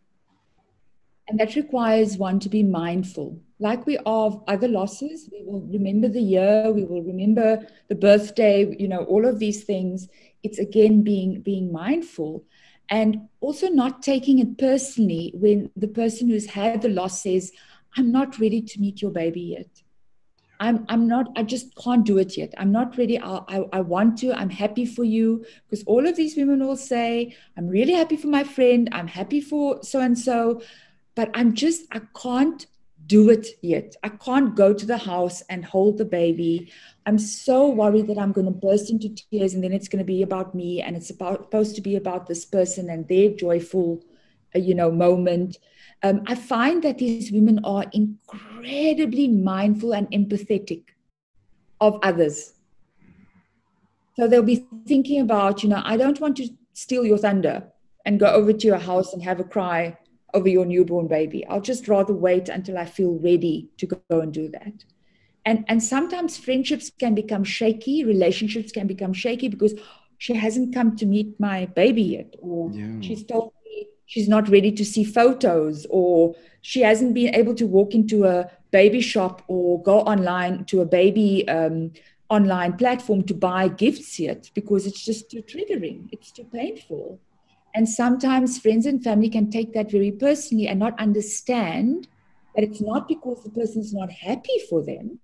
And 1.28 1.38
that 1.40 1.56
requires 1.56 2.16
one 2.16 2.38
to 2.40 2.48
be 2.48 2.62
mindful. 2.62 3.40
Like 3.58 3.86
we 3.86 3.96
are 3.98 4.26
of 4.26 4.42
other 4.46 4.68
losses, 4.68 5.28
we 5.32 5.42
will 5.44 5.62
remember 5.62 6.08
the 6.08 6.20
year, 6.20 6.70
we 6.72 6.84
will 6.84 7.02
remember 7.02 7.66
the 7.88 7.94
birthday, 7.94 8.76
you 8.78 8.88
know, 8.88 9.04
all 9.04 9.26
of 9.26 9.38
these 9.38 9.64
things. 9.64 10.08
It's 10.42 10.58
again 10.58 11.02
being 11.02 11.40
being 11.40 11.72
mindful 11.72 12.44
and 12.88 13.28
also 13.40 13.68
not 13.68 14.02
taking 14.02 14.38
it 14.38 14.58
personally 14.58 15.32
when 15.34 15.70
the 15.74 15.88
person 15.88 16.28
who's 16.28 16.46
had 16.46 16.82
the 16.82 16.88
loss 16.88 17.22
says, 17.22 17.52
I'm 17.96 18.12
not 18.12 18.38
ready 18.38 18.60
to 18.62 18.80
meet 18.80 19.02
your 19.02 19.10
baby 19.10 19.40
yet. 19.56 19.82
I'm, 20.60 20.84
I'm 20.88 21.06
not, 21.06 21.28
I 21.36 21.42
just 21.42 21.74
can't 21.76 22.04
do 22.04 22.18
it 22.18 22.36
yet. 22.36 22.54
I'm 22.58 22.72
not 22.72 22.96
ready. 22.96 23.18
I, 23.18 23.40
I, 23.48 23.64
I 23.72 23.80
want 23.80 24.18
to. 24.18 24.32
I'm 24.32 24.50
happy 24.50 24.86
for 24.86 25.04
you. 25.04 25.44
Because 25.68 25.84
all 25.84 26.06
of 26.06 26.16
these 26.16 26.36
women 26.36 26.66
will 26.66 26.76
say, 26.76 27.36
I'm 27.56 27.68
really 27.68 27.92
happy 27.92 28.16
for 28.16 28.28
my 28.28 28.44
friend. 28.44 28.88
I'm 28.92 29.06
happy 29.06 29.40
for 29.40 29.82
so 29.82 30.00
and 30.00 30.18
so. 30.18 30.62
But 31.14 31.30
I'm 31.34 31.54
just, 31.54 31.86
I 31.92 32.00
can't 32.20 32.66
do 33.06 33.30
it 33.30 33.46
yet. 33.62 33.94
I 34.02 34.08
can't 34.08 34.56
go 34.56 34.72
to 34.72 34.86
the 34.86 34.98
house 34.98 35.42
and 35.48 35.64
hold 35.64 35.98
the 35.98 36.04
baby. 36.04 36.72
I'm 37.06 37.18
so 37.18 37.68
worried 37.68 38.08
that 38.08 38.18
I'm 38.18 38.32
going 38.32 38.46
to 38.46 38.50
burst 38.50 38.90
into 38.90 39.14
tears 39.14 39.54
and 39.54 39.62
then 39.62 39.72
it's 39.72 39.88
going 39.88 40.00
to 40.00 40.04
be 40.04 40.22
about 40.22 40.54
me 40.54 40.82
and 40.82 40.96
it's 40.96 41.10
about, 41.10 41.44
supposed 41.44 41.76
to 41.76 41.80
be 41.80 41.96
about 41.96 42.26
this 42.26 42.44
person 42.44 42.90
and 42.90 43.06
their 43.06 43.30
joyful, 43.30 44.02
uh, 44.54 44.58
you 44.58 44.74
know, 44.74 44.90
moment. 44.90 45.58
Um, 46.02 46.22
I 46.26 46.34
find 46.34 46.82
that 46.84 46.98
these 46.98 47.32
women 47.32 47.60
are 47.64 47.84
incredibly 47.92 49.28
mindful 49.28 49.94
and 49.94 50.10
empathetic 50.10 50.84
of 51.80 51.98
others. 52.02 52.52
So 54.14 54.26
they'll 54.28 54.42
be 54.42 54.66
thinking 54.86 55.20
about, 55.20 55.62
you 55.62 55.68
know, 55.68 55.82
I 55.84 55.96
don't 55.96 56.20
want 56.20 56.36
to 56.38 56.48
steal 56.72 57.04
your 57.04 57.18
thunder 57.18 57.68
and 58.04 58.20
go 58.20 58.26
over 58.26 58.52
to 58.52 58.66
your 58.66 58.78
house 58.78 59.12
and 59.12 59.22
have 59.22 59.40
a 59.40 59.44
cry 59.44 59.98
over 60.32 60.48
your 60.48 60.64
newborn 60.64 61.08
baby. 61.08 61.46
I'll 61.46 61.60
just 61.60 61.88
rather 61.88 62.14
wait 62.14 62.48
until 62.48 62.78
I 62.78 62.84
feel 62.84 63.14
ready 63.18 63.68
to 63.78 63.86
go 63.86 64.20
and 64.20 64.32
do 64.32 64.48
that. 64.50 64.84
And, 65.44 65.64
and 65.68 65.82
sometimes 65.82 66.36
friendships 66.36 66.90
can 66.98 67.14
become 67.14 67.44
shaky, 67.44 68.04
relationships 68.04 68.72
can 68.72 68.86
become 68.86 69.12
shaky 69.12 69.48
because 69.48 69.74
she 70.18 70.34
hasn't 70.34 70.74
come 70.74 70.96
to 70.96 71.06
meet 71.06 71.38
my 71.38 71.66
baby 71.66 72.02
yet, 72.02 72.34
or 72.40 72.70
Yeah. 72.72 73.00
she's 73.00 73.24
told 73.24 73.52
me 73.64 73.65
she's 74.06 74.28
not 74.28 74.48
ready 74.48 74.72
to 74.72 74.84
see 74.84 75.04
photos, 75.04 75.86
or 75.90 76.34
she 76.62 76.80
hasn't 76.80 77.14
been 77.14 77.34
able 77.34 77.54
to 77.54 77.66
walk 77.66 77.94
into 77.94 78.24
a 78.24 78.50
baby 78.70 79.00
shop 79.00 79.42
or 79.48 79.82
go 79.82 80.00
online 80.00 80.64
to 80.66 80.80
a 80.80 80.86
baby 80.86 81.46
um, 81.48 81.92
online 82.28 82.76
platform 82.76 83.22
to 83.24 83.34
buy 83.34 83.68
gifts 83.68 84.18
yet 84.18 84.50
because 84.54 84.86
it's 84.86 85.04
just 85.04 85.30
too 85.30 85.42
triggering, 85.42 86.08
it's 86.12 86.32
too 86.32 86.44
painful. 86.44 87.20
And 87.74 87.88
sometimes 87.88 88.58
friends 88.58 88.86
and 88.86 89.02
family 89.02 89.28
can 89.28 89.50
take 89.50 89.74
that 89.74 89.90
very 89.90 90.10
personally 90.10 90.66
and 90.66 90.78
not 90.78 90.98
understand 90.98 92.08
that 92.54 92.64
it's 92.64 92.80
not 92.80 93.06
because 93.06 93.44
the 93.44 93.50
person's 93.50 93.92
not 93.92 94.10
happy 94.10 94.58
for 94.68 94.82
them, 94.82 95.20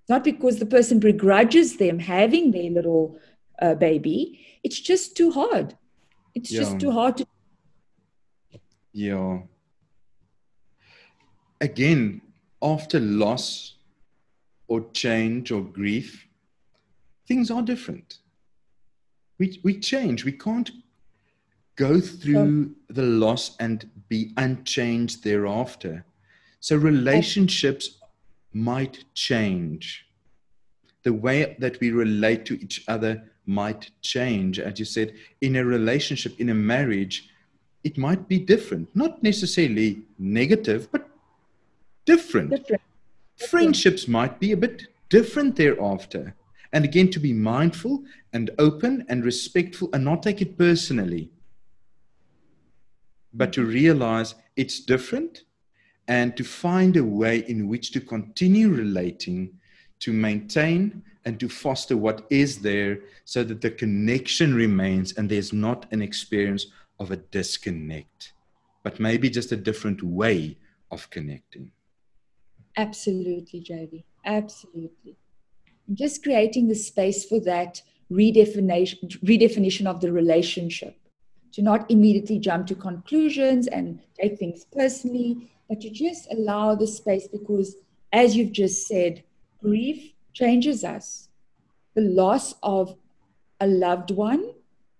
it's 0.00 0.08
not 0.08 0.24
because 0.24 0.58
the 0.58 0.66
person 0.66 0.98
begrudges 0.98 1.76
them 1.76 1.98
having 1.98 2.50
their 2.50 2.70
little 2.70 3.18
uh, 3.60 3.74
baby. 3.74 4.44
It's 4.64 4.80
just 4.80 5.16
too 5.16 5.30
hard. 5.32 5.76
It's 6.34 6.50
Yeah. 6.50 6.60
just 6.60 6.80
too 6.80 6.90
hard 6.92 7.18
to. 7.18 7.26
Yeah. 8.92 9.40
Again, 11.60 12.22
after 12.62 13.00
loss 13.00 13.74
or 14.68 14.90
change 14.92 15.52
or 15.52 15.62
grief, 15.62 16.26
things 17.26 17.50
are 17.50 17.62
different. 17.62 18.18
We, 19.38 19.60
we 19.62 19.78
change. 19.78 20.24
We 20.24 20.32
can't 20.32 20.70
go 21.76 22.00
through 22.00 22.74
the 22.88 23.02
loss 23.02 23.56
and 23.58 23.88
be 24.08 24.32
unchanged 24.36 25.24
thereafter. 25.24 26.04
So 26.60 26.76
relationships 26.76 27.96
might 28.52 29.04
change. 29.14 30.06
The 31.04 31.12
way 31.14 31.56
that 31.58 31.80
we 31.80 31.90
relate 31.90 32.44
to 32.46 32.62
each 32.62 32.84
other 32.86 33.22
might 33.46 33.90
change. 34.02 34.58
As 34.58 34.78
you 34.78 34.84
said, 34.84 35.14
in 35.40 35.56
a 35.56 35.64
relationship, 35.64 36.38
in 36.38 36.50
a 36.50 36.54
marriage, 36.54 37.30
it 37.82 37.96
might 37.96 38.28
be 38.28 38.38
different, 38.38 38.94
not 38.94 39.22
necessarily 39.22 40.02
negative, 40.18 40.88
but 40.92 41.08
different. 42.04 42.50
different. 42.50 42.82
Friendships 43.48 44.06
might 44.06 44.38
be 44.38 44.52
a 44.52 44.56
bit 44.56 44.88
different 45.08 45.56
thereafter. 45.56 46.34
And 46.72 46.84
again, 46.84 47.10
to 47.10 47.18
be 47.18 47.32
mindful 47.32 48.04
and 48.32 48.50
open 48.58 49.04
and 49.08 49.24
respectful 49.24 49.88
and 49.92 50.04
not 50.04 50.22
take 50.22 50.40
it 50.40 50.56
personally, 50.56 51.30
but 53.32 53.52
to 53.54 53.64
realize 53.64 54.34
it's 54.56 54.80
different 54.80 55.44
and 56.06 56.36
to 56.36 56.44
find 56.44 56.96
a 56.96 57.04
way 57.04 57.44
in 57.48 57.68
which 57.68 57.92
to 57.92 58.00
continue 58.00 58.68
relating, 58.68 59.58
to 60.00 60.12
maintain 60.12 61.02
and 61.24 61.38
to 61.40 61.48
foster 61.48 61.96
what 61.96 62.26
is 62.30 62.58
there 62.58 63.00
so 63.24 63.44
that 63.44 63.60
the 63.60 63.70
connection 63.70 64.54
remains 64.54 65.12
and 65.16 65.28
there's 65.28 65.52
not 65.52 65.86
an 65.92 66.02
experience 66.02 66.66
of 67.00 67.10
a 67.10 67.16
disconnect, 67.16 68.34
but 68.84 69.00
maybe 69.00 69.30
just 69.30 69.50
a 69.50 69.56
different 69.56 70.02
way 70.02 70.58
of 70.90 71.08
connecting. 71.10 71.72
Absolutely, 72.76 73.60
Jody. 73.60 74.04
Absolutely. 74.24 75.16
Just 75.92 76.22
creating 76.22 76.68
the 76.68 76.74
space 76.74 77.24
for 77.24 77.40
that 77.40 77.82
redefinition, 78.12 79.18
redefinition 79.24 79.86
of 79.86 80.00
the 80.00 80.12
relationship. 80.12 80.96
To 81.54 81.62
not 81.62 81.90
immediately 81.90 82.38
jump 82.38 82.68
to 82.68 82.76
conclusions 82.76 83.66
and 83.66 84.00
take 84.20 84.38
things 84.38 84.66
personally, 84.72 85.50
but 85.68 85.80
to 85.80 85.90
just 85.90 86.32
allow 86.32 86.76
the 86.76 86.86
space 86.86 87.26
because, 87.26 87.74
as 88.12 88.36
you've 88.36 88.52
just 88.52 88.86
said, 88.86 89.24
grief 89.60 90.12
changes 90.32 90.84
us. 90.84 91.28
The 91.96 92.02
loss 92.02 92.54
of 92.62 92.94
a 93.58 93.66
loved 93.66 94.12
one 94.12 94.52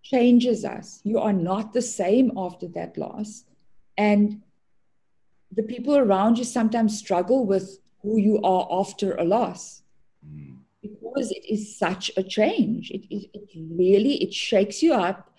changes 0.02 0.64
us. 0.64 1.00
You 1.04 1.18
are 1.18 1.32
not 1.32 1.72
the 1.72 1.82
same 1.82 2.32
after 2.36 2.68
that 2.68 2.96
loss. 2.96 3.44
And 3.96 4.42
the 5.52 5.62
people 5.62 5.96
around 5.96 6.38
you 6.38 6.44
sometimes 6.44 6.98
struggle 6.98 7.44
with 7.44 7.78
who 8.02 8.18
you 8.18 8.40
are 8.42 8.66
after 8.70 9.14
a 9.14 9.24
loss 9.24 9.82
mm. 10.26 10.56
because 10.80 11.30
it 11.30 11.44
is 11.48 11.76
such 11.76 12.10
a 12.16 12.22
change. 12.22 12.90
It, 12.90 13.04
it, 13.10 13.30
it 13.34 13.48
really, 13.56 14.22
it 14.22 14.32
shakes 14.32 14.82
you 14.82 14.94
up 14.94 15.30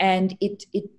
and 0.00 0.36
it, 0.40 0.64
it, 0.72 0.90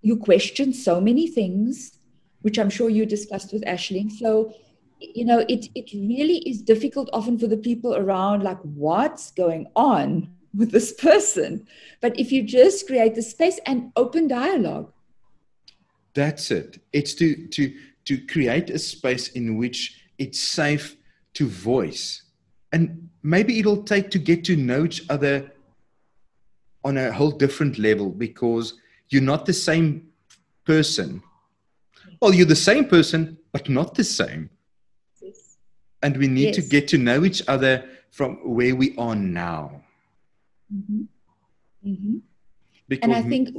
you 0.00 0.16
question 0.16 0.72
so 0.72 1.00
many 1.00 1.26
things 1.26 1.98
which 2.42 2.58
I'm 2.58 2.70
sure 2.70 2.88
you 2.88 3.04
discussed 3.04 3.52
with 3.52 3.64
Ashling. 3.64 4.10
So, 4.12 4.54
you 5.00 5.24
know, 5.24 5.44
it, 5.48 5.68
it 5.74 5.92
really 5.92 6.38
is 6.48 6.62
difficult 6.62 7.10
often 7.12 7.38
for 7.38 7.46
the 7.46 7.56
people 7.56 7.96
around, 7.96 8.42
like, 8.42 8.58
what's 8.62 9.32
going 9.32 9.66
on 9.74 10.30
with 10.58 10.70
this 10.70 10.92
person? 10.92 11.66
But 12.00 12.18
if 12.18 12.30
you 12.30 12.42
just 12.42 12.86
create 12.86 13.14
the 13.14 13.22
space 13.22 13.58
and 13.64 13.92
open 13.96 14.28
dialogue. 14.28 14.92
That's 16.14 16.50
it. 16.50 16.80
It's 16.92 17.14
to, 17.14 17.46
to, 17.48 17.74
to 18.04 18.26
create 18.26 18.70
a 18.70 18.78
space 18.78 19.28
in 19.28 19.56
which 19.56 20.02
it's 20.18 20.40
safe 20.40 20.96
to 21.34 21.48
voice. 21.48 22.22
And 22.72 23.08
maybe 23.22 23.58
it'll 23.58 23.84
take 23.84 24.10
to 24.10 24.18
get 24.18 24.44
to 24.44 24.56
know 24.56 24.84
each 24.84 25.04
other 25.08 25.52
on 26.84 26.98
a 26.98 27.12
whole 27.12 27.30
different 27.30 27.78
level 27.78 28.10
because 28.10 28.74
you're 29.08 29.22
not 29.22 29.46
the 29.46 29.52
same 29.54 30.08
person 30.66 31.22
well, 32.20 32.34
you're 32.34 32.46
the 32.46 32.56
same 32.56 32.86
person, 32.86 33.38
but 33.52 33.68
not 33.68 33.94
the 33.94 34.04
same. 34.04 34.50
Yes. 35.20 35.56
And 36.02 36.16
we 36.16 36.26
need 36.26 36.56
yes. 36.56 36.56
to 36.56 36.62
get 36.62 36.88
to 36.88 36.98
know 36.98 37.24
each 37.24 37.42
other 37.46 37.84
from 38.10 38.36
where 38.54 38.74
we 38.74 38.96
are 38.96 39.14
now. 39.14 39.82
Mm-hmm. 40.74 41.02
Mm-hmm. 41.86 42.16
Because 42.88 43.04
and 43.04 43.14
I 43.14 43.22
think, 43.22 43.56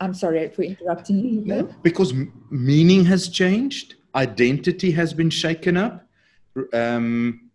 I'm 0.00 0.14
sorry 0.14 0.48
for 0.48 0.62
interrupting 0.62 1.18
you. 1.18 1.40
No, 1.44 1.68
because 1.82 2.12
meaning 2.50 3.04
has 3.04 3.28
changed, 3.28 3.94
identity 4.14 4.90
has 4.92 5.12
been 5.12 5.30
shaken 5.30 5.76
up. 5.76 6.06
Um, 6.72 7.50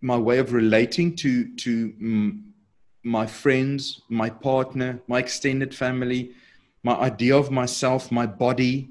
my 0.00 0.16
way 0.16 0.38
of 0.38 0.52
relating 0.52 1.16
to 1.16 1.54
to 1.56 2.42
my 3.04 3.26
friends, 3.26 4.02
my 4.08 4.30
partner, 4.30 5.00
my 5.08 5.18
extended 5.18 5.74
family, 5.74 6.32
my 6.82 6.94
idea 6.94 7.36
of 7.36 7.50
myself, 7.50 8.12
my 8.12 8.26
body, 8.26 8.90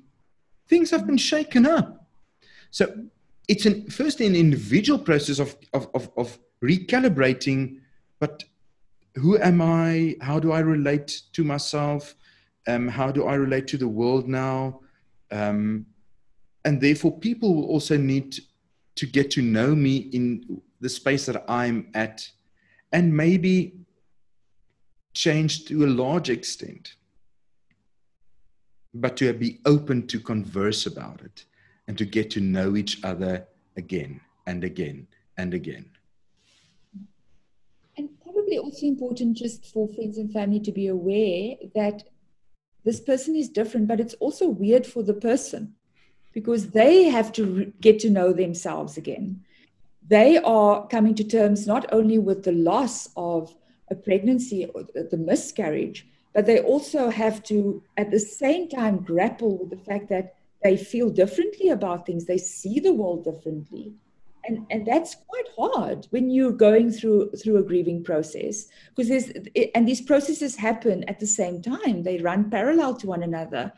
things 0.67 0.91
have 0.91 1.05
been 1.05 1.17
shaken 1.17 1.65
up. 1.65 2.07
So 2.71 3.05
it's 3.47 3.65
an, 3.65 3.89
first 3.89 4.21
an 4.21 4.35
individual 4.35 4.99
process 4.99 5.39
of, 5.39 5.55
of, 5.73 5.89
of, 5.93 6.09
of 6.17 6.39
recalibrating, 6.63 7.80
but 8.21 8.45
who 9.15 9.37
am 9.39 9.61
I? 9.61 10.15
How 10.21 10.39
do 10.39 10.53
I 10.53 10.59
relate 10.59 11.23
to 11.33 11.43
myself? 11.43 12.15
Um, 12.67 12.87
how 12.87 13.11
do 13.11 13.25
I 13.25 13.33
relate 13.33 13.67
to 13.69 13.77
the 13.77 13.87
world 13.87 14.29
now? 14.29 14.79
Um, 15.31 15.87
and 16.63 16.79
therefore, 16.79 17.19
people 17.19 17.55
will 17.55 17.65
also 17.65 17.97
need 17.97 18.39
to 18.95 19.05
get 19.05 19.31
to 19.31 19.41
know 19.41 19.75
me 19.75 19.97
in 20.13 20.61
the 20.79 20.87
space 20.87 21.25
that 21.25 21.43
I'm 21.49 21.89
at, 21.95 22.29
and 22.93 23.15
maybe 23.17 23.73
change 25.13 25.65
to 25.65 25.83
a 25.83 25.87
large 25.87 26.29
extent 26.29 26.95
but 28.93 29.15
to 29.17 29.33
be 29.33 29.59
open 29.65 30.05
to 30.07 30.19
converse 30.19 30.85
about 30.85 31.21
it 31.21 31.45
and 31.87 31.97
to 31.97 32.05
get 32.05 32.29
to 32.31 32.41
know 32.41 32.75
each 32.75 33.03
other 33.03 33.47
again 33.77 34.19
and 34.47 34.63
again 34.63 35.07
and 35.37 35.53
again. 35.53 35.85
Probably 38.51 38.69
also 38.69 38.85
important 38.85 39.37
just 39.37 39.65
for 39.67 39.87
friends 39.87 40.17
and 40.17 40.29
family 40.29 40.59
to 40.59 40.73
be 40.73 40.87
aware 40.87 41.55
that 41.73 42.03
this 42.83 42.99
person 42.99 43.33
is 43.33 43.47
different, 43.47 43.87
but 43.87 44.01
it's 44.01 44.15
also 44.15 44.49
weird 44.49 44.85
for 44.85 45.03
the 45.03 45.13
person 45.13 45.75
because 46.33 46.71
they 46.71 47.03
have 47.03 47.31
to 47.31 47.45
re- 47.45 47.73
get 47.79 47.99
to 47.99 48.09
know 48.09 48.33
themselves 48.33 48.97
again. 48.97 49.45
They 50.05 50.37
are 50.37 50.85
coming 50.87 51.15
to 51.15 51.23
terms 51.23 51.65
not 51.65 51.85
only 51.93 52.19
with 52.19 52.43
the 52.43 52.51
loss 52.51 53.07
of 53.15 53.55
a 53.89 53.95
pregnancy 53.95 54.65
or 54.65 54.83
the 54.83 55.17
miscarriage, 55.17 56.05
but 56.33 56.45
they 56.45 56.59
also 56.59 57.09
have 57.09 57.43
to, 57.43 57.81
at 57.95 58.11
the 58.11 58.19
same 58.19 58.67
time, 58.67 58.97
grapple 58.97 59.59
with 59.59 59.69
the 59.69 59.85
fact 59.85 60.09
that 60.09 60.35
they 60.61 60.75
feel 60.75 61.09
differently 61.09 61.69
about 61.69 62.05
things, 62.05 62.25
they 62.25 62.37
see 62.37 62.81
the 62.81 62.93
world 62.93 63.23
differently. 63.23 63.93
And, 64.45 64.65
and 64.69 64.85
that's 64.85 65.15
quite 65.27 65.45
hard 65.57 66.07
when 66.09 66.29
you're 66.29 66.51
going 66.51 66.91
through 66.91 67.31
through 67.31 67.57
a 67.57 67.63
grieving 67.63 68.03
process 68.03 68.67
because 68.89 69.07
there's 69.07 69.31
and 69.75 69.87
these 69.87 70.01
processes 70.01 70.55
happen 70.55 71.03
at 71.05 71.19
the 71.19 71.27
same 71.27 71.61
time. 71.61 72.03
They 72.03 72.17
run 72.17 72.49
parallel 72.49 72.95
to 72.95 73.07
one 73.07 73.23
another. 73.23 73.71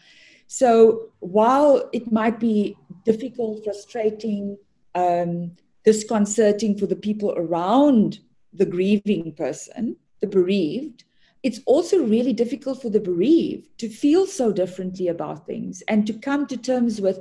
So 0.47 1.09
while 1.19 1.89
it 1.93 2.11
might 2.11 2.39
be 2.39 2.77
difficult 3.05 3.63
frustrating 3.63 4.57
um, 4.95 5.51
disconcerting 5.83 6.77
for 6.77 6.85
the 6.85 6.95
people 6.95 7.33
around 7.35 8.19
the 8.53 8.65
grieving 8.65 9.33
person 9.33 9.95
the 10.21 10.27
bereaved 10.27 11.03
it's 11.43 11.59
also 11.65 12.01
really 12.05 12.31
difficult 12.31 12.81
for 12.81 12.89
the 12.89 13.01
bereaved 13.01 13.67
to 13.77 13.89
feel 13.89 14.25
so 14.25 14.51
differently 14.53 15.09
about 15.09 15.45
things 15.45 15.83
and 15.89 16.07
to 16.07 16.13
come 16.13 16.47
to 16.47 16.55
terms 16.55 17.01
with 17.01 17.19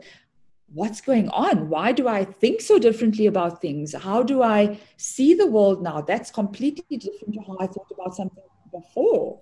what's 0.74 1.00
going 1.00 1.28
on? 1.30 1.68
Why 1.68 1.92
do 1.92 2.08
I 2.08 2.24
think 2.24 2.61
so 2.61 2.78
differently 2.78 3.26
about 3.26 3.61
things? 3.61 3.94
How 3.94 4.22
do 4.22 4.42
I 4.42 4.78
see 4.96 5.35
the 5.35 5.46
world 5.46 5.82
now? 5.82 6.00
That's 6.00 6.30
completely 6.30 6.96
different 6.96 7.35
to 7.35 7.40
how 7.40 7.56
I 7.61 7.66
thought 7.66 7.90
about 7.92 8.14
something 8.14 8.42
before. 8.72 9.40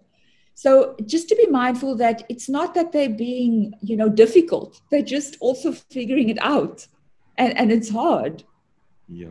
So 0.55 0.97
just 1.07 1.29
to 1.29 1.37
be 1.37 1.47
mindful 1.47 1.95
that 1.97 2.25
it's 2.29 2.49
not 2.49 2.75
that 2.75 2.93
they're 2.93 3.09
being, 3.09 3.73
you 3.81 3.97
know, 3.97 4.09
difficult. 4.09 4.81
They're 4.91 5.03
just 5.03 5.37
also 5.41 5.73
figuring 5.73 6.29
it 6.29 6.39
out. 6.43 6.87
And, 7.39 7.57
and 7.57 7.73
it's 7.73 7.91
hard. 7.91 8.45
Yeah. 9.09 9.29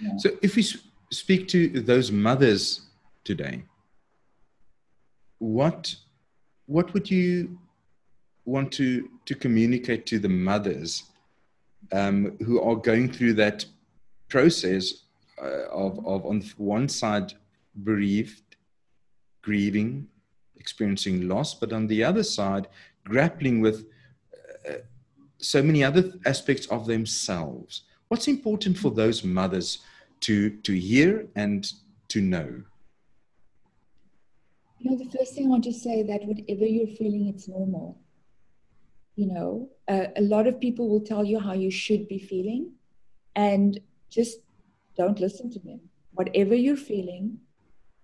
yeah. 0.00 0.16
So 0.16 0.30
if 0.42 0.56
we 0.56 0.64
speak 1.10 1.48
to 1.48 1.80
those 1.80 2.10
mothers 2.10 2.82
today, 3.24 3.64
what 5.38 5.94
what 6.66 6.94
would 6.94 7.10
you 7.10 7.58
want 8.44 8.72
to 8.72 9.08
to 9.26 9.34
communicate 9.34 10.06
to 10.06 10.18
the 10.18 10.28
mothers 10.28 11.04
um, 11.92 12.36
who 12.44 12.60
are 12.60 12.76
going 12.76 13.12
through 13.12 13.34
that 13.34 13.64
process 14.28 15.04
uh, 15.40 15.68
of 15.70 16.04
of 16.06 16.26
on 16.26 16.42
one 16.56 16.88
side 16.88 17.32
bereaved, 17.84 18.56
grieving, 19.42 20.08
experiencing 20.56 21.28
loss, 21.28 21.54
but 21.54 21.72
on 21.72 21.86
the 21.86 22.04
other 22.04 22.22
side 22.22 22.68
grappling 23.04 23.60
with 23.60 23.86
uh, 24.68 24.74
so 25.38 25.62
many 25.62 25.82
other 25.82 26.12
aspects 26.26 26.66
of 26.66 26.86
themselves. 26.86 27.82
What's 28.08 28.28
important 28.28 28.76
for 28.76 28.90
those 28.90 29.24
mothers 29.24 29.78
to 30.20 30.50
to 30.50 30.72
hear 30.72 31.26
and 31.34 31.70
to 32.08 32.20
know? 32.20 32.62
You 34.78 34.90
know, 34.90 34.96
the 34.96 35.10
first 35.16 35.34
thing 35.34 35.46
I 35.46 35.50
want 35.50 35.64
to 35.64 35.72
say 35.72 36.02
that 36.02 36.24
whatever 36.24 36.64
you're 36.64 36.96
feeling, 36.96 37.28
it's 37.28 37.48
normal. 37.48 37.99
You 39.20 39.26
know, 39.26 39.68
uh, 39.86 40.06
a 40.16 40.22
lot 40.22 40.46
of 40.46 40.58
people 40.58 40.88
will 40.88 41.02
tell 41.02 41.26
you 41.26 41.38
how 41.38 41.52
you 41.52 41.70
should 41.70 42.08
be 42.08 42.18
feeling, 42.18 42.72
and 43.36 43.78
just 44.08 44.38
don't 44.96 45.20
listen 45.20 45.50
to 45.50 45.58
them. 45.58 45.80
Whatever 46.12 46.54
you're 46.54 46.84
feeling, 46.92 47.36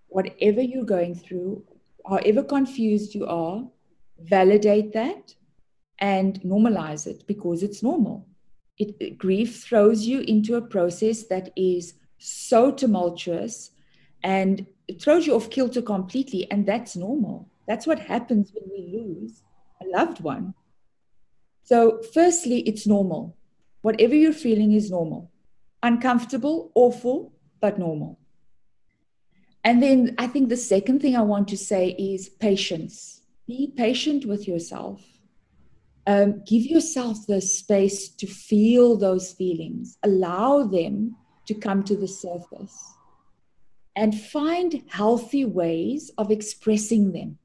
whatever 0.08 0.60
you're 0.60 0.84
going 0.84 1.14
through, 1.14 1.64
however 2.06 2.42
confused 2.42 3.14
you 3.14 3.24
are, 3.26 3.64
validate 4.20 4.92
that, 4.92 5.34
and 6.00 6.38
normalize 6.42 7.06
it 7.06 7.26
because 7.26 7.62
it's 7.62 7.82
normal. 7.82 8.26
It, 8.76 9.16
grief 9.16 9.64
throws 9.64 10.04
you 10.04 10.20
into 10.20 10.56
a 10.56 10.68
process 10.74 11.22
that 11.28 11.50
is 11.56 11.94
so 12.18 12.70
tumultuous 12.70 13.70
and 14.22 14.66
it 14.86 15.00
throws 15.00 15.26
you 15.26 15.34
off 15.34 15.48
kilter 15.48 15.80
completely, 15.80 16.46
and 16.50 16.66
that's 16.66 16.94
normal. 16.94 17.48
That's 17.66 17.86
what 17.86 18.00
happens 18.00 18.52
when 18.52 18.68
we 18.70 18.98
lose 18.98 19.42
a 19.80 19.86
loved 19.98 20.20
one. 20.20 20.52
So, 21.66 22.00
firstly, 22.14 22.60
it's 22.60 22.86
normal. 22.86 23.36
Whatever 23.82 24.14
you're 24.14 24.32
feeling 24.32 24.70
is 24.70 24.88
normal. 24.88 25.32
Uncomfortable, 25.82 26.70
awful, 26.76 27.32
but 27.60 27.76
normal. 27.76 28.20
And 29.64 29.82
then 29.82 30.14
I 30.16 30.28
think 30.28 30.48
the 30.48 30.56
second 30.56 31.00
thing 31.02 31.16
I 31.16 31.22
want 31.22 31.48
to 31.48 31.56
say 31.56 31.88
is 31.98 32.28
patience. 32.28 33.22
Be 33.48 33.72
patient 33.76 34.26
with 34.26 34.46
yourself. 34.46 35.04
Um, 36.06 36.44
give 36.46 36.62
yourself 36.62 37.26
the 37.26 37.40
space 37.40 38.10
to 38.10 38.28
feel 38.28 38.96
those 38.96 39.32
feelings, 39.32 39.98
allow 40.04 40.62
them 40.62 41.16
to 41.46 41.54
come 41.54 41.82
to 41.82 41.96
the 41.96 42.06
surface, 42.06 42.78
and 43.96 44.14
find 44.14 44.84
healthy 44.86 45.44
ways 45.44 46.12
of 46.16 46.30
expressing 46.30 47.10
them. 47.10 47.38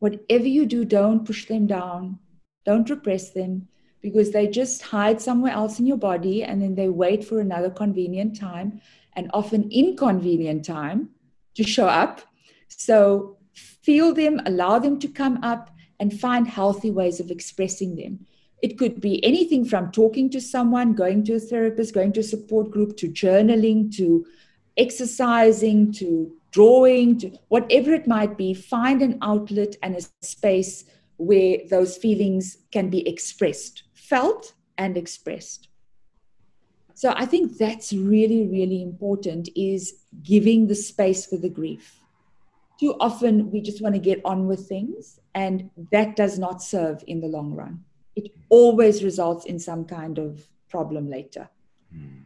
Whatever 0.00 0.46
you 0.46 0.66
do, 0.66 0.84
don't 0.84 1.24
push 1.24 1.46
them 1.46 1.66
down, 1.66 2.18
don't 2.66 2.90
repress 2.90 3.30
them, 3.30 3.68
because 4.02 4.30
they 4.32 4.46
just 4.46 4.82
hide 4.82 5.20
somewhere 5.20 5.52
else 5.52 5.80
in 5.80 5.86
your 5.86 5.96
body 5.96 6.44
and 6.44 6.60
then 6.60 6.74
they 6.74 6.88
wait 6.88 7.24
for 7.24 7.40
another 7.40 7.70
convenient 7.70 8.38
time 8.38 8.80
and 9.14 9.30
often 9.32 9.70
inconvenient 9.70 10.64
time 10.64 11.08
to 11.54 11.64
show 11.64 11.86
up. 11.86 12.20
So 12.68 13.38
feel 13.54 14.12
them, 14.12 14.40
allow 14.44 14.78
them 14.78 14.98
to 15.00 15.08
come 15.08 15.42
up, 15.42 15.70
and 15.98 16.20
find 16.20 16.46
healthy 16.46 16.90
ways 16.90 17.20
of 17.20 17.30
expressing 17.30 17.96
them. 17.96 18.26
It 18.62 18.76
could 18.78 19.00
be 19.00 19.24
anything 19.24 19.64
from 19.64 19.90
talking 19.90 20.28
to 20.30 20.40
someone, 20.40 20.92
going 20.92 21.24
to 21.24 21.34
a 21.34 21.40
therapist, 21.40 21.94
going 21.94 22.12
to 22.12 22.20
a 22.20 22.30
support 22.34 22.70
group, 22.70 22.96
to 22.98 23.08
journaling, 23.08 23.94
to 23.96 24.26
exercising, 24.76 25.92
to 25.92 26.32
drawing, 26.50 27.18
to 27.18 27.30
whatever 27.48 27.94
it 27.94 28.06
might 28.06 28.36
be. 28.36 28.52
Find 28.52 29.00
an 29.02 29.18
outlet 29.22 29.76
and 29.82 29.96
a 29.96 30.02
space 30.22 30.84
where 31.16 31.58
those 31.70 31.96
feelings 31.96 32.58
can 32.72 32.90
be 32.90 33.06
expressed, 33.08 33.84
felt, 33.94 34.54
and 34.78 34.96
expressed. 34.96 35.68
So 36.94 37.12
I 37.14 37.26
think 37.26 37.58
that's 37.58 37.92
really, 37.92 38.46
really 38.46 38.82
important 38.82 39.48
is 39.54 40.00
giving 40.22 40.66
the 40.66 40.74
space 40.74 41.26
for 41.26 41.36
the 41.36 41.50
grief. 41.50 42.00
Too 42.80 42.94
often 43.00 43.50
we 43.50 43.60
just 43.60 43.82
want 43.82 43.94
to 43.94 44.00
get 44.00 44.20
on 44.24 44.46
with 44.46 44.68
things, 44.68 45.20
and 45.34 45.70
that 45.92 46.16
does 46.16 46.38
not 46.38 46.62
serve 46.62 47.02
in 47.06 47.20
the 47.20 47.26
long 47.26 47.54
run. 47.54 47.84
It 48.14 48.32
always 48.48 49.04
results 49.04 49.44
in 49.44 49.58
some 49.58 49.84
kind 49.84 50.18
of 50.18 50.46
problem 50.68 51.10
later. 51.10 51.48
Mm. 51.94 52.22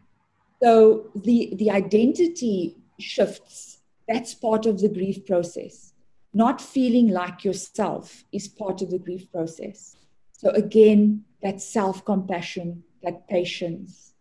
So 0.62 1.10
the, 1.14 1.52
the 1.56 1.70
identity 1.70 2.76
shifts. 2.98 3.78
That's 4.08 4.34
part 4.34 4.66
of 4.66 4.80
the 4.80 4.88
grief 4.88 5.26
process. 5.26 5.89
Not 6.32 6.60
feeling 6.60 7.08
like 7.08 7.44
yourself 7.44 8.24
is 8.32 8.46
part 8.46 8.82
of 8.82 8.90
the 8.90 8.98
grief 8.98 9.30
process. 9.32 9.96
So 10.32 10.50
again, 10.50 11.24
that 11.42 11.60
self 11.60 12.04
compassion, 12.04 12.84
that 13.02 13.28
patience, 13.28 14.14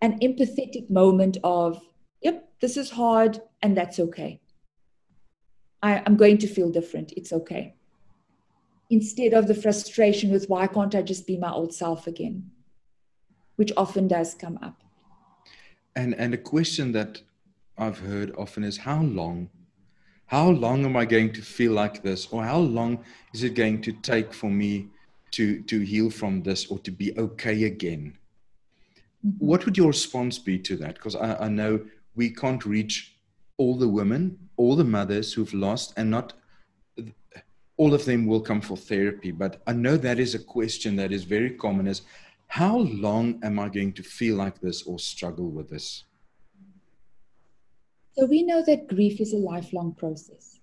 an 0.00 0.18
empathetic 0.20 0.90
moment 0.90 1.38
of, 1.44 1.80
yep, 2.20 2.48
this 2.60 2.76
is 2.76 2.90
hard 2.90 3.40
and 3.62 3.76
that's 3.76 3.98
okay. 3.98 4.40
I, 5.82 6.02
am 6.06 6.16
going 6.16 6.38
to 6.38 6.46
feel 6.46 6.70
different. 6.70 7.12
It's 7.16 7.32
okay. 7.32 7.74
Instead 8.90 9.32
of 9.32 9.46
the 9.46 9.54
frustration 9.54 10.30
with 10.30 10.48
why 10.48 10.66
can't 10.66 10.94
I 10.94 11.02
just 11.02 11.26
be 11.26 11.36
my 11.38 11.50
old 11.50 11.72
self 11.72 12.06
again, 12.06 12.50
which 13.56 13.72
often 13.76 14.08
does 14.08 14.34
come 14.34 14.58
up. 14.62 14.82
And 15.96 16.14
and 16.14 16.34
a 16.34 16.38
question 16.38 16.92
that 16.92 17.22
I've 17.78 18.00
heard 18.00 18.34
often 18.36 18.64
is 18.64 18.78
how 18.78 19.02
long? 19.02 19.50
How 20.26 20.48
long 20.48 20.84
am 20.84 20.96
I 20.96 21.04
going 21.04 21.32
to 21.32 21.42
feel 21.42 21.72
like 21.72 22.02
this? 22.02 22.28
Or 22.30 22.44
how 22.44 22.58
long 22.58 23.04
is 23.32 23.42
it 23.42 23.54
going 23.54 23.82
to 23.82 23.92
take 23.92 24.32
for 24.32 24.50
me 24.50 24.88
to 25.32 25.62
to 25.62 25.80
heal 25.80 26.10
from 26.10 26.42
this 26.42 26.66
or 26.66 26.78
to 26.80 26.90
be 26.90 27.16
okay 27.18 27.64
again? 27.64 28.16
Mm-hmm. 29.26 29.46
What 29.46 29.64
would 29.64 29.76
your 29.76 29.88
response 29.88 30.38
be 30.38 30.58
to 30.60 30.76
that? 30.76 30.94
Because 30.94 31.16
I, 31.16 31.36
I 31.46 31.48
know 31.48 31.80
we 32.14 32.30
can't 32.30 32.64
reach 32.64 33.16
all 33.56 33.76
the 33.76 33.88
women, 33.88 34.38
all 34.56 34.76
the 34.76 34.84
mothers 34.84 35.32
who've 35.32 35.54
lost, 35.54 35.94
and 35.96 36.10
not 36.10 36.32
all 37.76 37.94
of 37.94 38.04
them 38.04 38.26
will 38.26 38.40
come 38.40 38.60
for 38.60 38.76
therapy. 38.76 39.30
But 39.30 39.62
I 39.66 39.72
know 39.72 39.96
that 39.96 40.18
is 40.18 40.34
a 40.34 40.38
question 40.38 40.96
that 40.96 41.12
is 41.12 41.24
very 41.24 41.50
common 41.50 41.86
is 41.86 42.02
how 42.46 42.78
long 42.78 43.40
am 43.42 43.58
I 43.58 43.68
going 43.68 43.92
to 43.94 44.02
feel 44.02 44.36
like 44.36 44.60
this 44.60 44.82
or 44.82 44.98
struggle 44.98 45.50
with 45.50 45.68
this? 45.70 46.04
So 48.16 48.26
we 48.26 48.42
know 48.42 48.62
that 48.64 48.88
grief 48.88 49.20
is 49.20 49.32
a 49.32 49.38
lifelong 49.38 49.94
process. 49.94 50.60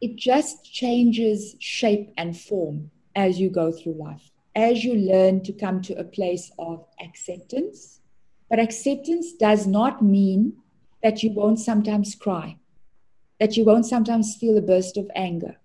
It 0.00 0.16
just 0.16 0.64
changes 0.64 1.56
shape 1.58 2.12
and 2.16 2.38
form 2.38 2.90
as 3.14 3.40
you 3.40 3.50
go 3.50 3.72
through 3.72 3.94
life 3.94 4.30
as 4.58 4.84
you 4.84 4.94
learn 4.94 5.40
to 5.40 5.52
come 5.52 5.80
to 5.80 5.94
a 5.94 6.04
place 6.04 6.50
of 6.58 6.84
acceptance. 7.00 8.00
But 8.50 8.58
acceptance 8.58 9.32
does 9.32 9.66
not 9.68 10.02
mean 10.02 10.54
that 11.02 11.22
you 11.22 11.30
won't 11.30 11.60
sometimes 11.60 12.16
cry, 12.16 12.56
that 13.38 13.56
you 13.56 13.64
won't 13.64 13.86
sometimes 13.86 14.34
feel 14.34 14.58
a 14.58 14.60
burst 14.60 14.96
of 14.96 15.08
anger, 15.14 15.56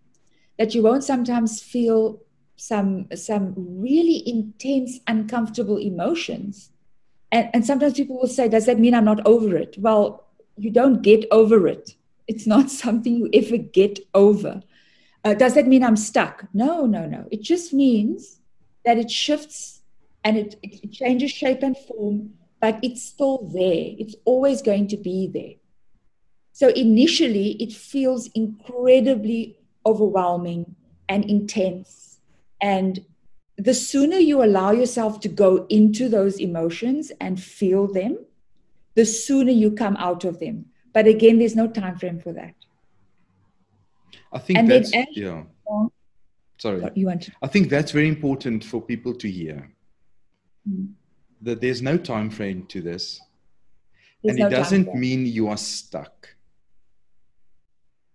that 0.60 0.76
you 0.76 0.84
won't 0.84 1.04
sometimes 1.04 1.60
feel 1.60 2.22
some, 2.56 3.08
some 3.16 3.56
really 3.58 4.22
intense, 4.30 5.00
uncomfortable 5.08 5.78
emotions. 5.78 6.70
And, 7.32 7.50
and 7.52 7.66
sometimes 7.66 7.96
people 7.96 8.20
will 8.20 8.28
say, 8.28 8.48
Does 8.48 8.68
that 8.68 8.80
mean 8.80 8.94
I'm 8.94 9.06
not 9.06 9.26
over 9.26 9.56
it? 9.58 9.76
Well, 9.80 10.23
you 10.58 10.72
don't 10.72 11.02
get 11.02 11.26
over 11.32 11.68
it. 11.68 11.96
It's 12.28 12.48
not 12.48 12.70
something 12.84 13.16
you 13.16 13.30
ever 13.34 13.58
get 13.58 14.00
over. 14.14 14.62
Uh, 15.24 15.34
does 15.34 15.56
that 15.56 15.68
mean 15.68 15.84
I'm 15.84 15.96
stuck? 15.96 16.46
No, 16.54 16.86
no, 16.86 17.06
no. 17.06 17.28
It 17.32 17.42
just 17.42 17.74
means 17.74 18.40
that 18.86 18.98
it 18.98 19.10
shifts 19.10 19.82
and 20.24 20.38
it, 20.38 20.56
it 20.62 20.92
changes 20.92 21.32
shape 21.32 21.64
and 21.64 21.78
form, 21.78 22.34
but 22.60 22.80
it's 22.82 23.04
still 23.04 23.50
there. 23.54 23.96
It's 23.98 24.16
always 24.26 24.62
going 24.62 24.88
to 24.90 24.98
be 24.98 25.28
there. 25.28 25.56
So 26.52 26.70
initially, 26.70 27.52
it 27.54 27.74
feels 27.74 28.28
incredibly 28.36 29.58
overwhelming 29.86 30.76
and 31.10 31.26
intense. 31.26 32.20
And 32.62 33.06
the 33.58 33.74
sooner 33.74 34.18
you 34.18 34.44
allow 34.44 34.72
yourself 34.72 35.20
to 35.22 35.30
go 35.30 35.66
into 35.70 36.10
those 36.10 36.40
emotions 36.40 37.12
and 37.20 37.42
feel 37.42 37.88
them, 37.88 38.20
the 38.96 39.06
sooner 39.06 39.52
you 39.52 39.72
come 39.72 39.96
out 39.98 40.24
of 40.24 40.40
them. 40.40 40.66
But 40.94 41.08
again, 41.08 41.40
there's 41.40 41.56
no 41.56 41.68
time 41.68 41.98
frame 41.98 42.20
for 42.20 42.34
that. 42.34 42.54
I 44.32 44.40
think 44.40 44.60
and 44.60 44.70
that's 44.70 44.92
yeah. 45.12 45.44
Sorry. 46.58 46.90
You 46.96 47.08
want 47.08 47.24
to- 47.24 47.32
I 47.42 47.48
think 47.48 47.70
that's 47.70 47.92
very 47.92 48.08
important 48.08 48.64
for 48.64 48.82
people 48.82 49.14
to 49.16 49.30
hear. 49.30 49.70
Mm. 50.70 50.94
That 51.42 51.60
there's 51.62 51.82
no 51.82 51.98
time 51.98 52.30
frame 52.30 52.66
to 52.68 52.82
this. 52.82 53.20
There's 54.24 54.38
and 54.38 54.46
it 54.46 54.56
doesn't 54.56 54.96
mean 54.96 55.26
you 55.26 55.50
are 55.50 55.58
stuck. 55.58 56.36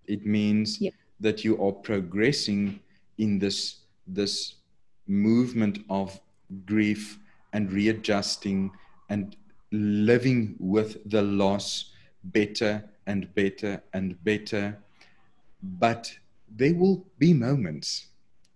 It 0.07 0.25
means 0.25 0.81
yeah. 0.81 0.93
that 1.21 1.45
you 1.45 1.63
are 1.63 1.73
progressing 1.73 2.81
in 3.19 3.39
this 3.39 3.81
this 4.07 4.55
movement 5.07 5.85
of 5.91 6.19
grief 6.65 7.19
and 7.53 7.71
readjusting 7.71 8.71
and 9.11 9.37
living 9.71 10.57
with 10.59 10.99
the 11.11 11.23
loss 11.23 11.93
better 12.25 12.83
and 13.07 13.33
better 13.35 13.83
and 13.93 14.23
better. 14.25 14.77
But 15.63 16.15
there 16.57 16.75
will 16.75 17.05
be 17.19 17.33
moments 17.35 18.07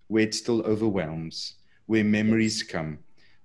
where 0.09 0.25
it 0.25 0.35
still 0.35 0.63
overwhelms, 0.63 1.55
where 1.87 2.05
memories 2.05 2.63
come, 2.63 2.99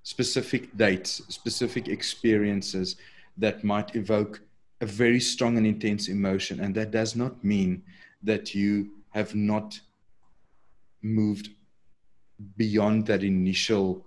specific 0.03 0.76
dates, 0.78 1.22
specific 1.30 1.88
experiences 1.88 2.95
that 3.38 3.63
might 3.63 3.95
evoke 3.95 4.41
a 4.82 4.86
very 4.86 5.20
strong 5.20 5.57
and 5.57 5.65
intense 5.65 6.07
emotion. 6.07 6.59
And 6.59 6.76
that 6.76 6.91
does 6.91 7.15
not 7.15 7.43
mean 7.43 7.84
that 8.24 8.53
you 8.53 8.91
have 9.11 9.34
not 9.36 9.80
moved 11.01 11.49
beyond 12.55 13.05
that 13.07 13.24
initial 13.24 14.05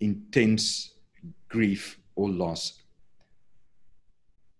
intense 0.00 0.92
grief 1.48 1.98
or 2.16 2.28
loss. 2.28 2.81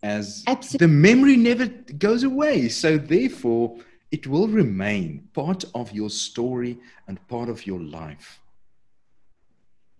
As 0.03 0.43
Absolutely. 0.47 0.87
the 0.87 0.93
memory 0.93 1.37
never 1.37 1.67
goes 1.67 2.25
away. 2.25 2.69
So, 2.69 2.99
therefore, 2.99 3.77
it 4.11 4.27
will 4.27 4.49
remain 4.49 5.29
part 5.33 5.65
of 5.75 5.93
your 5.93 6.11
story 6.11 6.79
and 7.07 7.27
part 7.29 7.49
of 7.49 7.67
your 7.67 7.81
life. 7.81 8.41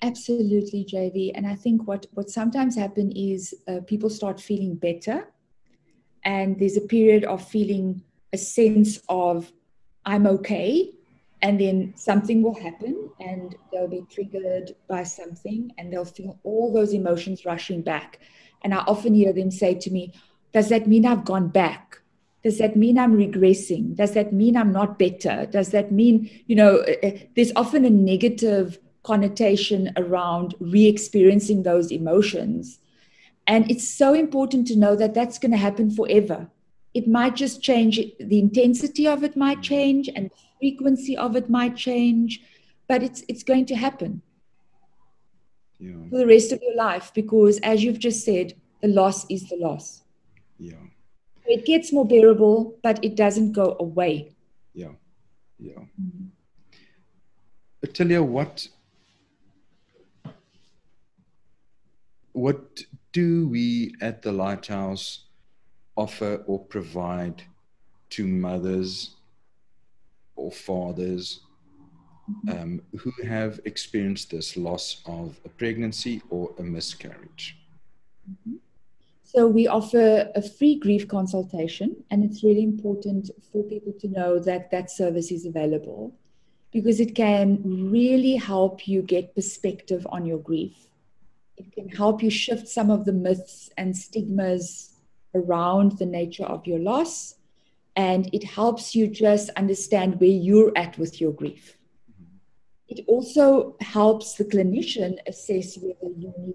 Absolutely, 0.03 0.85
JV. 0.85 1.31
And 1.35 1.47
I 1.47 1.55
think 1.55 1.87
what, 1.87 2.07
what 2.15 2.29
sometimes 2.29 2.75
happens 2.77 3.13
is 3.15 3.55
uh, 3.69 3.81
people 3.87 4.11
start 4.11 4.41
feeling 4.41 4.75
better, 4.75 5.29
and 6.25 6.59
there's 6.59 6.77
a 6.77 6.83
period 6.83 7.25
of 7.25 7.47
feeling 7.47 8.03
a 8.33 8.39
sense 8.39 9.01
of, 9.09 9.53
I'm 10.05 10.27
okay. 10.27 10.93
And 11.43 11.61
then 11.61 11.93
something 11.97 12.43
will 12.43 12.55
happen 12.55 13.11
and 13.21 13.57
they'll 13.71 13.89
be 13.89 14.05
triggered 14.11 14.75
by 14.89 15.03
something 15.03 15.73
and 15.77 15.93
they'll 15.93 16.05
feel 16.05 16.39
all 16.45 16.73
those 16.73 16.93
emotions 16.93 17.45
rushing 17.45 17.83
back. 17.83 18.21
And 18.63 18.73
i 18.73 18.79
often 18.79 19.15
hear 19.15 19.33
them 19.33 19.51
say 19.51 19.75
to 19.75 19.91
me 19.91 20.13
does 20.53 20.69
that 20.69 20.87
mean 20.87 21.05
i've 21.07 21.25
gone 21.25 21.49
back? 21.49 21.99
Does 22.45 22.59
that 22.59 22.77
mean 22.77 22.99
i'm 22.99 23.17
regressing? 23.17 23.97
Does 23.97 24.13
that 24.15 24.33
mean 24.33 24.57
i'm 24.57 24.73
not 24.73 24.99
better? 24.99 25.47
Does 25.47 25.71
that 25.71 25.93
mean 25.93 26.31
you 26.47 26.57
know 26.57 26.79
eh, 26.79 26.97
eh, 27.03 27.19
there's 27.35 27.53
often 27.57 27.85
a 27.85 27.91
negative 27.91 28.79
connotation 29.03 29.93
around 29.97 30.55
re-experiencing 30.61 31.63
those 31.63 31.91
emotions. 31.91 32.79
And 33.47 33.69
it's 33.71 33.89
so 33.89 34.15
important 34.15 34.67
to 34.69 34.77
know 34.77 34.95
that 34.97 35.15
that's 35.15 35.39
going 35.39 35.51
to 35.51 35.59
happen 35.59 35.91
forever. 35.91 36.49
It 36.95 37.09
might 37.09 37.35
just 37.35 37.63
change 37.63 37.99
the 38.21 38.39
intensity 38.39 39.09
of 39.09 39.25
it 39.25 39.37
might 39.37 39.63
change 39.63 40.09
and 40.15 40.31
frequency 40.63 41.17
of 41.17 41.37
it 41.41 41.49
might 41.51 41.77
change 41.77 42.41
but 42.89 43.03
it's 43.03 43.25
it's 43.29 43.45
going 43.53 43.67
to 43.67 43.77
happen. 43.87 44.23
Yeah. 45.85 46.03
for 46.11 46.19
the 46.19 46.27
rest 46.29 46.53
of 46.53 46.61
your 46.63 46.77
life 46.77 47.13
because 47.13 47.59
as 47.71 47.83
you've 47.83 47.99
just 47.99 48.25
said 48.25 48.55
the 48.83 48.89
loss 48.89 49.27
is 49.29 49.49
the 49.49 49.57
loss. 49.57 50.03
Yeah. 50.59 50.85
It 51.45 51.65
gets 51.67 51.93
more 51.93 52.07
bearable 52.07 52.79
but 52.83 53.05
it 53.05 53.17
doesn't 53.17 53.51
go 53.53 53.77
away. 53.81 54.15
Yeah. 54.75 54.95
Yeah. 55.59 55.83
Mm-hmm. 56.01 56.27
Ottilia, 57.85 58.25
what 58.25 58.69
what 62.45 62.83
do 63.11 63.49
we 63.49 63.95
at 64.01 64.23
the 64.23 64.33
lighthouse 64.33 65.25
offer 65.97 66.45
or 66.47 66.65
provide 66.77 67.43
to 68.11 68.27
mothers 68.27 69.17
or 70.37 70.51
fathers 70.51 71.41
um, 72.51 72.81
who 72.99 73.13
have 73.25 73.61
experienced 73.65 74.31
this 74.31 74.57
loss 74.57 75.03
of 75.07 75.41
a 75.45 75.49
pregnancy 75.49 76.23
or 76.31 76.53
a 76.59 76.63
miscarriage? 76.63 77.59
So, 79.25 79.47
we 79.47 79.67
offer 79.67 80.31
a 80.35 80.43
free 80.43 80.79
grief 80.79 81.09
consultation, 81.09 81.97
and 82.11 82.23
it's 82.23 82.45
really 82.45 82.63
important 82.63 83.31
for 83.51 83.63
people 83.63 83.93
to 84.01 84.09
know 84.09 84.39
that 84.39 84.71
that 84.71 84.91
service 84.91 85.33
is 85.33 85.47
available 85.47 86.15
because 86.71 87.01
it 87.01 87.15
can 87.15 87.91
really 87.91 88.37
help 88.37 88.87
you 88.89 89.03
get 89.03 89.35
perspective 89.35 90.07
on 90.11 90.25
your 90.27 90.39
grief. 90.39 90.89
It 91.57 91.73
can 91.73 91.89
help 91.89 92.23
you 92.23 92.31
shift 92.31 92.67
some 92.69 92.91
of 92.91 93.05
the 93.05 93.13
myths 93.13 93.71
and 93.77 93.97
stigmas 93.97 94.95
around 95.35 95.99
the 95.99 96.07
nature 96.07 96.45
of 96.45 96.67
your 96.67 96.79
loss 96.79 97.37
and 97.97 98.29
it 98.33 98.45
helps 98.45 98.95
you 98.95 99.07
just 99.07 99.51
understand 99.51 100.21
where 100.21 100.31
you're 100.31 100.73
at 100.77 100.97
with 100.99 101.21
your 101.21 101.33
grief. 101.33 101.77
It 102.89 103.05
also 103.07 103.77
helps 103.81 104.35
the 104.35 104.45
clinician 104.45 105.17
assess 105.27 105.79
whether 105.79 106.15
you 106.15 106.33
need, 106.39 106.55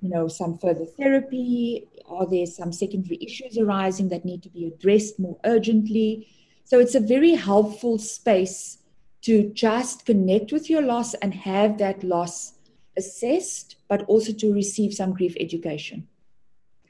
you 0.00 0.10
know, 0.10 0.28
some 0.28 0.58
further 0.58 0.84
therapy. 0.84 1.88
Are 2.06 2.26
there 2.26 2.46
some 2.46 2.72
secondary 2.72 3.18
issues 3.22 3.56
arising 3.56 4.08
that 4.10 4.24
need 4.24 4.42
to 4.42 4.50
be 4.50 4.66
addressed 4.66 5.18
more 5.18 5.38
urgently? 5.44 6.28
So 6.64 6.78
it's 6.78 6.94
a 6.94 7.00
very 7.00 7.34
helpful 7.34 7.98
space 7.98 8.78
to 9.22 9.50
just 9.54 10.04
connect 10.04 10.52
with 10.52 10.68
your 10.68 10.82
loss 10.82 11.14
and 11.14 11.32
have 11.32 11.78
that 11.78 12.04
loss 12.04 12.52
assessed, 12.96 13.76
but 13.88 14.02
also 14.02 14.32
to 14.32 14.52
receive 14.52 14.92
some 14.92 15.14
grief 15.14 15.34
education. 15.40 16.06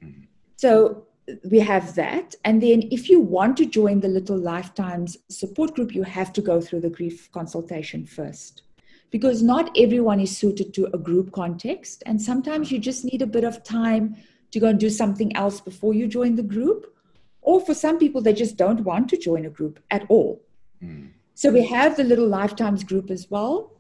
Mm-hmm. 0.03 0.23
So 0.57 1.07
we 1.51 1.61
have 1.61 1.95
that. 1.95 2.35
And 2.45 2.63
then 2.63 2.83
if 2.91 3.09
you 3.09 3.21
want 3.21 3.57
to 3.59 3.67
join 3.67 4.01
the 4.01 4.09
Little 4.09 4.37
Lifetimes 4.37 5.17
support 5.29 5.75
group, 5.75 5.95
you 5.95 6.03
have 6.03 6.33
to 6.35 6.43
go 6.43 6.61
through 6.61 6.81
the 6.81 6.91
grief 6.91 7.31
consultation 7.33 8.05
first. 8.05 8.63
Because 9.11 9.43
not 9.43 9.71
everyone 9.79 10.21
is 10.21 10.37
suited 10.37 10.75
to 10.75 10.89
a 10.93 10.99
group 10.99 11.33
context. 11.33 12.03
And 12.05 12.21
sometimes 12.21 12.73
you 12.73 12.79
just 12.79 13.05
need 13.05 13.23
a 13.23 13.27
bit 13.27 13.45
of 13.45 13.63
time 13.63 14.17
to 14.51 14.61
go 14.61 14.69
and 14.69 14.79
do 14.79 14.91
something 14.91 15.35
else 15.37 15.61
before 15.61 15.95
you 15.95 16.07
join 16.07 16.35
the 16.35 16.43
group. 16.43 16.95
Or 17.41 17.61
for 17.61 17.75
some 17.75 17.99
people, 17.99 18.21
they 18.21 18.33
just 18.33 18.57
don't 18.57 18.81
want 18.81 19.09
to 19.11 19.17
join 19.17 19.47
a 19.47 19.51
group 19.51 19.79
at 19.91 20.05
all. 20.09 20.43
Mm. 20.83 21.11
So 21.35 21.51
we 21.51 21.67
have 21.67 21.97
the 21.97 22.05
Little 22.05 22.29
Lifetimes 22.29 22.85
group 22.85 23.11
as 23.11 23.31
well, 23.31 23.73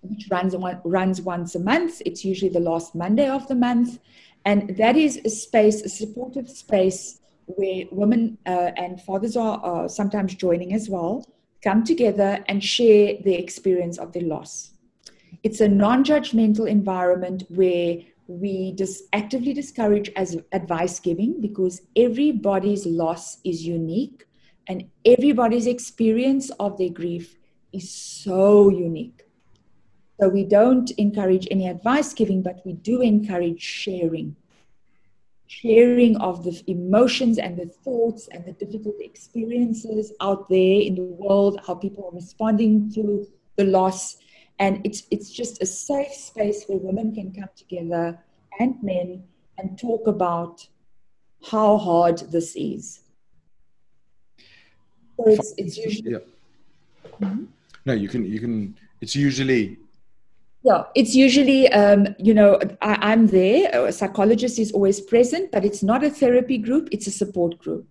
which 0.00 0.28
runs, 0.30 0.54
runs 0.84 1.20
once 1.20 1.54
a 1.54 1.60
month. 1.60 2.00
It's 2.06 2.24
usually 2.24 2.50
the 2.50 2.60
last 2.60 2.94
Monday 2.94 3.28
of 3.28 3.46
the 3.48 3.54
month. 3.54 3.98
And 4.48 4.78
that 4.78 4.96
is 4.96 5.20
a 5.26 5.28
space, 5.28 5.82
a 5.82 5.90
supportive 5.90 6.48
space 6.48 7.20
where 7.44 7.84
women 7.92 8.38
uh, 8.46 8.70
and 8.78 8.98
fathers 8.98 9.36
are, 9.36 9.58
are 9.58 9.90
sometimes 9.90 10.34
joining 10.34 10.72
as 10.72 10.88
well, 10.88 11.22
come 11.62 11.84
together 11.84 12.42
and 12.48 12.64
share 12.64 13.18
the 13.22 13.34
experience 13.34 13.98
of 13.98 14.14
their 14.14 14.22
loss. 14.22 14.70
It's 15.42 15.60
a 15.60 15.68
non 15.68 16.02
judgmental 16.02 16.66
environment 16.66 17.42
where 17.50 17.98
we 18.26 18.72
just 18.72 19.02
actively 19.12 19.52
discourage 19.52 20.10
as 20.16 20.38
advice 20.52 20.98
giving 20.98 21.42
because 21.42 21.82
everybody's 21.94 22.86
loss 22.86 23.36
is 23.44 23.66
unique 23.66 24.26
and 24.66 24.88
everybody's 25.04 25.66
experience 25.66 26.48
of 26.58 26.78
their 26.78 26.88
grief 26.88 27.36
is 27.74 27.90
so 27.90 28.70
unique. 28.70 29.27
So 30.20 30.28
we 30.28 30.44
don't 30.44 30.90
encourage 30.92 31.46
any 31.50 31.68
advice 31.68 32.12
giving, 32.12 32.42
but 32.42 32.60
we 32.64 32.72
do 32.72 33.00
encourage 33.02 33.62
sharing. 33.62 34.34
Sharing 35.46 36.16
of 36.16 36.44
the 36.44 36.62
emotions 36.66 37.38
and 37.38 37.56
the 37.56 37.66
thoughts 37.66 38.28
and 38.28 38.44
the 38.44 38.52
difficult 38.52 38.96
experiences 39.00 40.12
out 40.20 40.48
there 40.48 40.80
in 40.80 40.96
the 40.96 41.02
world, 41.02 41.60
how 41.66 41.74
people 41.76 42.06
are 42.06 42.14
responding 42.14 42.92
to 42.94 43.26
the 43.56 43.64
loss. 43.64 44.16
And 44.58 44.84
it's, 44.84 45.04
it's 45.12 45.30
just 45.30 45.62
a 45.62 45.66
safe 45.66 46.12
space 46.12 46.64
where 46.66 46.78
women 46.78 47.14
can 47.14 47.32
come 47.32 47.48
together 47.56 48.18
and 48.58 48.74
men 48.82 49.22
and 49.56 49.78
talk 49.78 50.08
about 50.08 50.66
how 51.48 51.78
hard 51.78 52.18
this 52.30 52.56
is. 52.56 53.00
So 55.16 55.28
it's, 55.28 55.54
it's 55.56 55.76
usually. 55.76 56.10
Yeah. 56.12 56.18
Mm-hmm. 57.20 57.44
No, 57.86 57.92
you 57.92 58.08
can, 58.08 58.24
you 58.24 58.40
can, 58.40 58.76
it's 59.00 59.14
usually 59.14 59.78
yeah, 60.68 60.82
it's 60.94 61.14
usually, 61.14 61.72
um, 61.72 62.14
you 62.18 62.34
know, 62.34 62.60
I, 62.82 63.12
am 63.12 63.28
there. 63.28 63.86
A 63.86 63.90
psychologist 63.90 64.58
is 64.58 64.70
always 64.72 65.00
present, 65.00 65.50
but 65.50 65.64
it's 65.64 65.82
not 65.82 66.04
a 66.04 66.10
therapy 66.10 66.58
group, 66.58 66.90
it's 66.92 67.06
a 67.06 67.10
support 67.10 67.58
group. 67.58 67.86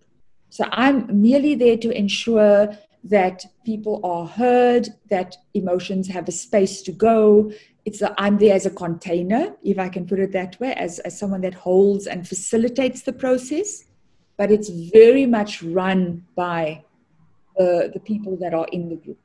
So 0.50 0.64
I'm 0.70 1.20
merely 1.20 1.56
there 1.56 1.76
to 1.76 1.90
ensure 1.90 2.76
that 3.02 3.44
people 3.64 4.00
are 4.04 4.26
heard, 4.26 4.88
that 5.10 5.36
emotions 5.54 6.06
have 6.08 6.28
a 6.28 6.32
space 6.32 6.80
to 6.82 6.92
go. 6.92 7.50
It's 7.84 8.00
a, 8.00 8.14
I'm 8.16 8.38
there 8.38 8.54
as 8.54 8.64
a 8.64 8.70
container, 8.70 9.56
if 9.64 9.78
I 9.80 9.88
can 9.88 10.06
put 10.06 10.20
it 10.20 10.30
that 10.32 10.60
way, 10.60 10.72
as, 10.74 11.00
as 11.00 11.18
someone 11.18 11.40
that 11.40 11.54
holds 11.54 12.06
and 12.06 12.28
facilitates 12.28 13.02
the 13.02 13.12
process. 13.12 13.86
But 14.36 14.52
it's 14.52 14.68
very 14.68 15.26
much 15.26 15.64
run 15.64 16.24
by 16.36 16.84
the 17.56 18.00
people 18.04 18.36
that 18.36 18.54
are 18.54 18.68
in 18.70 18.88
the 18.88 18.94
group. 18.94 19.18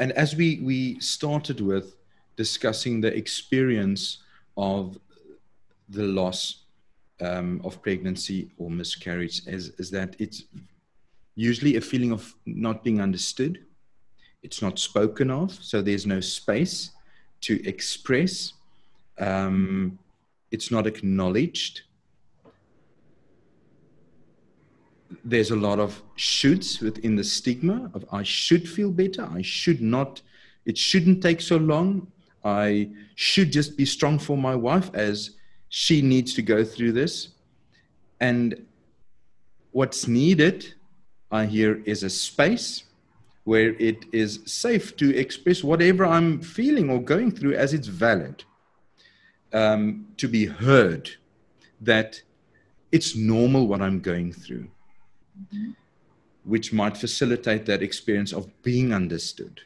And 0.00 0.10
as 0.12 0.34
we, 0.34 0.60
we 0.64 0.98
started 0.98 1.60
with, 1.60 1.94
discussing 2.38 3.00
the 3.00 3.12
experience 3.22 4.18
of 4.56 4.96
the 5.88 6.04
loss 6.04 6.62
um, 7.20 7.60
of 7.64 7.82
pregnancy 7.82 8.48
or 8.58 8.70
miscarriage 8.70 9.42
is, 9.48 9.70
is 9.80 9.90
that 9.90 10.14
it's 10.20 10.44
usually 11.34 11.74
a 11.76 11.80
feeling 11.80 12.12
of 12.12 12.32
not 12.46 12.84
being 12.84 13.00
understood. 13.00 13.66
It's 14.44 14.62
not 14.62 14.78
spoken 14.78 15.32
of, 15.32 15.52
so 15.52 15.82
there's 15.82 16.06
no 16.06 16.20
space 16.20 16.92
to 17.40 17.54
express. 17.66 18.52
Um, 19.18 19.98
it's 20.52 20.70
not 20.70 20.86
acknowledged. 20.86 21.82
There's 25.24 25.50
a 25.50 25.56
lot 25.56 25.80
of 25.80 26.00
shoulds 26.16 26.80
within 26.80 27.16
the 27.16 27.24
stigma 27.24 27.90
of 27.94 28.04
I 28.12 28.22
should 28.22 28.68
feel 28.68 28.92
better, 28.92 29.28
I 29.28 29.42
should 29.42 29.80
not, 29.82 30.22
it 30.66 30.78
shouldn't 30.78 31.20
take 31.20 31.40
so 31.40 31.56
long, 31.56 32.06
I 32.44 32.90
should 33.14 33.52
just 33.52 33.76
be 33.76 33.84
strong 33.84 34.18
for 34.18 34.36
my 34.36 34.54
wife 34.54 34.90
as 34.94 35.36
she 35.68 36.02
needs 36.02 36.34
to 36.34 36.42
go 36.42 36.64
through 36.64 36.92
this. 36.92 37.28
And 38.20 38.66
what's 39.72 40.08
needed, 40.08 40.74
I 41.30 41.46
hear, 41.46 41.82
is 41.84 42.02
a 42.02 42.10
space 42.10 42.84
where 43.44 43.74
it 43.78 44.04
is 44.12 44.40
safe 44.44 44.96
to 44.96 45.16
express 45.16 45.64
whatever 45.64 46.04
I'm 46.04 46.40
feeling 46.40 46.90
or 46.90 47.00
going 47.00 47.30
through 47.30 47.54
as 47.54 47.72
it's 47.72 47.88
valid, 47.88 48.44
um, 49.52 50.06
to 50.18 50.28
be 50.28 50.44
heard, 50.44 51.10
that 51.80 52.20
it's 52.92 53.16
normal 53.16 53.66
what 53.66 53.80
I'm 53.80 54.00
going 54.00 54.32
through, 54.32 54.68
mm-hmm. 55.40 55.70
which 56.44 56.72
might 56.72 56.96
facilitate 56.96 57.66
that 57.66 57.82
experience 57.82 58.32
of 58.32 58.50
being 58.62 58.92
understood. 58.92 59.62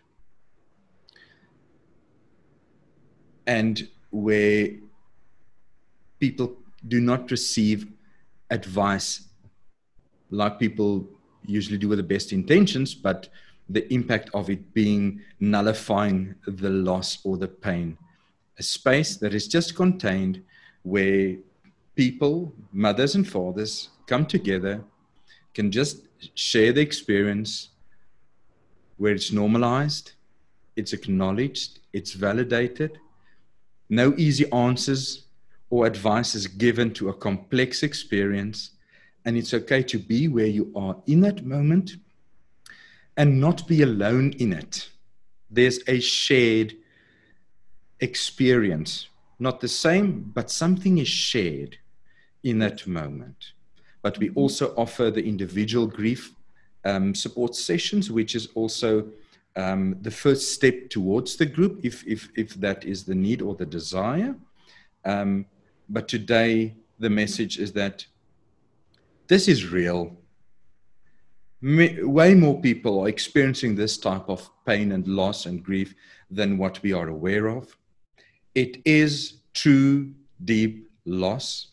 And 3.47 3.89
where 4.11 4.69
people 6.21 6.57
do 6.89 7.01
not 7.01 7.31
receive 7.31 7.87
advice 8.51 9.29
like 10.31 10.59
people 10.59 11.07
usually 11.45 11.79
do 11.79 11.89
with 11.89 11.99
the 11.99 12.03
best 12.03 12.33
intentions, 12.33 12.95
but 12.95 13.29
the 13.69 13.93
impact 13.93 14.31
of 14.35 14.51
it 14.51 14.73
being 14.75 15.21
nullifying 15.41 16.35
the 16.47 16.71
loss 16.71 17.19
or 17.25 17.37
the 17.37 17.49
pain. 17.49 17.97
A 18.59 18.63
space 18.63 19.17
that 19.17 19.35
is 19.35 19.49
just 19.49 19.75
contained 19.75 20.43
where 20.83 21.37
people, 21.95 22.53
mothers 22.73 23.15
and 23.15 23.29
fathers, 23.29 23.91
come 24.07 24.27
together, 24.27 24.83
can 25.55 25.71
just 25.71 26.03
share 26.35 26.73
the 26.73 26.81
experience 26.81 27.71
where 28.97 29.13
it's 29.13 29.33
normalized, 29.33 30.13
it's 30.77 30.93
acknowledged, 30.93 31.81
it's 31.93 32.13
validated. 32.13 32.99
No 33.93 34.15
easy 34.17 34.51
answers 34.53 35.27
or 35.69 35.85
advice 35.85 36.35
is 36.35 36.47
given 36.47 36.95
to 36.95 37.11
a 37.11 37.15
complex 37.15 37.83
experience. 37.83 38.71
And 39.27 39.37
it's 39.37 39.53
okay 39.53 39.83
to 39.83 39.99
be 39.99 40.29
where 40.29 40.47
you 40.47 40.73
are 40.75 40.97
in 41.07 41.21
that 41.21 41.45
moment 41.45 41.97
and 43.19 43.39
not 43.39 43.69
be 43.69 43.83
alone 43.83 44.33
in 44.39 44.55
it. 44.55 44.89
There's 45.51 45.81
a 45.87 46.01
shared 46.01 46.75
experience, 48.01 49.09
not 49.39 49.61
the 49.61 49.69
same, 49.69 50.23
but 50.35 50.51
something 50.51 50.97
is 50.97 51.09
shared 51.09 51.77
in 52.43 52.61
that 52.61 52.87
moment. 52.87 53.53
But 54.01 54.17
we 54.17 54.31
also 54.31 54.75
offer 54.75 55.11
the 55.11 55.23
individual 55.23 55.87
grief 55.87 56.35
um, 56.87 57.15
support 57.15 57.55
sessions, 57.55 58.11
which 58.11 58.35
is 58.37 58.49
also 58.55 59.09
um, 59.57 59.97
the 60.01 60.11
first 60.11 60.53
step 60.53 60.89
towards 60.91 61.37
the 61.37 61.47
group, 61.47 61.81
if, 61.85 62.07
if, 62.07 62.29
if 62.37 62.55
that 62.55 62.85
is 62.85 63.05
the 63.05 63.15
need 63.15 63.43
or 63.43 63.55
the 63.55 63.67
desire. 63.67 64.35
Um, 65.05 65.47
but 65.89 66.09
today, 66.09 66.75
the 66.99 67.11
message 67.11 67.59
is 67.59 67.73
that 67.73 68.07
this 69.29 69.49
is 69.49 69.71
real. 69.71 70.17
Way 71.63 72.35
more 72.35 72.61
people 72.61 73.01
are 73.01 73.09
experiencing 73.09 73.75
this 73.75 73.97
type 73.99 74.29
of 74.29 74.49
pain 74.67 74.93
and 74.93 75.07
loss 75.07 75.47
and 75.47 75.63
grief 75.63 75.95
than 76.31 76.59
what 76.59 76.83
we 76.83 76.93
are 76.93 77.09
aware 77.09 77.47
of. 77.49 77.77
It 78.55 78.83
is 78.85 79.35
true, 79.55 80.13
deep 80.45 80.91
loss. 81.05 81.69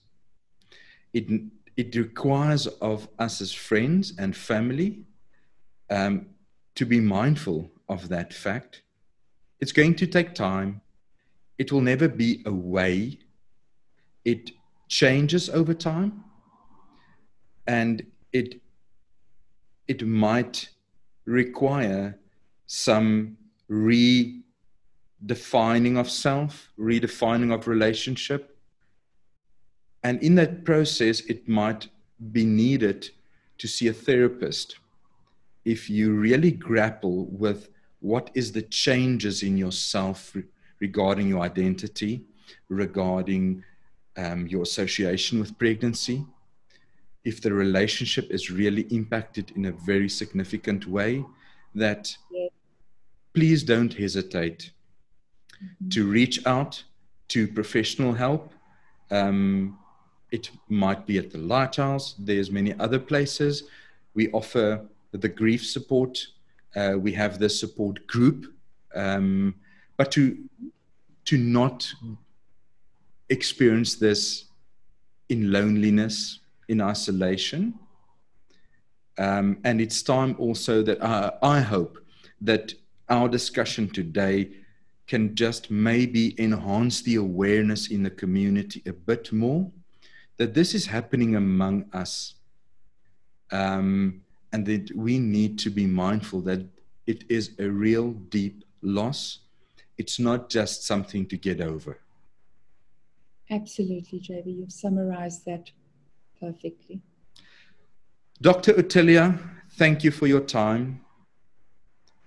It, 1.14 1.28
it 1.76 1.96
requires 1.96 2.68
of 2.68 3.08
us 3.18 3.42
as 3.42 3.52
friends 3.52 4.14
and 4.18 4.36
family 4.36 5.04
um, 5.90 6.28
to 6.80 6.86
be 6.86 7.02
mindful 7.02 7.70
of 7.90 8.08
that 8.08 8.34
fact. 8.34 8.84
It's 9.60 9.74
going 9.74 9.96
to 9.96 10.08
take 10.08 10.34
time. 10.34 10.80
It 11.58 11.74
will 11.74 11.82
never 11.82 12.08
be 12.08 12.42
a 12.46 12.54
way. 12.54 13.20
It 14.24 14.52
changes 14.88 15.50
over 15.50 15.74
time. 15.74 16.24
And 17.68 18.06
it, 18.32 18.62
it 19.90 20.08
might 20.08 20.70
require 21.26 22.18
some 22.66 23.36
redefining 23.70 24.40
of 26.00 26.10
self, 26.10 26.72
redefining 26.80 27.54
of 27.54 27.68
relationship. 27.68 28.58
And 30.02 30.24
in 30.24 30.36
that 30.36 30.64
process, 30.64 31.20
it 31.28 31.46
might 31.46 31.90
be 32.32 32.46
needed 32.46 33.10
to 33.58 33.68
see 33.68 33.90
a 33.90 33.94
therapist 33.94 34.78
if 35.66 35.90
you 35.90 36.14
really 36.14 36.52
grapple 36.52 37.26
with 37.26 37.70
what 38.00 38.30
is 38.34 38.52
the 38.52 38.62
changes 38.62 39.44
in 39.44 39.58
yourself 39.58 40.34
re- 40.36 40.44
regarding 40.80 41.28
your 41.28 41.42
identity, 41.42 42.24
regarding 42.70 43.64
um, 44.18 44.48
your 44.48 44.64
association 44.64 45.40
with 45.40 45.58
pregnancy, 45.58 46.26
if 47.26 47.42
the 47.42 47.54
relationship 47.54 48.32
is 48.32 48.50
really 48.50 48.84
impacted 48.84 49.52
in 49.56 49.66
a 49.66 49.72
very 49.72 50.10
significant 50.10 50.88
way, 50.88 51.24
that 51.76 52.16
please 53.34 53.64
don't 53.64 53.94
hesitate 53.94 54.72
mm-hmm. 55.64 55.90
to 55.90 56.08
reach 56.08 56.46
out 56.46 56.84
to 57.28 57.48
professional 57.48 58.14
help. 58.14 58.54
Um, 59.12 59.78
it 60.32 60.50
might 60.70 61.06
be 61.06 61.18
at 61.18 61.32
the 61.32 61.38
lighthouse. 61.38 62.16
There's 62.18 62.52
many 62.52 62.78
other 62.80 63.00
places. 63.00 63.64
We 64.14 64.32
offer 64.32 64.86
the 65.12 65.30
grief 65.30 65.66
support. 65.66 66.28
Uh, 66.76 66.96
we 66.98 67.12
have 67.14 67.40
the 67.40 67.50
support 67.50 68.06
group, 68.08 68.54
um, 68.96 69.56
but 69.98 70.12
to 70.12 70.38
to 71.26 71.38
not 71.38 71.92
experience 73.30 73.96
this 73.96 74.46
in 75.30 75.52
loneliness, 75.52 76.40
in 76.68 76.82
isolation. 76.82 77.74
Um, 79.18 79.58
and 79.64 79.82
it's 79.82 80.02
time 80.02 80.36
also 80.40 80.82
that 80.84 81.02
uh, 81.02 81.32
I 81.44 81.60
hope 81.60 82.00
that 82.42 82.74
our 83.10 83.28
discussion 83.28 83.90
today 83.90 84.52
can 85.08 85.36
just 85.36 85.70
maybe 85.70 86.40
enhance 86.42 87.02
the 87.02 87.16
awareness 87.16 87.88
in 87.88 88.04
the 88.04 88.12
community 88.12 88.82
a 88.86 88.94
bit 88.94 89.32
more 89.34 89.70
that 90.38 90.54
this 90.54 90.74
is 90.74 90.86
happening 90.86 91.36
among 91.36 91.86
us. 91.94 92.36
Um, 93.52 94.22
and 94.52 94.66
that 94.66 94.96
we 94.96 95.20
need 95.20 95.60
to 95.60 95.70
be 95.70 95.86
mindful 95.86 96.42
that 96.42 96.66
it 97.06 97.24
is 97.30 97.52
a 97.60 97.68
real 97.68 98.12
deep 98.12 98.64
loss. 98.82 99.40
It's 99.98 100.20
not 100.20 100.50
just 100.50 100.86
something 100.86 101.26
to 101.28 101.38
get 101.38 101.62
over. 101.62 102.00
Absolutely, 103.50 104.20
JV. 104.20 104.58
You've 104.60 104.72
summarized 104.72 105.46
that 105.46 105.72
perfectly. 106.40 107.02
Dr. 108.42 108.74
Ottilia, 108.74 109.38
thank 109.72 110.04
you 110.04 110.12
for 110.12 110.28
your 110.28 110.42
time. 110.42 111.02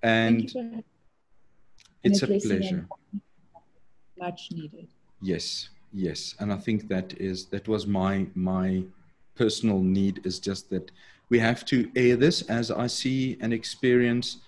And 0.02 0.52
it's 2.02 2.22
a 2.22 2.26
pleasure. 2.26 2.86
Much 4.18 4.48
needed. 4.52 4.88
Yes, 5.20 5.70
yes. 5.92 6.34
And 6.40 6.52
I 6.52 6.56
think 6.56 6.88
that 6.88 7.14
is 7.20 7.46
that 7.46 7.68
was 7.68 7.86
my 7.86 8.26
my 8.34 8.82
personal 9.34 9.80
need 9.80 10.26
is 10.26 10.38
just 10.38 10.70
that 10.70 10.90
we 11.28 11.38
have 11.38 11.64
to 11.66 11.90
air 11.96 12.16
this 12.16 12.42
as 12.42 12.70
I 12.70 12.86
see 12.86 13.38
and 13.40 13.52
experience 13.52 14.38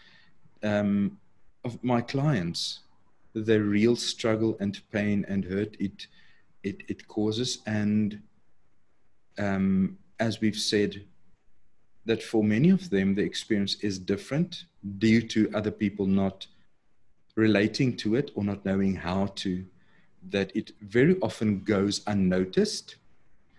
um, 0.62 1.18
of 1.64 1.82
my 1.82 2.00
clients, 2.00 2.80
the 3.34 3.60
real 3.60 3.96
struggle 3.96 4.56
and 4.60 4.80
pain 4.90 5.24
and 5.28 5.44
hurt 5.44 5.76
it 5.80 6.06
it, 6.64 6.82
it 6.88 7.06
causes, 7.06 7.58
and 7.66 8.20
um, 9.38 9.98
as 10.18 10.40
we've 10.40 10.56
said, 10.56 11.04
that 12.06 12.22
for 12.22 12.42
many 12.42 12.70
of 12.70 12.90
them 12.90 13.14
the 13.14 13.22
experience 13.22 13.76
is 13.80 13.98
different 13.98 14.64
due 14.98 15.22
to 15.28 15.50
other 15.54 15.70
people 15.70 16.06
not 16.06 16.46
relating 17.36 17.96
to 17.98 18.14
it 18.16 18.30
or 18.34 18.44
not 18.44 18.64
knowing 18.64 18.94
how 18.94 19.26
to. 19.36 19.64
That 20.30 20.54
it 20.56 20.72
very 20.80 21.18
often 21.20 21.62
goes 21.64 22.00
unnoticed, 22.06 22.96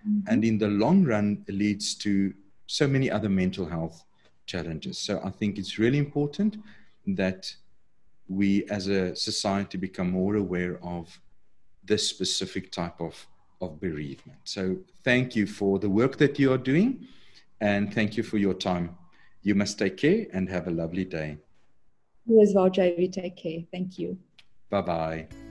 mm-hmm. 0.08 0.28
and 0.28 0.44
in 0.44 0.58
the 0.58 0.68
long 0.68 1.06
run 1.06 1.46
leads 1.48 1.94
to 1.96 2.34
so 2.68 2.88
many 2.88 3.10
other 3.10 3.30
mental 3.30 3.66
health 3.66 4.04
challenges. 4.46 4.98
So 4.98 5.22
I 5.24 5.30
think 5.30 5.58
it's 5.58 5.80
really 5.80 5.98
important 5.98 6.58
that 7.08 7.54
we 8.28 8.66
as 8.70 8.88
a 8.88 9.16
society 9.16 9.78
become 9.78 10.12
more 10.12 10.36
aware 10.36 10.80
of 10.84 11.20
this 11.84 12.10
specific 12.10 12.72
type 12.72 13.00
of, 13.00 13.28
of 13.62 13.80
bereavement. 13.80 14.40
So 14.44 14.78
thank 15.04 15.36
you 15.36 15.46
for 15.46 15.80
the 15.80 15.90
work 15.90 16.18
that 16.18 16.40
you 16.40 16.52
are 16.52 16.58
doing 16.58 17.08
and 17.62 17.94
thank 17.94 18.18
you 18.18 18.24
for 18.24 18.38
your 18.38 18.54
time. 18.54 18.98
You 19.44 19.56
must 19.56 19.78
take 19.78 19.98
care 19.98 20.26
and 20.34 20.50
have 20.50 20.68
a 20.68 20.72
lovely 20.72 21.06
day. 21.06 21.38
You 22.26 22.42
as 22.42 22.54
well, 22.56 22.70
JV. 22.70 23.12
Take 23.12 23.38
care. 23.38 23.60
Thank 23.72 24.00
you. 24.00 24.18
Bye 24.70 24.82
bye. 24.82 25.45